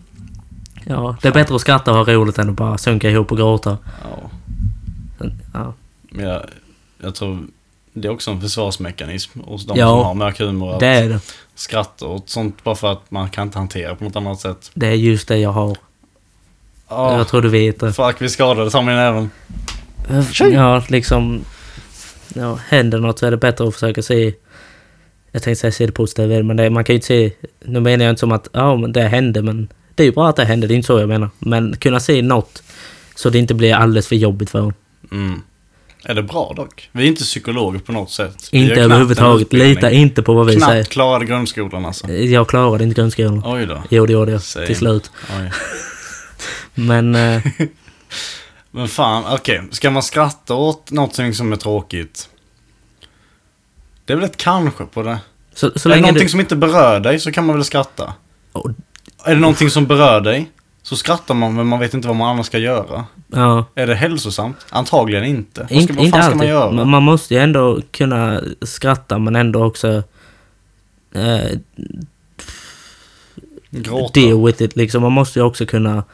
ja, 0.86 1.16
det 1.22 1.28
är 1.28 1.32
bättre 1.32 1.54
att 1.54 1.60
skratta 1.60 1.90
och 1.90 2.06
ha 2.06 2.12
roligt 2.14 2.38
än 2.38 2.48
att 2.50 2.56
bara 2.56 2.78
sunka 2.78 3.10
ihop 3.10 3.30
och 3.30 3.36
gråta. 3.38 3.78
Ja. 4.02 4.30
Ja, 5.52 5.72
Men 6.10 6.24
jag, 6.24 6.42
jag 7.02 7.14
tror 7.14 7.38
det 7.92 8.08
är 8.08 8.12
också 8.12 8.30
en 8.30 8.40
försvarsmekanism 8.40 9.40
hos 9.40 9.66
de 9.66 9.78
Ja. 9.78 9.86
som 9.88 10.04
har 10.04 10.14
mörk 10.14 10.38
humor. 10.38 10.74
Att 10.74 10.80
det 10.80 10.86
är 10.86 11.08
det. 11.08 11.20
skratta 11.54 12.06
åt 12.06 12.28
sånt 12.30 12.64
bara 12.64 12.74
för 12.74 12.92
att 12.92 13.10
man 13.10 13.30
kan 13.30 13.46
inte 13.46 13.58
hantera 13.58 13.94
på 13.94 14.04
något 14.04 14.16
annat 14.16 14.40
sätt. 14.40 14.70
Det 14.74 14.86
är 14.86 14.92
just 14.94 15.28
det 15.28 15.36
jag 15.38 15.50
har. 15.52 15.76
Ja, 16.88 17.18
Jag 17.18 17.28
tror 17.28 17.42
du 17.42 17.48
vet 17.48 17.80
det. 17.80 17.92
fuck 17.92 18.16
vi 18.22 18.28
skadade 18.28 18.70
ta 18.70 18.82
mig 18.82 18.94
i 18.94 18.96
näven. 18.96 19.30
Ja, 20.52 20.82
liksom... 20.88 21.40
Ja, 22.34 22.58
händer 22.68 22.98
något 23.00 23.18
så 23.18 23.26
är 23.26 23.30
det 23.30 23.36
bättre 23.36 23.68
att 23.68 23.74
försöka 23.74 24.02
se... 24.02 24.34
Jag 25.32 25.42
tänkte 25.42 25.60
säga 25.60 25.72
se 25.72 25.86
det 25.86 25.92
positiva, 25.92 26.42
men 26.42 26.56
det, 26.56 26.70
man 26.70 26.84
kan 26.84 26.92
ju 26.94 26.96
inte 26.96 27.06
se... 27.06 27.32
Nu 27.64 27.80
menar 27.80 28.04
jag 28.04 28.12
inte 28.12 28.20
som 28.20 28.32
att 28.32 28.48
ja, 28.52 28.76
men 28.76 28.92
det 28.92 29.02
hände, 29.02 29.42
men 29.42 29.68
det 29.96 30.02
är 30.02 30.04
ju 30.04 30.12
bra 30.12 30.28
att 30.28 30.36
det 30.36 30.44
hände. 30.44 30.66
Det 30.66 30.74
är 30.74 30.76
inte 30.76 30.86
så 30.86 31.00
jag 31.00 31.08
menar. 31.08 31.30
Men 31.38 31.76
kunna 31.76 32.00
se 32.00 32.22
något 32.22 32.62
så 33.14 33.30
det 33.30 33.38
inte 33.38 33.54
blir 33.54 33.74
alldeles 33.74 34.08
för 34.08 34.16
jobbigt 34.16 34.50
för 34.50 34.58
en. 34.58 34.74
Mm. 35.12 35.42
Är 36.04 36.14
det 36.14 36.22
bra 36.22 36.52
dock? 36.56 36.88
Vi 36.92 37.02
är 37.02 37.08
inte 37.08 37.22
psykologer 37.24 37.78
på 37.78 37.92
något 37.92 38.10
sätt. 38.10 38.48
Vi 38.52 38.58
Inte 38.58 38.74
knappt 38.74 38.84
överhuvudtaget. 38.84 39.52
Lita 39.52 39.90
inte 39.90 40.22
på 40.22 40.34
vad 40.34 40.46
vi 40.46 40.56
Knappt 40.56 40.70
säger. 40.70 40.84
klarade 40.84 41.24
grundskolan 41.24 41.86
alltså. 41.86 42.12
Jag 42.12 42.48
klarade 42.48 42.84
inte 42.84 43.00
grundskolan. 43.00 43.42
Oj 43.44 43.66
då. 43.66 43.82
Jo, 43.90 44.06
det 44.06 44.12
gjorde 44.12 44.32
jag. 44.32 44.42
Same. 44.42 44.66
Till 44.66 44.76
slut. 44.76 45.10
Men... 46.74 47.14
Eh, 47.14 47.42
Men 48.70 48.88
fan, 48.88 49.24
okej. 49.34 49.62
Ska 49.70 49.90
man 49.90 50.02
skratta 50.02 50.54
åt 50.54 50.90
någonting 50.90 51.34
som 51.34 51.52
är 51.52 51.56
tråkigt? 51.56 52.28
Det 54.04 54.12
är 54.12 54.16
väl 54.16 54.24
ett 54.24 54.36
kanske 54.36 54.84
på 54.84 55.02
det. 55.02 55.18
så, 55.54 55.70
så 55.76 55.88
är 55.88 55.94
det 55.94 56.00
någonting 56.00 56.22
du... 56.22 56.28
som 56.28 56.40
inte 56.40 56.56
berör 56.56 57.00
dig 57.00 57.20
så 57.20 57.32
kan 57.32 57.46
man 57.46 57.56
väl 57.56 57.64
skratta. 57.64 58.14
Är 59.26 59.34
det 59.34 59.40
någonting 59.40 59.70
som 59.70 59.86
berör 59.86 60.20
dig 60.20 60.50
så 60.82 60.96
skrattar 60.96 61.34
man 61.34 61.54
men 61.54 61.66
man 61.66 61.80
vet 61.80 61.94
inte 61.94 62.08
vad 62.08 62.16
man 62.16 62.28
annars 62.28 62.46
ska 62.46 62.58
göra. 62.58 63.04
Ja. 63.28 63.64
Är 63.74 63.86
det 63.86 63.94
hälsosamt? 63.94 64.56
Antagligen 64.70 65.24
inte. 65.24 65.66
Vad, 65.70 65.82
ska, 65.82 65.94
vad 65.94 66.04
inte 66.04 66.22
ska 66.22 66.28
man 66.28 66.32
alltid. 66.32 66.48
göra? 66.48 66.84
Man, 66.84 67.02
måste 67.02 67.34
ju 67.34 67.40
ändå 67.40 67.80
kunna 67.90 68.40
skratta 68.62 69.18
men 69.18 69.36
ändå 69.36 69.64
också... 69.64 70.02
Eh, 71.14 71.58
Gråta. 73.70 74.20
deal 74.20 74.46
with 74.46 74.62
it 74.62 74.76
liksom. 74.76 75.02
Man 75.02 75.12
måste 75.12 75.38
ju 75.38 75.44
också 75.44 75.66
kunna 75.66 76.04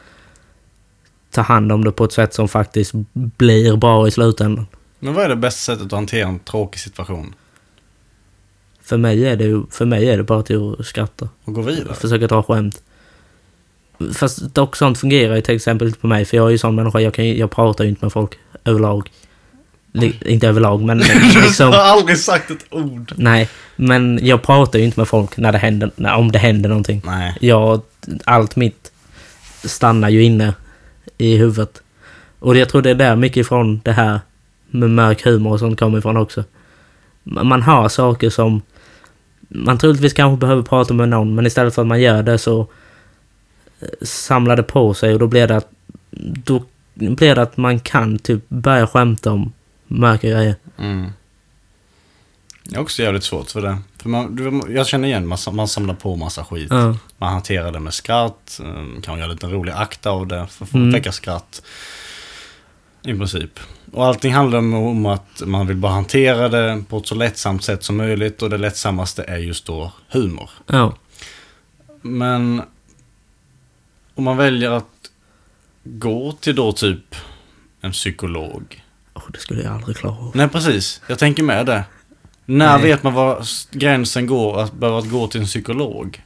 ta 1.31 1.41
hand 1.41 1.71
om 1.71 1.83
det 1.83 1.91
på 1.91 2.03
ett 2.03 2.13
sätt 2.13 2.33
som 2.33 2.47
faktiskt 2.47 2.91
blir 3.13 3.77
bra 3.77 4.07
i 4.07 4.11
slutändan. 4.11 4.67
Men 4.99 5.13
vad 5.13 5.25
är 5.25 5.29
det 5.29 5.35
bästa 5.35 5.73
sättet 5.73 5.85
att 5.85 5.91
hantera 5.91 6.27
en 6.27 6.39
tråkig 6.39 6.79
situation? 6.79 7.35
För 8.81 8.97
mig 8.97 9.25
är 9.25 9.35
det, 9.35 9.63
för 9.69 9.85
mig 9.85 10.09
är 10.09 10.17
det 10.17 10.23
bara 10.23 10.43
till 10.43 10.75
att 10.79 10.85
skratta. 10.85 11.29
Och 11.43 11.53
gå 11.53 11.61
vidare? 11.61 11.93
Försöka 11.93 12.27
dra 12.27 12.43
skämt. 12.43 12.83
Fast 14.13 14.55
dock 14.55 14.75
sånt 14.75 14.97
fungerar 14.99 15.35
ju 15.35 15.41
till 15.41 15.55
exempel 15.55 15.87
inte 15.87 15.99
på 15.99 16.07
mig. 16.07 16.25
För 16.25 16.37
jag 16.37 16.47
är 16.47 16.51
ju 16.51 16.57
sån 16.57 16.75
människa, 16.75 16.99
jag, 16.99 17.13
kan, 17.13 17.25
ju- 17.25 17.37
jag 17.39 17.51
pratar 17.51 17.83
ju 17.83 17.89
inte 17.89 18.05
med 18.05 18.11
folk 18.13 18.31
överlag. 18.65 19.11
Li, 19.93 20.15
inte 20.25 20.47
överlag, 20.47 20.81
men 20.81 20.99
Jag 21.33 21.43
liksom... 21.43 21.67
har 21.71 21.79
aldrig 21.79 22.17
sagt 22.17 22.51
ett 22.51 22.65
ord. 22.69 23.13
Nej, 23.15 23.49
men 23.75 24.19
jag 24.21 24.41
pratar 24.41 24.79
ju 24.79 24.85
inte 24.85 24.99
med 24.99 25.07
folk 25.07 25.37
när 25.37 25.51
det 25.51 25.57
händer, 25.57 25.91
när, 25.95 26.15
om 26.15 26.31
det 26.31 26.39
händer 26.39 26.69
någonting. 26.69 27.01
Nej. 27.05 27.37
Jag, 27.41 27.81
allt 28.23 28.55
mitt 28.55 28.91
stannar 29.63 30.09
ju 30.09 30.23
inne 30.23 30.53
i 31.17 31.37
huvudet. 31.37 31.81
Och 32.39 32.57
jag 32.57 32.69
tror 32.69 32.81
det 32.81 32.89
är 32.89 32.95
där 32.95 33.15
mycket 33.15 33.37
ifrån 33.37 33.81
det 33.83 33.91
här 33.91 34.19
med 34.69 34.89
mörk 34.89 35.25
humor 35.25 35.51
och 35.51 35.59
sånt 35.59 35.79
kommer 35.79 35.97
ifrån 35.97 36.17
också. 36.17 36.43
Man 37.23 37.47
man 37.47 37.61
har 37.61 37.89
saker 37.89 38.29
som 38.29 38.61
man 39.47 39.77
troligtvis 39.77 40.13
kanske 40.13 40.39
behöver 40.39 40.61
prata 40.61 40.93
med 40.93 41.09
någon, 41.09 41.35
men 41.35 41.45
istället 41.45 41.75
för 41.75 41.81
att 41.81 41.87
man 41.87 42.01
gör 42.01 42.23
det 42.23 42.37
så 42.37 42.67
samlar 44.01 44.55
det 44.55 44.63
på 44.63 44.93
sig 44.93 45.13
och 45.13 45.19
då 45.19 45.27
blir 45.27 45.47
det 45.47 45.55
att 45.57 45.69
då 46.45 46.63
blir 46.95 47.35
det 47.35 47.41
att 47.41 47.57
man 47.57 47.79
kan 47.79 48.19
typ 48.19 48.49
börja 48.49 48.87
skämta 48.87 49.31
om 49.31 49.53
mörka 49.87 50.29
grejer. 50.29 50.55
Mm. 50.79 51.09
Det 52.63 52.75
är 52.75 52.79
också 52.81 53.01
jävligt 53.01 53.23
svårt 53.23 53.51
för 53.51 53.61
det. 53.61 53.77
För 53.97 54.09
man, 54.09 54.63
jag 54.69 54.87
känner 54.87 55.07
igen, 55.07 55.27
man, 55.27 55.37
man 55.51 55.67
samlar 55.67 55.93
på 55.95 56.15
massa 56.15 56.45
skit. 56.45 56.67
Ja. 56.69 56.97
Man 57.17 57.33
hanterar 57.33 57.71
det 57.71 57.79
med 57.79 57.93
skratt, 57.93 58.59
eh, 58.63 59.01
kan 59.01 59.19
göra 59.19 59.27
lite 59.31 59.47
rolig 59.47 59.71
akt 59.71 60.05
av 60.05 60.27
det 60.27 60.47
för 60.47 60.65
att 60.65 60.73
Mm. 60.73 60.91
väcka 60.91 61.11
skratt. 61.11 61.61
I 63.01 63.13
princip. 63.13 63.59
Och 63.91 64.05
allting 64.05 64.33
handlar 64.33 64.59
om, 64.59 64.73
om 64.73 65.05
att 65.05 65.41
man 65.45 65.67
vill 65.67 65.77
bara 65.77 65.91
hantera 65.91 66.49
det 66.49 66.83
på 66.89 66.97
ett 66.97 67.07
så 67.07 67.15
lättsamt 67.15 67.63
sätt 67.63 67.83
som 67.83 67.97
möjligt 67.97 68.41
och 68.41 68.49
det 68.49 68.57
lättsammaste 68.57 69.23
är 69.23 69.37
just 69.37 69.65
då 69.65 69.91
humor. 70.09 70.49
Ja. 70.67 70.93
Men 72.01 72.61
om 74.15 74.23
man 74.23 74.37
väljer 74.37 74.71
att 74.71 75.09
gå 75.83 76.31
till 76.31 76.55
då 76.55 76.71
typ 76.71 77.15
en 77.81 77.91
psykolog. 77.91 78.83
Åh, 79.13 79.23
det 79.33 79.39
skulle 79.39 79.63
jag 79.63 79.73
aldrig 79.73 79.97
klara 79.97 80.13
av. 80.17 80.31
Nej, 80.35 80.47
precis. 80.49 81.01
Jag 81.07 81.19
tänker 81.19 81.43
med 81.43 81.65
det. 81.65 81.83
När 82.45 82.77
Nej. 82.77 82.83
vet 82.87 83.03
man 83.03 83.13
var 83.13 83.45
gränsen 83.71 84.25
går 84.27 84.59
att 84.61 84.73
behöva 84.73 85.01
gå 85.01 85.27
till 85.27 85.41
en 85.41 85.47
psykolog? 85.47 86.23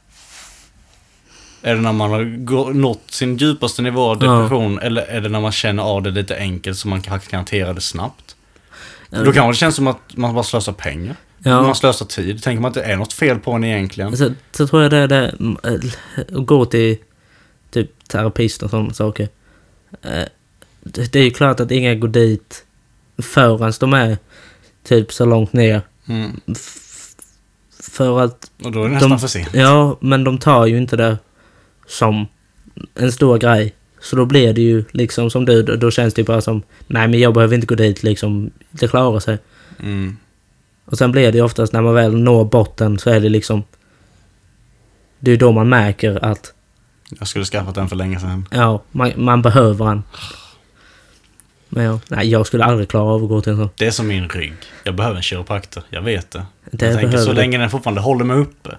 Är 1.61 1.75
det 1.75 1.81
när 1.81 1.93
man 1.93 2.11
har 2.11 2.73
nått 2.73 3.03
sin 3.11 3.37
djupaste 3.37 3.81
nivå 3.81 4.01
av 4.01 4.23
Ja. 4.23 4.31
depression 4.35 4.79
eller 4.79 5.01
är 5.01 5.21
det 5.21 5.29
när 5.29 5.41
man 5.41 5.51
känner 5.51 5.83
av 5.83 6.03
det 6.03 6.11
lite 6.11 6.37
enkelt 6.37 6.77
så 6.77 6.87
man 6.87 7.01
kan 7.01 7.19
hantera 7.31 7.73
det 7.73 7.81
snabbt? 7.81 8.35
Ja. 9.09 9.23
Då 9.23 9.31
kanske 9.33 9.51
det 9.51 9.55
känns 9.59 9.75
som 9.75 9.87
att 9.87 10.17
man 10.17 10.33
bara 10.33 10.43
slösar 10.43 10.73
pengar. 10.73 11.15
Ja. 11.39 11.61
Man 11.61 11.75
slösar 11.75 12.05
tid. 12.05 12.43
Tänker 12.43 12.61
man 12.61 12.69
att 12.69 12.75
det 12.75 12.83
är 12.83 12.95
något 12.95 13.13
fel 13.13 13.39
på 13.39 13.51
en 13.51 13.63
egentligen? 13.63 14.17
Så, 14.17 14.31
så 14.51 14.67
tror 14.67 14.81
jag 14.81 14.91
det 14.91 14.97
är 14.97 15.07
det, 15.07 15.33
äh, 15.63 15.73
att 16.37 16.45
gå 16.45 16.65
till 16.65 16.97
terapist 18.07 18.63
och 18.63 18.69
sådana 18.69 18.93
saker. 18.93 19.29
Eh, 20.01 20.23
Det 20.81 21.15
är 21.15 21.23
ju 21.23 21.31
klart 21.31 21.59
att 21.59 21.71
inga 21.71 21.95
går 21.95 22.07
dit 22.07 22.65
förrän 23.17 23.73
de 23.79 23.93
är 23.93 24.17
typ 24.83 25.13
så 25.13 25.25
långt 25.25 25.53
ner. 25.53 25.81
Mm. 26.07 26.39
För 27.91 28.19
att, 28.19 28.51
Och 28.63 28.71
då 28.71 28.83
är 28.83 28.87
det 28.87 28.93
nästan 28.93 29.09
De- 29.09 29.19
för 29.19 29.27
sent. 29.27 29.49
ja, 29.53 29.97
men 30.01 30.23
de 30.23 30.37
tar 30.37 30.65
ju 30.65 30.77
inte 30.77 30.95
det 30.97 31.17
som 31.87 32.27
en 32.95 33.11
stor 33.11 33.37
grej. 33.37 33.73
Så 34.01 34.15
då 34.15 34.25
blir 34.25 34.53
det 34.53 34.61
ju 34.61 34.83
liksom 34.91 35.29
som 35.29 35.45
du, 35.45 35.63
då- 35.63 35.75
då 35.75 35.91
känns 35.91 36.13
det 36.13 36.21
ju 36.21 36.25
bara 36.25 36.41
som, 36.41 36.61
nej 36.87 37.07
men 37.07 37.19
jag 37.19 37.33
behöver 37.33 37.55
inte 37.55 37.67
gå 37.67 37.75
dit 37.75 38.03
liksom, 38.03 38.51
det 38.71 38.87
klarar 38.87 39.19
sig. 39.19 39.37
Mm. 39.79 40.17
Och 40.85 40.97
sen 40.97 41.11
blir 41.11 41.31
det 41.31 41.37
ju 41.37 41.43
oftast 41.43 41.73
när 41.73 41.81
man 41.81 41.93
väl 41.93 42.15
når 42.17 42.45
botten 42.45 42.99
så 42.99 43.09
är 43.09 43.19
det 43.19 43.29
liksom, 43.29 43.63
det 45.19 45.31
är 45.31 45.33
ju 45.33 45.37
då 45.39 45.51
man 45.51 45.69
märker 45.69 46.25
att 46.25 46.53
Jag 47.19 47.27
skulle 47.27 47.45
skaffat 47.45 47.75
den 47.75 47.89
för 47.89 47.95
länge 47.95 48.19
sedan. 48.19 48.47
Ja, 48.51 48.83
man, 48.91 49.11
man 49.15 49.41
behöver 49.41 49.85
han. 49.85 50.03
Men 51.69 51.83
ja, 51.83 51.99
nej, 52.07 52.29
jag 52.29 52.47
skulle 52.47 52.63
aldrig 52.63 52.89
klara 52.89 53.03
av 53.03 53.23
att 53.23 53.29
gå 53.29 53.41
till 53.41 53.51
en 53.51 53.57
sån. 53.57 53.69
Det 53.75 53.87
är 53.87 53.91
som 53.91 54.07
min 54.07 54.29
rygg. 54.29 54.53
Jag 54.83 54.95
behöver 54.95 55.15
en 55.17 55.23
kiropraktor. 55.23 55.83
Jag 55.89 56.01
vet 56.01 56.31
det. 56.31 56.45
Det 56.71 56.85
jag 56.85 56.99
tänker 56.99 57.17
så 57.17 57.33
länge 57.33 57.57
den 57.57 57.69
fortfarande 57.69 58.01
håller 58.01 58.25
mig 58.25 58.37
uppe. 58.37 58.77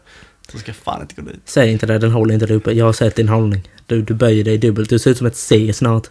Så 0.53 0.59
ska 0.59 0.69
jag 0.69 0.77
fan 0.77 1.01
inte 1.01 1.15
gå 1.15 1.23
dit. 1.23 1.41
Säg 1.45 1.73
inte 1.73 1.87
det, 1.87 1.99
den 1.99 2.11
håller 2.11 2.35
inte 2.35 2.47
där 2.47 2.55
uppe. 2.55 2.73
Jag 2.73 2.85
har 2.85 2.93
sett 2.93 3.17
din 3.17 3.29
hållning. 3.29 3.69
Du, 3.87 4.03
du 4.03 4.15
böjer 4.15 4.45
dig 4.45 4.59
dubbelt. 4.59 4.91
Du 4.91 4.99
ser 4.99 5.11
ut 5.11 5.19
som 5.19 5.27
ett 5.27 5.37
C 5.37 5.73
snart. 5.73 6.07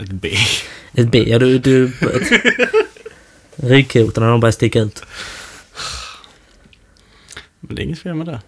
Ett 0.00 0.10
B. 0.10 0.36
Ett 0.94 1.10
B, 1.10 1.24
ja 1.26 1.38
du... 1.38 1.58
du 1.58 1.84
ett, 2.00 2.42
ryggkotorna 3.56 4.30
de 4.30 4.40
börjar 4.40 4.52
sticka 4.52 4.80
ut. 4.80 5.02
Men 7.60 7.76
det 7.76 7.82
är 7.82 7.84
inget 7.84 7.98
fel 7.98 8.14
med 8.14 8.26
det. 8.26 8.40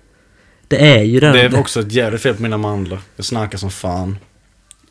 Det 0.68 0.96
är 0.96 1.02
ju 1.02 1.20
det. 1.20 1.32
Det 1.32 1.40
är 1.40 1.58
också 1.58 1.80
ett 1.80 1.92
jävligt 1.92 2.22
fel 2.22 2.34
på 2.34 2.42
mina 2.42 2.56
mandlar. 2.56 3.00
Jag 3.16 3.24
snackar 3.24 3.58
som 3.58 3.70
fan. 3.70 4.18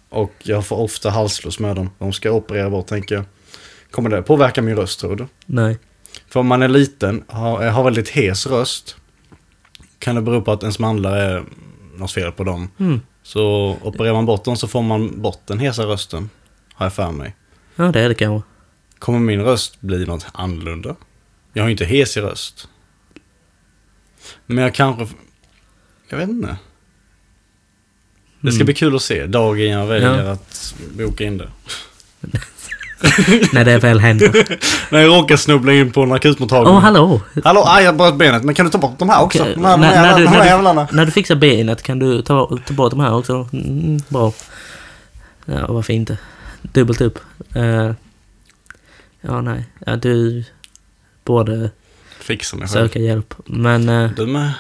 Och 0.10 0.34
jag 0.44 0.66
får 0.66 0.76
ofta 0.76 1.10
halsfluss 1.10 1.60
med 1.60 1.76
dem. 1.76 1.90
De 2.00 2.14
ska 2.14 2.32
operera 2.32 2.70
bort 2.70 2.88
tänker 2.88 3.16
jag. 3.16 3.26
Kommer 3.92 4.10
det 4.10 4.22
påverka 4.22 4.62
min 4.62 4.76
röst 4.76 5.00
tror 5.00 5.16
du? 5.16 5.28
Nej. 5.46 5.78
För 6.30 6.40
om 6.40 6.48
man 6.48 6.62
är 6.62 6.68
liten, 6.68 7.24
har, 7.28 7.66
har 7.66 7.84
väldigt 7.84 8.10
hes 8.10 8.48
röst. 8.48 8.96
Kan 10.00 10.16
det 10.16 10.22
bero 10.22 10.42
på 10.42 10.52
att 10.52 10.64
ens 10.64 10.80
mandlar 10.80 11.18
är 11.18 11.44
något 11.96 12.12
fel 12.12 12.32
på 12.32 12.44
dem. 12.44 12.72
Mm. 12.80 13.02
Så 13.24 13.76
opererar 13.84 14.14
man 14.14 14.26
bort 14.26 14.44
dem 14.44 14.58
så 14.58 14.68
får 14.68 14.82
man 14.82 15.22
bort 15.22 15.42
den 15.46 15.60
hesa 15.60 15.84
rösten. 15.84 16.30
Har 16.74 16.86
jag 16.86 16.94
för 16.94 17.12
mig. 17.12 17.36
Ja, 17.76 17.92
det 17.92 18.02
är 18.02 18.10
det 18.10 18.16
kanske. 18.16 18.48
Kommer 19.00 19.20
min 19.20 19.42
röst 19.42 19.82
bli 19.82 20.06
något 20.06 20.26
annorlunda? 20.34 20.96
Jag 21.54 21.64
har 21.64 21.68
ju 21.68 21.72
inte 21.72 21.86
hes 21.86 22.18
i 22.18 22.22
röst. 22.22 22.68
Men 24.46 24.64
jag 24.64 24.74
kanske... 24.74 25.16
Jag 26.10 26.18
vet 26.18 26.30
inte. 26.30 26.58
Det 28.42 28.52
ska 28.52 28.56
Mm. 28.58 28.66
bli 28.66 28.74
kul 28.74 28.96
att 28.96 29.02
se 29.02 29.26
dagen 29.26 29.70
jag 29.70 29.86
väljer 29.88 30.24
Ja. 30.26 30.32
att 30.32 30.74
boka 30.98 31.24
in 31.24 31.38
det. 31.38 31.48
När 33.54 33.66
det 33.66 33.78
väl 33.78 34.00
händer. 34.00 34.32
När 34.92 35.00
jag 35.00 35.10
råkar 35.10 35.36
snubbla 35.38 35.74
in 35.74 35.92
på 35.92 36.02
en 36.04 36.12
akutmottagning. 36.12 36.74
Åh, 36.74 36.80
hallå! 36.80 37.22
Hallå, 37.44 37.64
aj 37.68 37.84
jag 37.84 37.98
bröt 37.98 38.16
benet. 38.16 38.44
Men 38.44 38.56
kan 38.56 38.66
du 38.66 38.72
ta 38.72 38.78
bort 38.78 39.00
de 39.00 39.10
här 39.10 39.22
också? 39.24 39.42
Okej, 39.42 39.54
De 39.56 39.66
här, 39.66 39.78
när, 39.78 40.18
du, 40.18 40.24
de 40.24 40.30
här 40.30 40.40
när, 40.40 40.46
jävlarna. 40.46 40.88
du, 40.92 40.96
när 40.98 41.06
du 41.06 41.12
fixar 41.12 41.36
benet 41.36 41.84
kan 41.84 42.00
du 42.00 42.22
ta, 42.22 42.58
ta 42.66 42.74
bort 42.74 42.92
de 42.92 43.00
här 43.00 43.14
också? 43.14 43.50
Mm, 43.54 44.00
bra. 44.10 44.34
Ja, 45.46 45.66
varför 45.74 45.94
inte? 45.94 46.18
Dubbelt 46.62 47.02
upp. 47.02 47.20
Eh, 47.56 47.92
ja, 49.22 49.42
nej. 49.42 49.66
Ja, 49.86 49.96
du 49.96 50.44
borde 51.26 51.70
Fixa 52.20 52.56
mig 52.58 52.68
själv. 52.68 52.88
söka 52.88 53.00
hjälp. 53.00 53.34
Men 53.46 53.90
eh, 53.90 54.12
Du 54.12 54.26
med. 54.26 54.54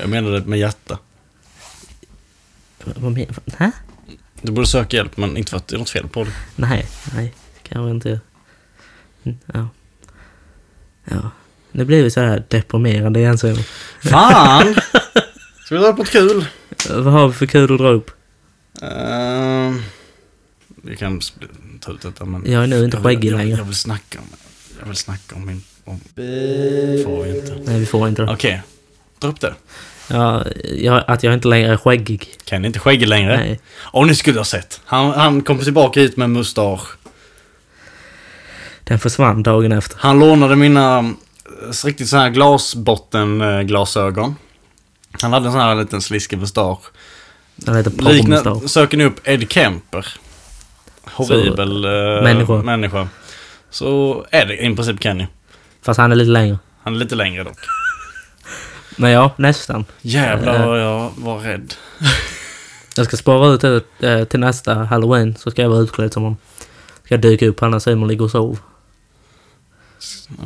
Jag. 0.00 0.14
Jag 0.14 0.24
det 0.32 0.46
med 0.46 0.58
hjärta. 0.58 0.98
Vad 2.84 3.12
menar 3.12 3.34
Hä? 3.58 3.70
Du 4.42 4.52
borde 4.52 4.66
söka 4.66 4.96
hjälp 4.96 5.16
men 5.16 5.36
inte 5.36 5.50
för 5.50 5.56
att 5.56 5.68
det 5.68 5.76
är 5.76 5.78
något 5.78 5.90
fel 5.90 6.08
på 6.08 6.24
det. 6.24 6.32
Nej, 6.56 6.86
nej. 7.14 7.34
Kanske 7.62 7.90
inte. 7.90 8.20
Mm, 9.24 9.38
Ja. 9.46 9.68
Ja. 11.04 11.30
Nu 11.72 11.84
blir 11.84 12.02
vi 12.02 12.10
så 12.10 12.20
här 12.20 12.44
deprimerande 12.48 13.20
igen 13.20 13.38
så. 13.38 13.56
Fan! 14.02 14.74
Ska 15.64 15.74
vi 15.74 15.80
dra 15.80 15.88
upp 15.88 15.98
något 15.98 16.10
kul? 16.10 16.46
Vad 16.90 17.12
har 17.12 17.28
vi 17.28 17.34
för 17.34 17.46
kul 17.46 17.72
att 17.72 17.78
dra 17.78 17.88
upp? 17.88 18.10
Ehm, 18.82 19.82
vi 20.82 20.96
kan 20.96 21.20
ta 21.80 21.92
ut 21.92 22.00
detta 22.00 22.24
men... 22.24 22.52
Jag 22.52 22.62
är 22.62 22.66
nu 22.66 22.84
inte 22.84 22.96
skäggig 22.96 23.32
jag, 23.32 23.38
längre. 23.38 23.56
Jag 23.58 23.64
vill 23.64 23.74
snacka 23.74 24.18
om... 24.18 24.26
Jag 24.80 24.86
vill 24.86 24.96
snacka 24.96 25.36
om 25.36 25.46
min... 25.46 25.62
Om, 25.84 26.00
får 27.04 27.22
vi 27.24 27.38
inte. 27.38 27.62
Nej, 27.64 27.80
vi 27.80 27.86
får 27.86 28.08
inte 28.08 28.22
det. 28.22 28.32
Okej. 28.32 28.62
Dra 29.18 29.28
upp 29.28 29.40
det. 29.40 29.54
Ja, 30.10 30.44
jag, 30.64 31.04
att 31.06 31.22
jag 31.22 31.34
inte 31.34 31.48
längre 31.48 31.72
är 31.72 31.76
skäggig. 31.76 32.28
Kan 32.44 32.64
inte 32.64 32.78
skäggig 32.78 33.08
längre? 33.08 33.36
Nej. 33.36 33.60
Om 33.80 34.06
ni 34.06 34.14
skulle 34.14 34.40
ha 34.40 34.44
sett. 34.44 34.80
Han, 34.84 35.10
han 35.10 35.42
kom 35.42 35.58
tillbaka 35.58 36.00
hit 36.00 36.16
med 36.16 36.30
mustasch. 36.30 36.96
Den 38.84 38.98
försvann 38.98 39.42
dagen 39.42 39.72
efter. 39.72 39.96
Han 40.00 40.18
lånade 40.18 40.56
mina 40.56 40.98
eh, 40.98 41.04
riktigt 41.84 42.08
så 42.08 42.16
här 42.16 42.30
glasbottenglasögon. 42.30 44.36
Han 45.20 45.32
hade 45.32 45.46
en 45.46 45.52
sån 45.52 45.60
här 45.60 45.74
liten 45.74 46.00
sliskig 46.00 46.38
mustasch. 46.38 46.80
Den 47.56 47.76
heter 47.76 48.12
Likna, 48.12 48.60
söker 48.68 48.96
ni 48.96 49.04
upp 49.04 49.28
Ed 49.28 49.52
Kemper. 49.52 50.06
Horribel 51.04 51.84
eh, 51.84 51.90
människa. 52.22 52.62
människa. 52.62 53.08
Så 53.70 54.24
är 54.30 54.46
det 54.46 54.56
i 54.56 54.74
princip 54.74 55.02
Kenny. 55.02 55.26
Fast 55.82 55.98
han 55.98 56.12
är 56.12 56.16
lite 56.16 56.30
längre. 56.30 56.58
Han 56.82 56.94
är 56.94 56.98
lite 56.98 57.14
längre 57.14 57.44
dock. 57.44 57.58
Men 58.98 59.10
ja, 59.10 59.32
nästan. 59.36 59.84
Jävlar 60.02 60.54
Eh. 60.60 60.66
vad 60.66 60.80
jag 60.80 61.12
var 61.16 61.38
rädd. 61.38 61.74
Jag 62.96 63.06
ska 63.06 63.16
spara 63.16 63.48
ut 63.48 63.60
det 63.60 63.82
eh, 64.00 64.24
till 64.24 64.40
nästa 64.40 64.74
halloween 64.74 65.36
så 65.36 65.50
ska 65.50 65.62
jag 65.62 65.68
vara 65.68 65.80
utklädd 65.80 66.12
som 66.12 66.22
honom. 66.22 66.36
Ska 67.04 67.16
dyka 67.16 67.46
upp 67.46 67.60
när 67.60 67.78
Simon 67.78 68.08
ligger 68.08 68.24
och 68.24 68.30
sover. 68.30 68.58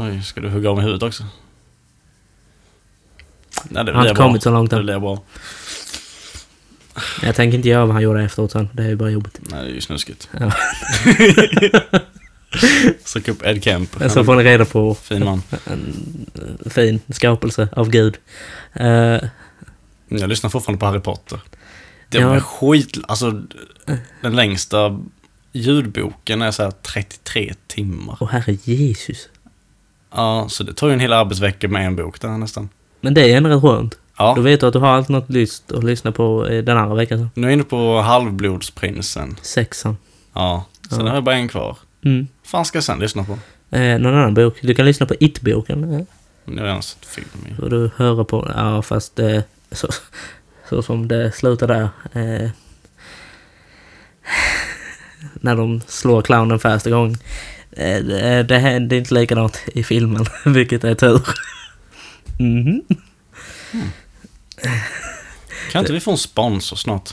Oj, 0.00 0.22
ska 0.22 0.40
du 0.40 0.48
hugga 0.48 0.70
av 0.70 0.76
mig 0.76 0.84
huvudet 0.84 1.02
också? 1.02 1.24
Nej, 3.64 3.84
det 3.84 3.90
Jag 3.90 3.98
har 3.98 4.08
inte 4.08 4.22
kommit 4.22 4.42
så 4.42 4.50
långt 4.50 4.70
Det 4.70 4.76
än. 4.76 4.82
blir 4.82 4.98
bra. 4.98 5.22
Jag 7.22 7.34
tänker 7.34 7.56
inte 7.56 7.68
göra 7.68 7.84
vad 7.86 7.94
han 7.94 8.02
gjorde 8.02 8.22
efteråt 8.22 8.50
sen. 8.52 8.68
Det 8.72 8.82
är 8.82 8.88
ju 8.88 8.96
bara 8.96 9.10
jobbigt. 9.10 9.38
Nej, 9.42 9.64
det 9.64 9.70
är 9.70 9.74
ju 9.74 9.80
snuskigt. 9.80 10.28
Ja. 10.40 10.52
Sök 13.04 13.28
upp 13.28 13.46
Ed 13.46 13.64
Kemp. 13.64 13.90
Så 14.10 14.24
får 14.24 14.36
ni 14.36 14.44
reda 14.44 14.64
på 14.64 14.94
Fin 14.94 15.24
man. 15.24 15.42
en 15.64 16.26
eh, 16.64 16.70
fin 16.70 17.00
skapelse 17.08 17.68
av 17.76 17.88
Gud. 17.90 18.16
Eh, 18.72 19.18
Jag 20.08 20.28
lyssnar 20.28 20.50
fortfarande 20.50 20.80
på 20.80 20.86
Harry 20.86 21.00
Potter. 21.00 21.40
Det 22.08 22.18
Ja. 22.18 22.28
var 22.28 22.40
skit... 22.40 22.98
Alltså, 23.08 23.42
den 24.22 24.36
längsta 24.36 25.00
ljudboken 25.52 26.42
är 26.42 26.50
så 26.50 26.62
här 26.62 26.70
33 26.70 27.54
timmar. 27.66 28.16
Åh 28.20 28.28
herre 28.30 28.56
Jesus. 28.64 29.28
Ja, 30.14 30.46
så 30.48 30.62
det 30.64 30.74
tar 30.74 30.86
ju 30.88 30.92
en 30.94 31.00
hel 31.00 31.12
arbetsvecka 31.12 31.68
med 31.68 31.86
en 31.86 31.96
bok 31.96 32.20
där 32.20 32.28
nästan. 32.38 32.68
Men 33.00 33.14
det 33.14 33.32
är 33.32 33.36
ändå 33.36 33.50
rätt 33.50 33.62
skönt. 33.62 33.98
Ja, 34.18 34.32
Då 34.36 34.42
vet 34.42 34.60
du 34.60 34.66
att 34.66 34.72
du 34.72 34.78
har 34.78 34.88
allt 34.88 35.08
något 35.08 35.30
lyst 35.30 35.72
att 35.72 35.84
lyssna 35.84 36.12
på 36.12 36.46
eh, 36.48 36.64
den 36.64 36.76
andra 36.76 36.94
veckan. 36.94 37.30
nu 37.34 37.42
är 37.46 37.50
jag 37.50 37.52
inne 37.54 37.64
på 37.64 38.00
Halvblodsprinsen. 38.00 39.36
Sexan. 39.42 39.96
Ja, 40.34 40.64
sen 40.90 41.00
Ja. 41.00 41.06
har 41.08 41.14
jag 41.14 41.24
bara 41.24 41.34
en 41.34 41.48
kvar. 41.48 41.76
Mm. 42.04 42.26
Fan 42.44 42.64
ska 42.64 42.76
jag 42.76 42.84
sen 42.84 42.98
lyssna 42.98 43.24
på? 43.24 43.38
Eh, 43.76 43.98
någon 43.98 44.14
annan 44.14 44.34
bok. 44.34 44.58
Du 44.62 44.74
kan 44.74 44.86
lyssna 44.86 45.06
på 45.06 45.14
It-boken. 45.20 45.84
Eh, 45.84 46.00
Nu 46.44 46.54
har 46.56 46.60
jag 46.60 46.64
redan 46.66 46.82
sett 46.82 47.06
film 47.06 47.28
ju. 47.48 47.54
får 47.56 47.70
du 47.70 47.90
höra 47.96 48.24
på. 48.24 48.52
Ja, 48.56 48.82
fast 48.82 49.18
eh, 49.18 49.40
så, 49.72 49.88
så 50.68 50.82
som 50.82 51.08
det 51.08 51.32
slutar 51.32 51.66
där. 51.68 51.88
Eh, 52.12 52.50
när 55.34 55.56
de 55.56 55.80
slår 55.86 56.22
clownen 56.22 56.58
första 56.58 56.90
gången. 56.90 57.16
Eh, 57.72 57.98
det, 58.04 58.42
det 58.42 58.58
händer 58.58 58.96
inte 58.96 59.14
likadant 59.14 59.62
i 59.66 59.84
filmen, 59.84 60.26
vilket 60.46 60.84
är 60.84 60.94
tur. 60.94 61.20
Mhm. 62.38 62.82
Kan 65.72 65.80
inte 65.80 65.92
vi 65.92 66.00
få 66.00 66.10
en 66.10 66.18
sponsor 66.18 66.76
snart? 66.76 67.10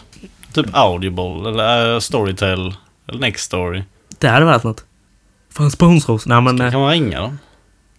Typ 0.54 0.66
Audible 0.74 1.50
eller 1.50 1.94
uh, 1.94 2.00
Storytel 2.00 2.74
eller 3.08 3.20
Nextory. 3.20 3.84
Det 4.20 4.28
hade 4.30 4.45
varit 4.45 4.63
något. 4.63 4.86
Fan 5.53 5.72
sponsra 5.72 6.13
oss. 6.13 6.26
Nej 6.26 6.41
men... 6.41 6.61
eh, 6.61 6.72
Kan 6.72 6.80
man 6.82 6.89
ringa 6.91 7.22
dem? 7.22 7.39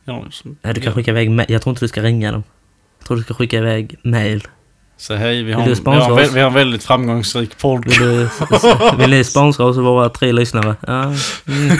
Ja, 0.04 0.24
så, 0.30 0.48
Nej, 0.62 0.74
du 0.74 0.80
kan 0.80 0.92
skicka 0.94 1.10
iväg 1.10 1.28
ma- 1.28 1.44
Jag 1.48 1.62
tror 1.62 1.70
inte 1.72 1.84
du 1.84 1.88
ska 1.88 2.02
ringa 2.02 2.32
dem. 2.32 2.42
Jag 2.98 3.06
tror 3.06 3.16
du 3.16 3.22
ska 3.22 3.34
skicka 3.34 3.58
iväg 3.58 3.96
mail. 4.02 4.46
Så 4.96 5.14
hej, 5.14 5.42
vi 5.42 5.52
har, 5.52 5.62
en, 5.62 5.68
vi, 5.84 5.90
har 5.90 6.20
en, 6.20 6.34
vi 6.34 6.40
har 6.40 6.46
en 6.48 6.54
väldigt 6.54 6.84
framgångsrik 6.84 7.58
podd. 7.58 7.84
Vill, 7.84 7.98
du, 7.98 8.28
vill 8.98 9.10
ni 9.10 9.24
sponsra 9.24 9.64
oss 9.66 9.76
och 9.76 9.84
våra 9.84 10.08
tre 10.08 10.32
lyssnare? 10.32 10.76
Ja. 10.86 11.02
Mm. 11.02 11.76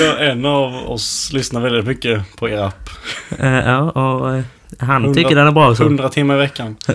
Ja, 0.00 0.18
en 0.18 0.44
av 0.44 0.74
oss 0.90 1.30
lyssnar 1.32 1.60
väldigt 1.60 1.84
mycket 1.86 2.36
på 2.36 2.48
er 2.48 2.58
app. 2.58 2.90
Eh, 3.38 3.48
ja, 3.48 3.78
och 3.90 4.34
eh, 4.36 4.42
han 4.78 5.04
Hundra- 5.04 5.14
tycker 5.14 5.36
den 5.36 5.46
är 5.46 5.52
bra 5.52 5.70
också. 5.70 5.82
100 5.82 6.08
timmar 6.08 6.34
i 6.34 6.38
veckan. 6.38 6.76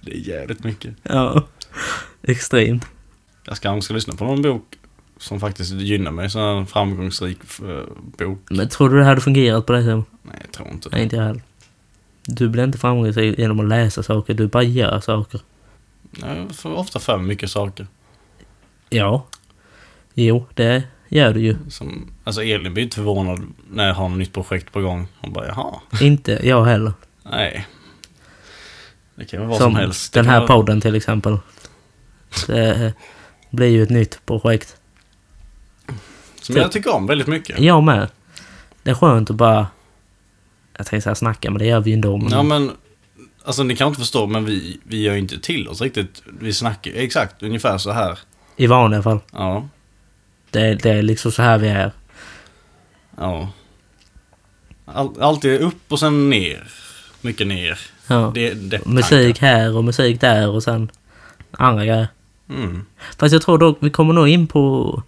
det 0.00 0.10
är 0.12 0.28
jävligt 0.28 0.64
mycket. 0.64 0.94
Ja. 1.02 1.42
Extremt. 2.22 2.86
Jag 3.50 3.56
ska, 3.56 3.68
jag 3.68 3.82
ska 3.84 3.94
lyssna 3.94 4.14
på 4.14 4.24
någon 4.24 4.42
bok 4.42 4.78
som 5.18 5.40
faktiskt 5.40 5.72
gynnar 5.72 6.10
mig. 6.10 6.30
Sån 6.30 6.42
här 6.42 6.64
framgångsrik 6.64 7.38
eh, 7.62 7.82
bok. 8.18 8.38
Men 8.50 8.68
tror 8.68 8.88
du 8.90 8.98
det 8.98 9.04
hade 9.04 9.20
fungerat 9.20 9.66
på 9.66 9.72
det 9.72 9.82
sättet? 9.84 10.04
Nej, 10.22 10.36
jag 10.40 10.52
tror 10.52 10.68
inte 10.68 10.88
Nej, 10.92 11.02
inte 11.02 11.16
jag 11.16 11.22
heller. 11.24 11.42
Du 12.26 12.48
blir 12.48 12.64
inte 12.64 12.78
framgångsrik 12.78 13.38
genom 13.38 13.60
att 13.60 13.68
läsa 13.68 14.02
saker. 14.02 14.34
Du 14.34 14.46
bara 14.46 14.62
gör 14.62 15.00
saker. 15.00 15.40
Jag 16.20 16.54
får 16.54 16.74
ofta 16.74 16.98
för 16.98 17.18
mycket 17.18 17.50
saker. 17.50 17.86
Ja. 18.90 19.26
Jo, 20.14 20.46
det 20.54 20.82
gör 21.08 21.34
du 21.34 21.40
ju. 21.40 21.56
Som, 21.68 22.10
alltså 22.24 22.42
Elin 22.42 22.74
blir 22.74 22.84
inte 22.84 22.96
förvånad 22.96 23.42
när 23.70 23.86
jag 23.86 23.94
har 23.94 24.08
något 24.08 24.18
nytt 24.18 24.32
projekt 24.32 24.72
på 24.72 24.80
gång. 24.80 25.06
Hon 25.20 25.32
bara 25.32 25.46
jaha. 25.48 25.80
Inte 26.00 26.40
jag 26.42 26.64
heller. 26.64 26.92
Nej. 27.22 27.66
Det 29.14 29.24
kan 29.24 29.38
vara 29.40 29.48
vad 29.48 29.58
som, 29.58 29.64
Som 29.72 29.76
helst. 29.76 30.12
Den 30.12 30.26
här 30.26 30.38
vara- 30.38 30.46
podden 30.48 30.80
till 30.80 30.94
exempel. 30.94 31.38
Det 32.46 32.94
blir 33.50 33.66
ju 33.68 33.82
ett 33.82 33.90
nytt 33.90 34.26
projekt. 34.26 34.76
Som 36.40 36.56
jag 36.56 36.72
tycker 36.72 36.94
om 36.94 37.06
väldigt 37.06 37.26
mycket. 37.28 37.58
Jag 37.60 37.82
med. 37.82 38.08
Det 38.82 38.90
är 38.90 38.94
skönt 38.94 39.30
att 39.30 39.36
bara... 39.36 39.66
Jag 40.76 40.86
tänkte 40.86 41.04
säga 41.04 41.14
snacka, 41.14 41.50
men 41.50 41.58
det 41.58 41.66
gör 41.66 41.80
vi 41.80 41.90
ju 41.90 41.94
ändå. 41.94 42.16
Men 42.16 42.30
Ja 42.32 42.42
men, 42.42 42.70
alltså 43.44 43.62
ni 43.62 43.76
kan 43.76 43.88
inte 43.88 44.00
förstå 44.00 44.26
men 44.26 44.44
vi, 44.44 44.80
vi 44.84 45.02
gör 45.02 45.12
ju 45.12 45.18
inte 45.18 45.40
till 45.40 45.68
oss 45.68 45.80
riktigt. 45.80 46.22
Vi 46.40 46.52
snackar 46.52 46.92
exakt 46.94 47.42
ungefär 47.42 47.78
så 47.78 47.90
här. 47.90 48.18
I 48.56 48.66
vanliga 48.66 49.02
fall. 49.02 49.20
Ja, 49.32 49.68
Det, 50.50 50.74
det 50.74 50.90
är 50.90 51.02
liksom 51.02 51.32
så 51.32 51.42
här 51.42 51.58
vi 51.58 51.68
är. 51.68 51.92
ja. 53.16 53.50
All, 54.84 55.22
alltid 55.22 55.60
upp 55.60 55.92
och 55.92 55.98
sen 56.00 56.30
ner. 56.30 56.68
Mycket 57.20 57.46
ner. 57.46 57.78
Ja. 58.06 58.32
Det, 58.34 58.54
det 58.54 58.86
Musik 58.86 59.38
här 59.38 59.76
och 59.76 59.84
musik 59.84 60.20
där 60.20 60.48
och 60.48 60.62
sen 60.62 60.90
andra 61.50 61.84
grejer. 61.84 62.08
Mm. 62.50 62.84
Fast 63.18 63.32
jag 63.32 63.42
tror 63.42 63.58
dock 63.58 63.78
vi 63.80 63.90
kommer 63.90 64.14
nog 64.14 64.28
in 64.28 64.46
på 64.46 65.02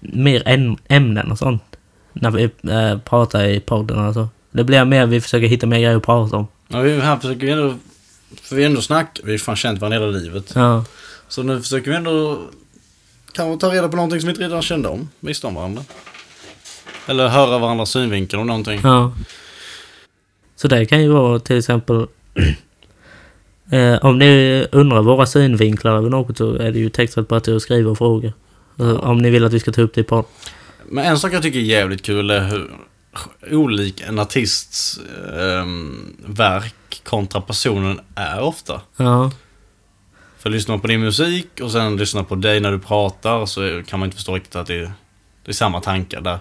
mer 0.00 0.42
äm- 0.44 0.78
ämnen 0.88 1.32
och 1.32 1.38
sånt. 1.38 1.62
När 2.12 2.30
vi 2.30 2.44
äh, 2.44 2.98
pratar 2.98 3.44
i 3.44 3.60
podden 3.60 3.98
alltså. 3.98 4.28
Det 4.50 4.64
blir 4.64 4.84
mer 4.84 5.06
vi 5.06 5.20
försöker 5.20 5.46
hitta 5.46 5.66
mer 5.66 5.76
grejer 5.78 5.96
att 5.96 6.02
prata 6.02 6.36
om. 6.36 6.46
Ja, 6.68 6.80
vi 6.80 7.00
här 7.00 7.16
försöker 7.16 7.46
vi 7.46 7.52
ändå, 7.52 7.74
för 8.42 8.56
vi 8.56 8.64
ändå 8.64 8.80
snackar, 8.80 9.24
vi 9.24 9.30
har 9.30 9.38
fan 9.38 9.56
känt 9.56 9.80
varandra 9.80 9.98
hela 9.98 10.18
livet. 10.18 10.52
Ja. 10.54 10.84
Så 11.28 11.42
nu 11.42 11.60
försöker 11.60 11.90
vi 11.90 11.96
ändå 11.96 12.38
kanske 13.32 13.60
ta 13.60 13.74
reda 13.74 13.88
på 13.88 13.96
någonting 13.96 14.20
som 14.20 14.26
vi 14.26 14.30
inte 14.30 14.44
redan 14.44 14.62
kände 14.62 14.88
om. 14.88 15.08
Visste 15.20 15.46
om 15.46 15.54
varandra. 15.54 15.82
Eller 17.06 17.28
höra 17.28 17.58
varandras 17.58 17.90
synvinkel 17.90 18.38
om 18.38 18.46
någonting. 18.46 18.80
Ja. 18.84 19.12
Så 20.56 20.68
det 20.68 20.86
kan 20.86 21.02
ju 21.02 21.08
vara 21.08 21.38
till 21.38 21.58
exempel... 21.58 22.06
eh, 23.70 24.04
om 24.04 24.18
ni 24.18 24.66
undrar 24.72 25.02
våra 25.02 25.26
synvinklar 25.26 25.96
över 25.96 26.10
något 26.10 26.38
så 26.38 26.54
är 26.54 26.72
det 26.72 26.78
ju 26.78 26.90
textat 26.90 27.44
till 27.44 27.56
att 27.56 27.62
skriva 27.62 27.90
och 27.90 27.98
fråga. 27.98 28.32
Alltså, 28.78 28.98
Om 28.98 29.18
ni 29.18 29.30
vill 29.30 29.44
att 29.44 29.52
vi 29.52 29.60
ska 29.60 29.72
ta 29.72 29.82
upp 29.82 29.94
det 29.94 30.02
på... 30.02 30.24
Men 30.88 31.04
en 31.04 31.18
sak 31.18 31.32
jag 31.32 31.42
tycker 31.42 31.58
är 31.58 31.62
jävligt 31.62 32.02
kul 32.02 32.30
är 32.30 32.48
hur 32.48 32.70
olik 33.50 34.00
en 34.00 34.18
artists 34.18 35.00
ehm, 35.38 36.16
verk 36.26 37.02
kontra 37.04 37.40
personen 37.40 38.00
är 38.14 38.40
ofta. 38.40 38.80
Ja. 38.96 39.30
För 40.38 40.50
lyssnar 40.50 40.72
man 40.72 40.80
på 40.80 40.86
din 40.86 41.00
musik 41.00 41.48
och 41.62 41.70
sen 41.70 41.96
lyssnar 41.96 42.22
på 42.22 42.34
dig 42.34 42.60
när 42.60 42.72
du 42.72 42.78
pratar 42.78 43.46
så 43.46 43.82
kan 43.86 43.98
man 43.98 44.06
inte 44.06 44.16
förstå 44.16 44.34
riktigt 44.34 44.56
att 44.56 44.66
det 44.66 44.74
är, 44.74 44.92
det 45.44 45.50
är 45.50 45.52
samma 45.52 45.80
tankar 45.80 46.20
där. 46.20 46.38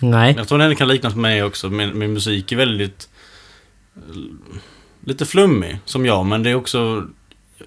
Nej. 0.00 0.34
Jag 0.36 0.48
tror 0.48 0.58
den 0.58 0.76
kan 0.76 0.88
liknas 0.88 1.14
med 1.14 1.22
mig 1.22 1.42
också. 1.42 1.68
Min, 1.68 1.98
min 1.98 2.12
musik 2.12 2.52
är 2.52 2.56
väldigt... 2.56 3.08
Lite 5.08 5.26
flummig, 5.26 5.78
som 5.84 6.06
jag, 6.06 6.26
men 6.26 6.42
det 6.42 6.50
är 6.50 6.54
också... 6.54 7.04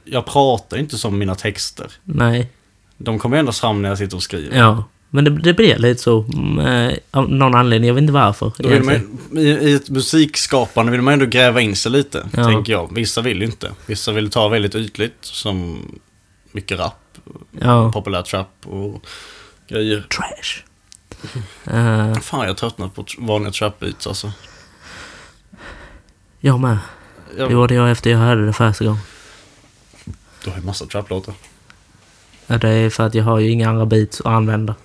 Jag 0.03 0.25
pratar 0.25 0.77
inte 0.77 0.97
som 0.97 1.17
mina 1.17 1.35
texter. 1.35 1.91
Nej. 2.03 2.51
De 2.97 3.19
kommer 3.19 3.37
ändå 3.37 3.51
fram 3.51 3.81
när 3.81 3.89
jag 3.89 3.97
sitter 3.97 4.15
och 4.17 4.23
skriver. 4.23 4.57
Ja. 4.57 4.83
Men 5.09 5.23
det, 5.23 5.29
det 5.31 5.53
blir 5.53 5.77
lite 5.77 6.01
så. 6.01 6.21
mm, 6.33 6.59
eh, 6.59 6.97
av 7.11 7.29
någon 7.31 7.55
anledning. 7.55 7.87
Jag 7.87 7.93
vet 7.95 8.01
inte 8.01 8.13
varför. 8.13 8.51
Då 8.57 8.69
vill 8.69 8.83
man, 8.83 9.19
i, 9.37 9.41
I 9.49 9.73
ett 9.73 9.89
musikskapande 9.89 10.91
vill 10.91 11.01
man 11.01 11.13
ändå 11.13 11.25
gräva 11.25 11.61
in 11.61 11.75
sig 11.75 11.91
lite, 11.91 12.29
Ja. 12.33 12.43
tänker 12.45 12.73
jag. 12.73 12.93
Vissa 12.95 13.21
vill 13.21 13.43
inte. 13.43 13.71
Vissa 13.85 14.11
vill 14.11 14.29
ta 14.29 14.47
väldigt 14.47 14.75
ytligt, 14.75 15.17
som 15.21 15.85
mycket 16.51 16.79
rap, 16.79 17.17
Ja. 17.61 17.91
populär 17.91 18.21
trap 18.21 18.47
och 18.63 19.05
grejer. 19.67 20.07
Trash. 20.17 20.63
Eh, 21.65 22.13
Fan, 22.19 22.39
jag 22.41 22.47
har 22.47 22.53
tröttnat 22.53 22.95
på 22.95 23.05
vanliga 23.17 23.51
trap-beats 23.51 24.07
alltså. 24.07 24.31
jag 26.39 26.59
med. 26.59 26.77
Det 27.35 27.51
Jag, 27.51 27.69
det 27.69 27.75
jag 27.75 27.91
efter 27.91 28.09
jag 28.09 28.17
hörde 28.17 28.45
det 28.45 28.53
första 28.53 28.85
gången. 28.85 29.01
du 30.43 30.49
har 30.49 30.57
ju 30.57 30.63
massa 30.63 30.85
trap-låtar. 30.85 31.33
Ja, 32.47 32.57
det 32.57 32.69
är 32.69 32.89
för 32.89 33.03
att 33.03 33.15
jag 33.15 33.23
har 33.23 33.39
ju 33.39 33.49
inga 33.49 33.69
andra 33.69 33.85
beats 33.85 34.21
att 34.21 34.27
använda. 34.27 34.75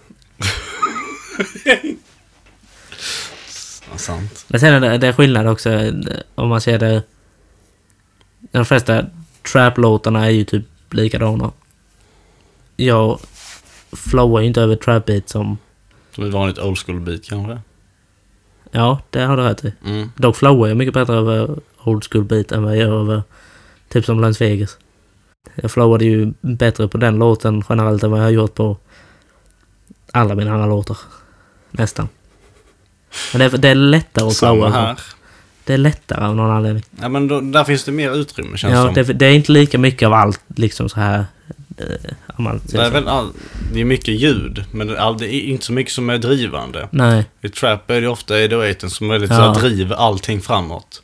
Ja, 3.91 3.99
sant. 3.99 4.45
Men 4.49 4.61
sen 4.61 4.75
är 4.75 4.81
det, 4.81 4.99
det 4.99 5.07
är 5.07 5.13
skillnad 5.13 5.47
också 5.47 5.71
eh, 5.71 5.93
om 6.35 6.49
man 6.49 6.61
ser 6.61 6.79
det... 6.79 7.03
De 8.41 8.65
flesta 8.65 9.05
trap-låtarna 9.53 10.27
är 10.27 10.31
ju 10.31 10.45
typ 10.45 10.65
likadana. 10.91 11.53
Jag 12.77 13.21
flowar 13.93 14.41
ju 14.41 14.47
inte 14.47 14.63
över 14.63 14.77
trap-beat 14.77 15.29
som... 15.29 15.59
Som 16.15 16.25
ett 16.25 16.33
vanligt 16.33 16.59
old 16.59 16.79
school 16.79 17.01
beat 17.01 17.25
kanske. 17.25 17.61
Ja, 18.77 19.01
det 19.11 19.21
har 19.21 19.37
du 19.37 19.43
rätt 19.43 19.65
i. 19.65 19.73
Mm. 19.87 20.13
Dock 20.17 20.37
flowar 20.37 20.69
jag 20.69 20.77
mycket 20.77 20.95
bättre 20.95 21.15
över 21.15 21.59
old 21.85 22.05
school 22.13 22.25
beat 22.25 22.53
än 22.53 22.63
vad 22.63 22.73
jag 22.73 22.81
gör 22.81 23.01
över 23.01 23.23
typ 23.89 24.05
som 24.05 24.21
Las 24.21 24.41
Vegas. 24.41 24.79
Jag 25.55 25.71
flowade 25.71 26.05
ju 26.05 26.33
bättre 26.41 26.89
på 26.89 26.99
den 26.99 27.19
låten 27.19 27.63
generellt 27.69 28.03
än 28.03 28.11
vad 28.11 28.21
jag 28.21 28.25
har 28.25 28.31
gjort 28.31 28.55
på 28.55 28.77
alla 30.13 30.35
mina 30.35 30.53
andra 30.53 30.67
låtar. 30.67 30.97
Nästan. 31.71 32.09
Men 33.33 33.39
det 33.39 33.45
är, 33.45 33.59
det 33.59 33.69
är 33.69 33.75
lättare 33.75 34.27
att 34.29 34.37
flowa. 34.37 34.69
Här. 34.69 34.99
Det 35.65 35.75
är 35.75 35.79
lättare 35.79 36.25
av 36.25 36.37
någon 36.37 36.51
anledning. 36.51 36.85
Ja 37.01 37.09
men 37.09 37.29
då, 37.29 37.41
där 37.41 37.65
finns 37.65 37.85
det 37.85 37.93
mer 37.93 38.15
utrymme 38.17 38.57
känns 38.57 38.75
Ja, 38.75 38.85
som. 38.85 38.95
det, 38.95 39.03
det 39.03 39.27
är 39.27 39.33
inte 39.33 39.53
lika 39.53 39.79
mycket 39.79 40.07
av 40.07 40.13
allt 40.13 40.41
liksom 40.47 40.89
så 40.89 41.01
här 41.01 41.25
man 42.39 42.61
Det 42.65 42.79
är, 42.79 42.91
väl 42.91 43.09
all, 43.09 43.31
det 43.73 43.81
är 43.81 43.85
mycket 43.85 44.15
ljud, 44.21 44.65
men 44.71 44.87
det 44.87 44.97
är 44.97 45.41
inte 45.41 45.65
så 45.67 45.73
mycket 45.73 45.93
som 45.93 46.11
är 46.11 46.19
drivande. 46.19 46.89
Nej, 46.91 47.25
I 47.43 47.49
trap 47.49 47.91
är 47.91 48.01
det 48.01 48.09
ofta 48.09 48.35
808 48.35 48.89
som 48.89 49.11
är 49.11 49.19
lite 49.19 49.35
Ja. 49.35 49.55
så 49.55 49.61
driver 49.61 49.97
allting 49.97 50.41
framåt. 50.41 51.03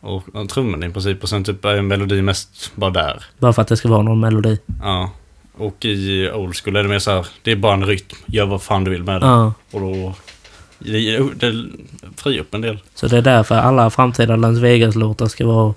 Och, 0.00 0.34
och 0.34 0.48
trummorna 0.48 0.86
i 0.86 0.90
princip, 0.90 1.22
och 1.22 1.28
sen 1.28 1.44
typ 1.44 1.64
är 1.64 1.74
en 1.76 1.86
melodi 1.88 2.22
mest 2.22 2.72
bara 2.74 2.90
där. 2.90 3.24
bara 3.38 3.52
för 3.52 3.62
att 3.62 3.68
det 3.68 3.76
ska 3.76 3.88
vara 3.88 4.02
någon 4.02 4.20
melodi. 4.20 4.58
Ja. 4.82 5.10
Och 5.56 5.84
i 5.84 6.30
old 6.30 6.56
school 6.56 6.76
är 6.76 6.82
det 6.82 6.88
mer 6.88 6.98
så 6.98 7.10
här, 7.10 7.26
det 7.42 7.52
är 7.52 7.56
bara 7.56 7.74
en 7.74 7.86
rytm. 7.86 8.16
Gör 8.26 8.46
vad 8.46 8.62
fan 8.62 8.84
du 8.84 8.90
vill 8.90 9.02
med 9.04 9.20
det. 9.20 9.26
Ja. 9.26 9.52
Och 9.70 9.80
då... 9.80 10.14
Det, 10.78 11.18
det 11.34 11.64
friar 12.16 12.40
upp 12.40 12.54
en 12.54 12.60
del. 12.60 12.78
Så 12.94 13.06
det 13.08 13.16
är 13.18 13.22
därför 13.22 13.54
alla 13.54 13.90
framtida 13.90 14.36
Las 14.36 14.58
Vegas-låtar 14.58 15.26
ska 15.26 15.46
vara 15.46 15.74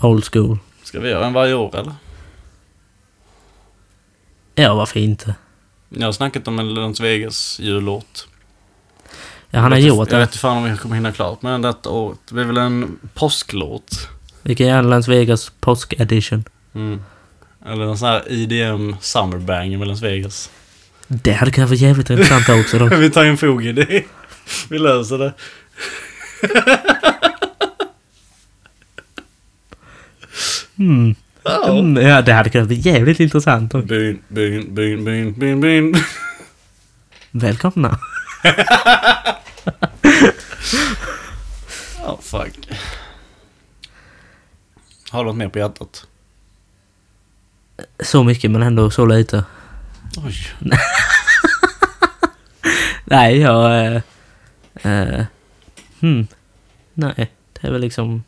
old 0.00 0.24
school. 0.32 0.58
Ska 0.82 1.00
vi 1.00 1.08
göra 1.10 1.26
en 1.26 1.32
varje 1.32 1.54
år 1.54 1.76
eller? 1.76 1.92
Ja, 4.58 4.74
varför 4.74 5.00
inte? 5.00 5.34
Jag 5.88 6.06
har 6.06 6.12
snackat 6.12 6.48
om 6.48 6.58
en 6.58 6.74
Las 6.74 7.00
Vegas 7.00 7.60
jullåt. 7.60 8.28
Ja, 9.50 9.60
han 9.60 9.72
har 9.72 9.78
jag 9.78 9.88
gjort 9.88 9.98
Jag 9.98 10.08
det. 10.08 10.18
vet 10.18 10.28
inte 10.28 10.38
fan 10.38 10.56
om 10.56 10.70
vi 10.70 10.76
kommer 10.76 10.94
hinna 10.94 11.12
klart 11.12 11.42
med 11.42 11.52
den 11.52 11.62
detta 11.62 11.90
året. 11.90 12.18
Det 12.28 12.34
blir 12.34 12.44
väl 12.44 12.56
en 12.56 12.98
påsklåt. 13.14 14.08
Vi 14.42 14.54
kan 14.56 14.66
göra 14.66 14.78
en 14.78 14.90
Las 14.90 15.08
Vegas 15.08 15.52
påsk 15.60 15.92
edition. 15.98 16.44
Mm. 16.74 17.02
Eller 17.66 17.84
en 17.84 17.98
sån 17.98 18.08
här 18.08 18.32
IDM 18.32 18.94
Summerbang 19.00 19.78
med 19.78 19.88
Las 19.88 20.02
Vegas. 20.02 20.50
Det 21.06 21.32
hade 21.32 21.50
kunnat 21.50 21.70
vara 21.70 21.78
jävligt 21.78 22.10
intressant 22.10 22.48
också 22.48 22.78
då. 22.78 22.86
vi 22.96 23.10
tar 23.10 23.24
en 23.24 23.36
fog 23.38 23.66
i 23.66 23.72
det. 23.72 24.04
Vi 24.70 24.78
löser 24.78 25.18
det. 25.18 25.32
Mm. 30.78 31.14
Mm, 31.48 31.96
ja, 31.96 32.22
det 32.22 32.32
hade 32.32 32.50
kunnat 32.50 32.68
bli 32.68 32.76
jävligt 32.76 33.20
intressant. 33.20 33.74
också. 33.74 33.86
Byn, 33.86 34.22
byn, 34.28 34.74
byn, 34.74 35.04
byn, 35.04 35.32
byn, 35.38 35.60
byn. 35.60 35.96
Välkomna. 37.30 37.98
Ja, 42.02 42.18
fuck. 42.22 42.68
Har 45.10 45.24
du 45.24 45.30
något 45.30 45.36
mer 45.36 45.48
på 45.48 45.58
hjärtat? 45.58 46.06
Så 48.00 48.24
mycket 48.24 48.50
men 48.50 48.62
ändå 48.62 48.90
så 48.90 49.06
lite. 49.06 49.44
Oj. 50.16 50.34
Nej, 53.04 53.38
jag... 53.38 53.86
Eh, 53.86 54.02
eh, 54.82 55.24
hmm. 56.00 56.26
Nej, 56.94 57.30
det 57.52 57.68
är 57.68 57.72
väl 57.72 57.80
liksom... 57.80 58.24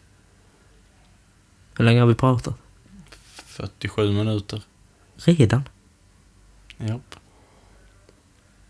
Hur 1.76 1.84
länge 1.84 2.00
har 2.00 2.06
vi 2.06 2.14
pratat? 2.14 2.59
47 3.60 4.12
minuter. 4.12 4.62
Redan? 5.16 5.68
Japp. 6.78 7.14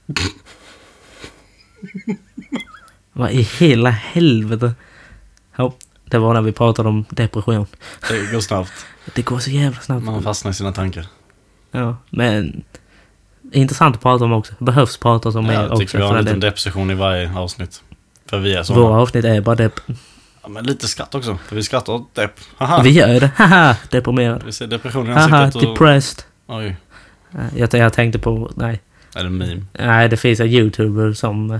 Vad 3.12 3.30
i 3.30 3.42
hela 3.42 3.90
helvete? 3.90 4.74
Ja, 5.56 5.74
det 6.04 6.18
var 6.18 6.34
när 6.34 6.42
vi 6.42 6.52
pratade 6.52 6.88
om 6.88 7.04
depression. 7.10 7.66
Det 8.08 8.32
går 8.32 8.40
snabbt. 8.40 8.72
Det 9.14 9.22
går 9.22 9.38
så 9.38 9.50
jävla 9.50 9.80
snabbt. 9.80 10.04
Man 10.04 10.22
fastnar 10.22 10.50
i 10.50 10.54
sina 10.54 10.72
tankar. 10.72 11.06
Ja, 11.70 11.96
men... 12.10 12.62
Intressant 13.52 13.96
att 13.96 14.02
prata 14.02 14.24
om 14.24 14.32
också. 14.32 14.54
Behövs 14.58 14.96
pratas 14.96 15.34
om 15.34 15.44
Ja, 15.44 15.50
mer 15.50 15.60
jag 15.60 15.64
också. 15.64 15.78
tycker 15.78 15.98
vi 15.98 16.04
har 16.04 16.16
en 16.16 16.24
liten 16.24 16.40
depression 16.40 16.90
i 16.90 16.94
varje 16.94 17.38
avsnitt. 17.38 17.82
För 18.26 18.38
vi 18.38 18.54
är 18.54 18.62
såna. 18.62 18.80
Våra 18.80 19.00
avsnitt 19.00 19.24
är 19.24 19.40
bara 19.40 19.54
depp. 19.54 19.80
Ja, 20.42 20.48
men 20.48 20.64
lite 20.64 20.88
skratt 20.88 21.14
också. 21.14 21.38
För 21.48 21.56
vi 21.56 21.62
skrattar 21.62 21.92
åt 21.92 22.14
depp. 22.14 22.32
Haha. 22.56 22.82
Vi 22.82 22.90
gör 22.90 23.20
det. 23.20 23.30
Haha, 23.36 23.76
deprimerad. 23.90 24.42
Vi 24.46 24.52
ser 24.52 24.66
depression 24.66 25.06
i 25.10 25.12
Haha, 25.12 25.36
ansiktet 25.36 25.68
och... 25.68 25.74
depressed. 25.74 26.24
Oj. 26.46 26.76
Nej, 27.30 27.46
Jag, 27.56 27.74
jag 27.74 27.92
tänkte 27.92 28.18
på... 28.18 28.50
Nej. 28.56 28.80
Är 29.14 29.24
det 29.24 29.30
meme? 29.30 29.62
Nej, 29.78 30.08
det 30.08 30.16
finns 30.16 30.40
en 30.40 30.46
youtuber 30.46 31.12
som... 31.12 31.50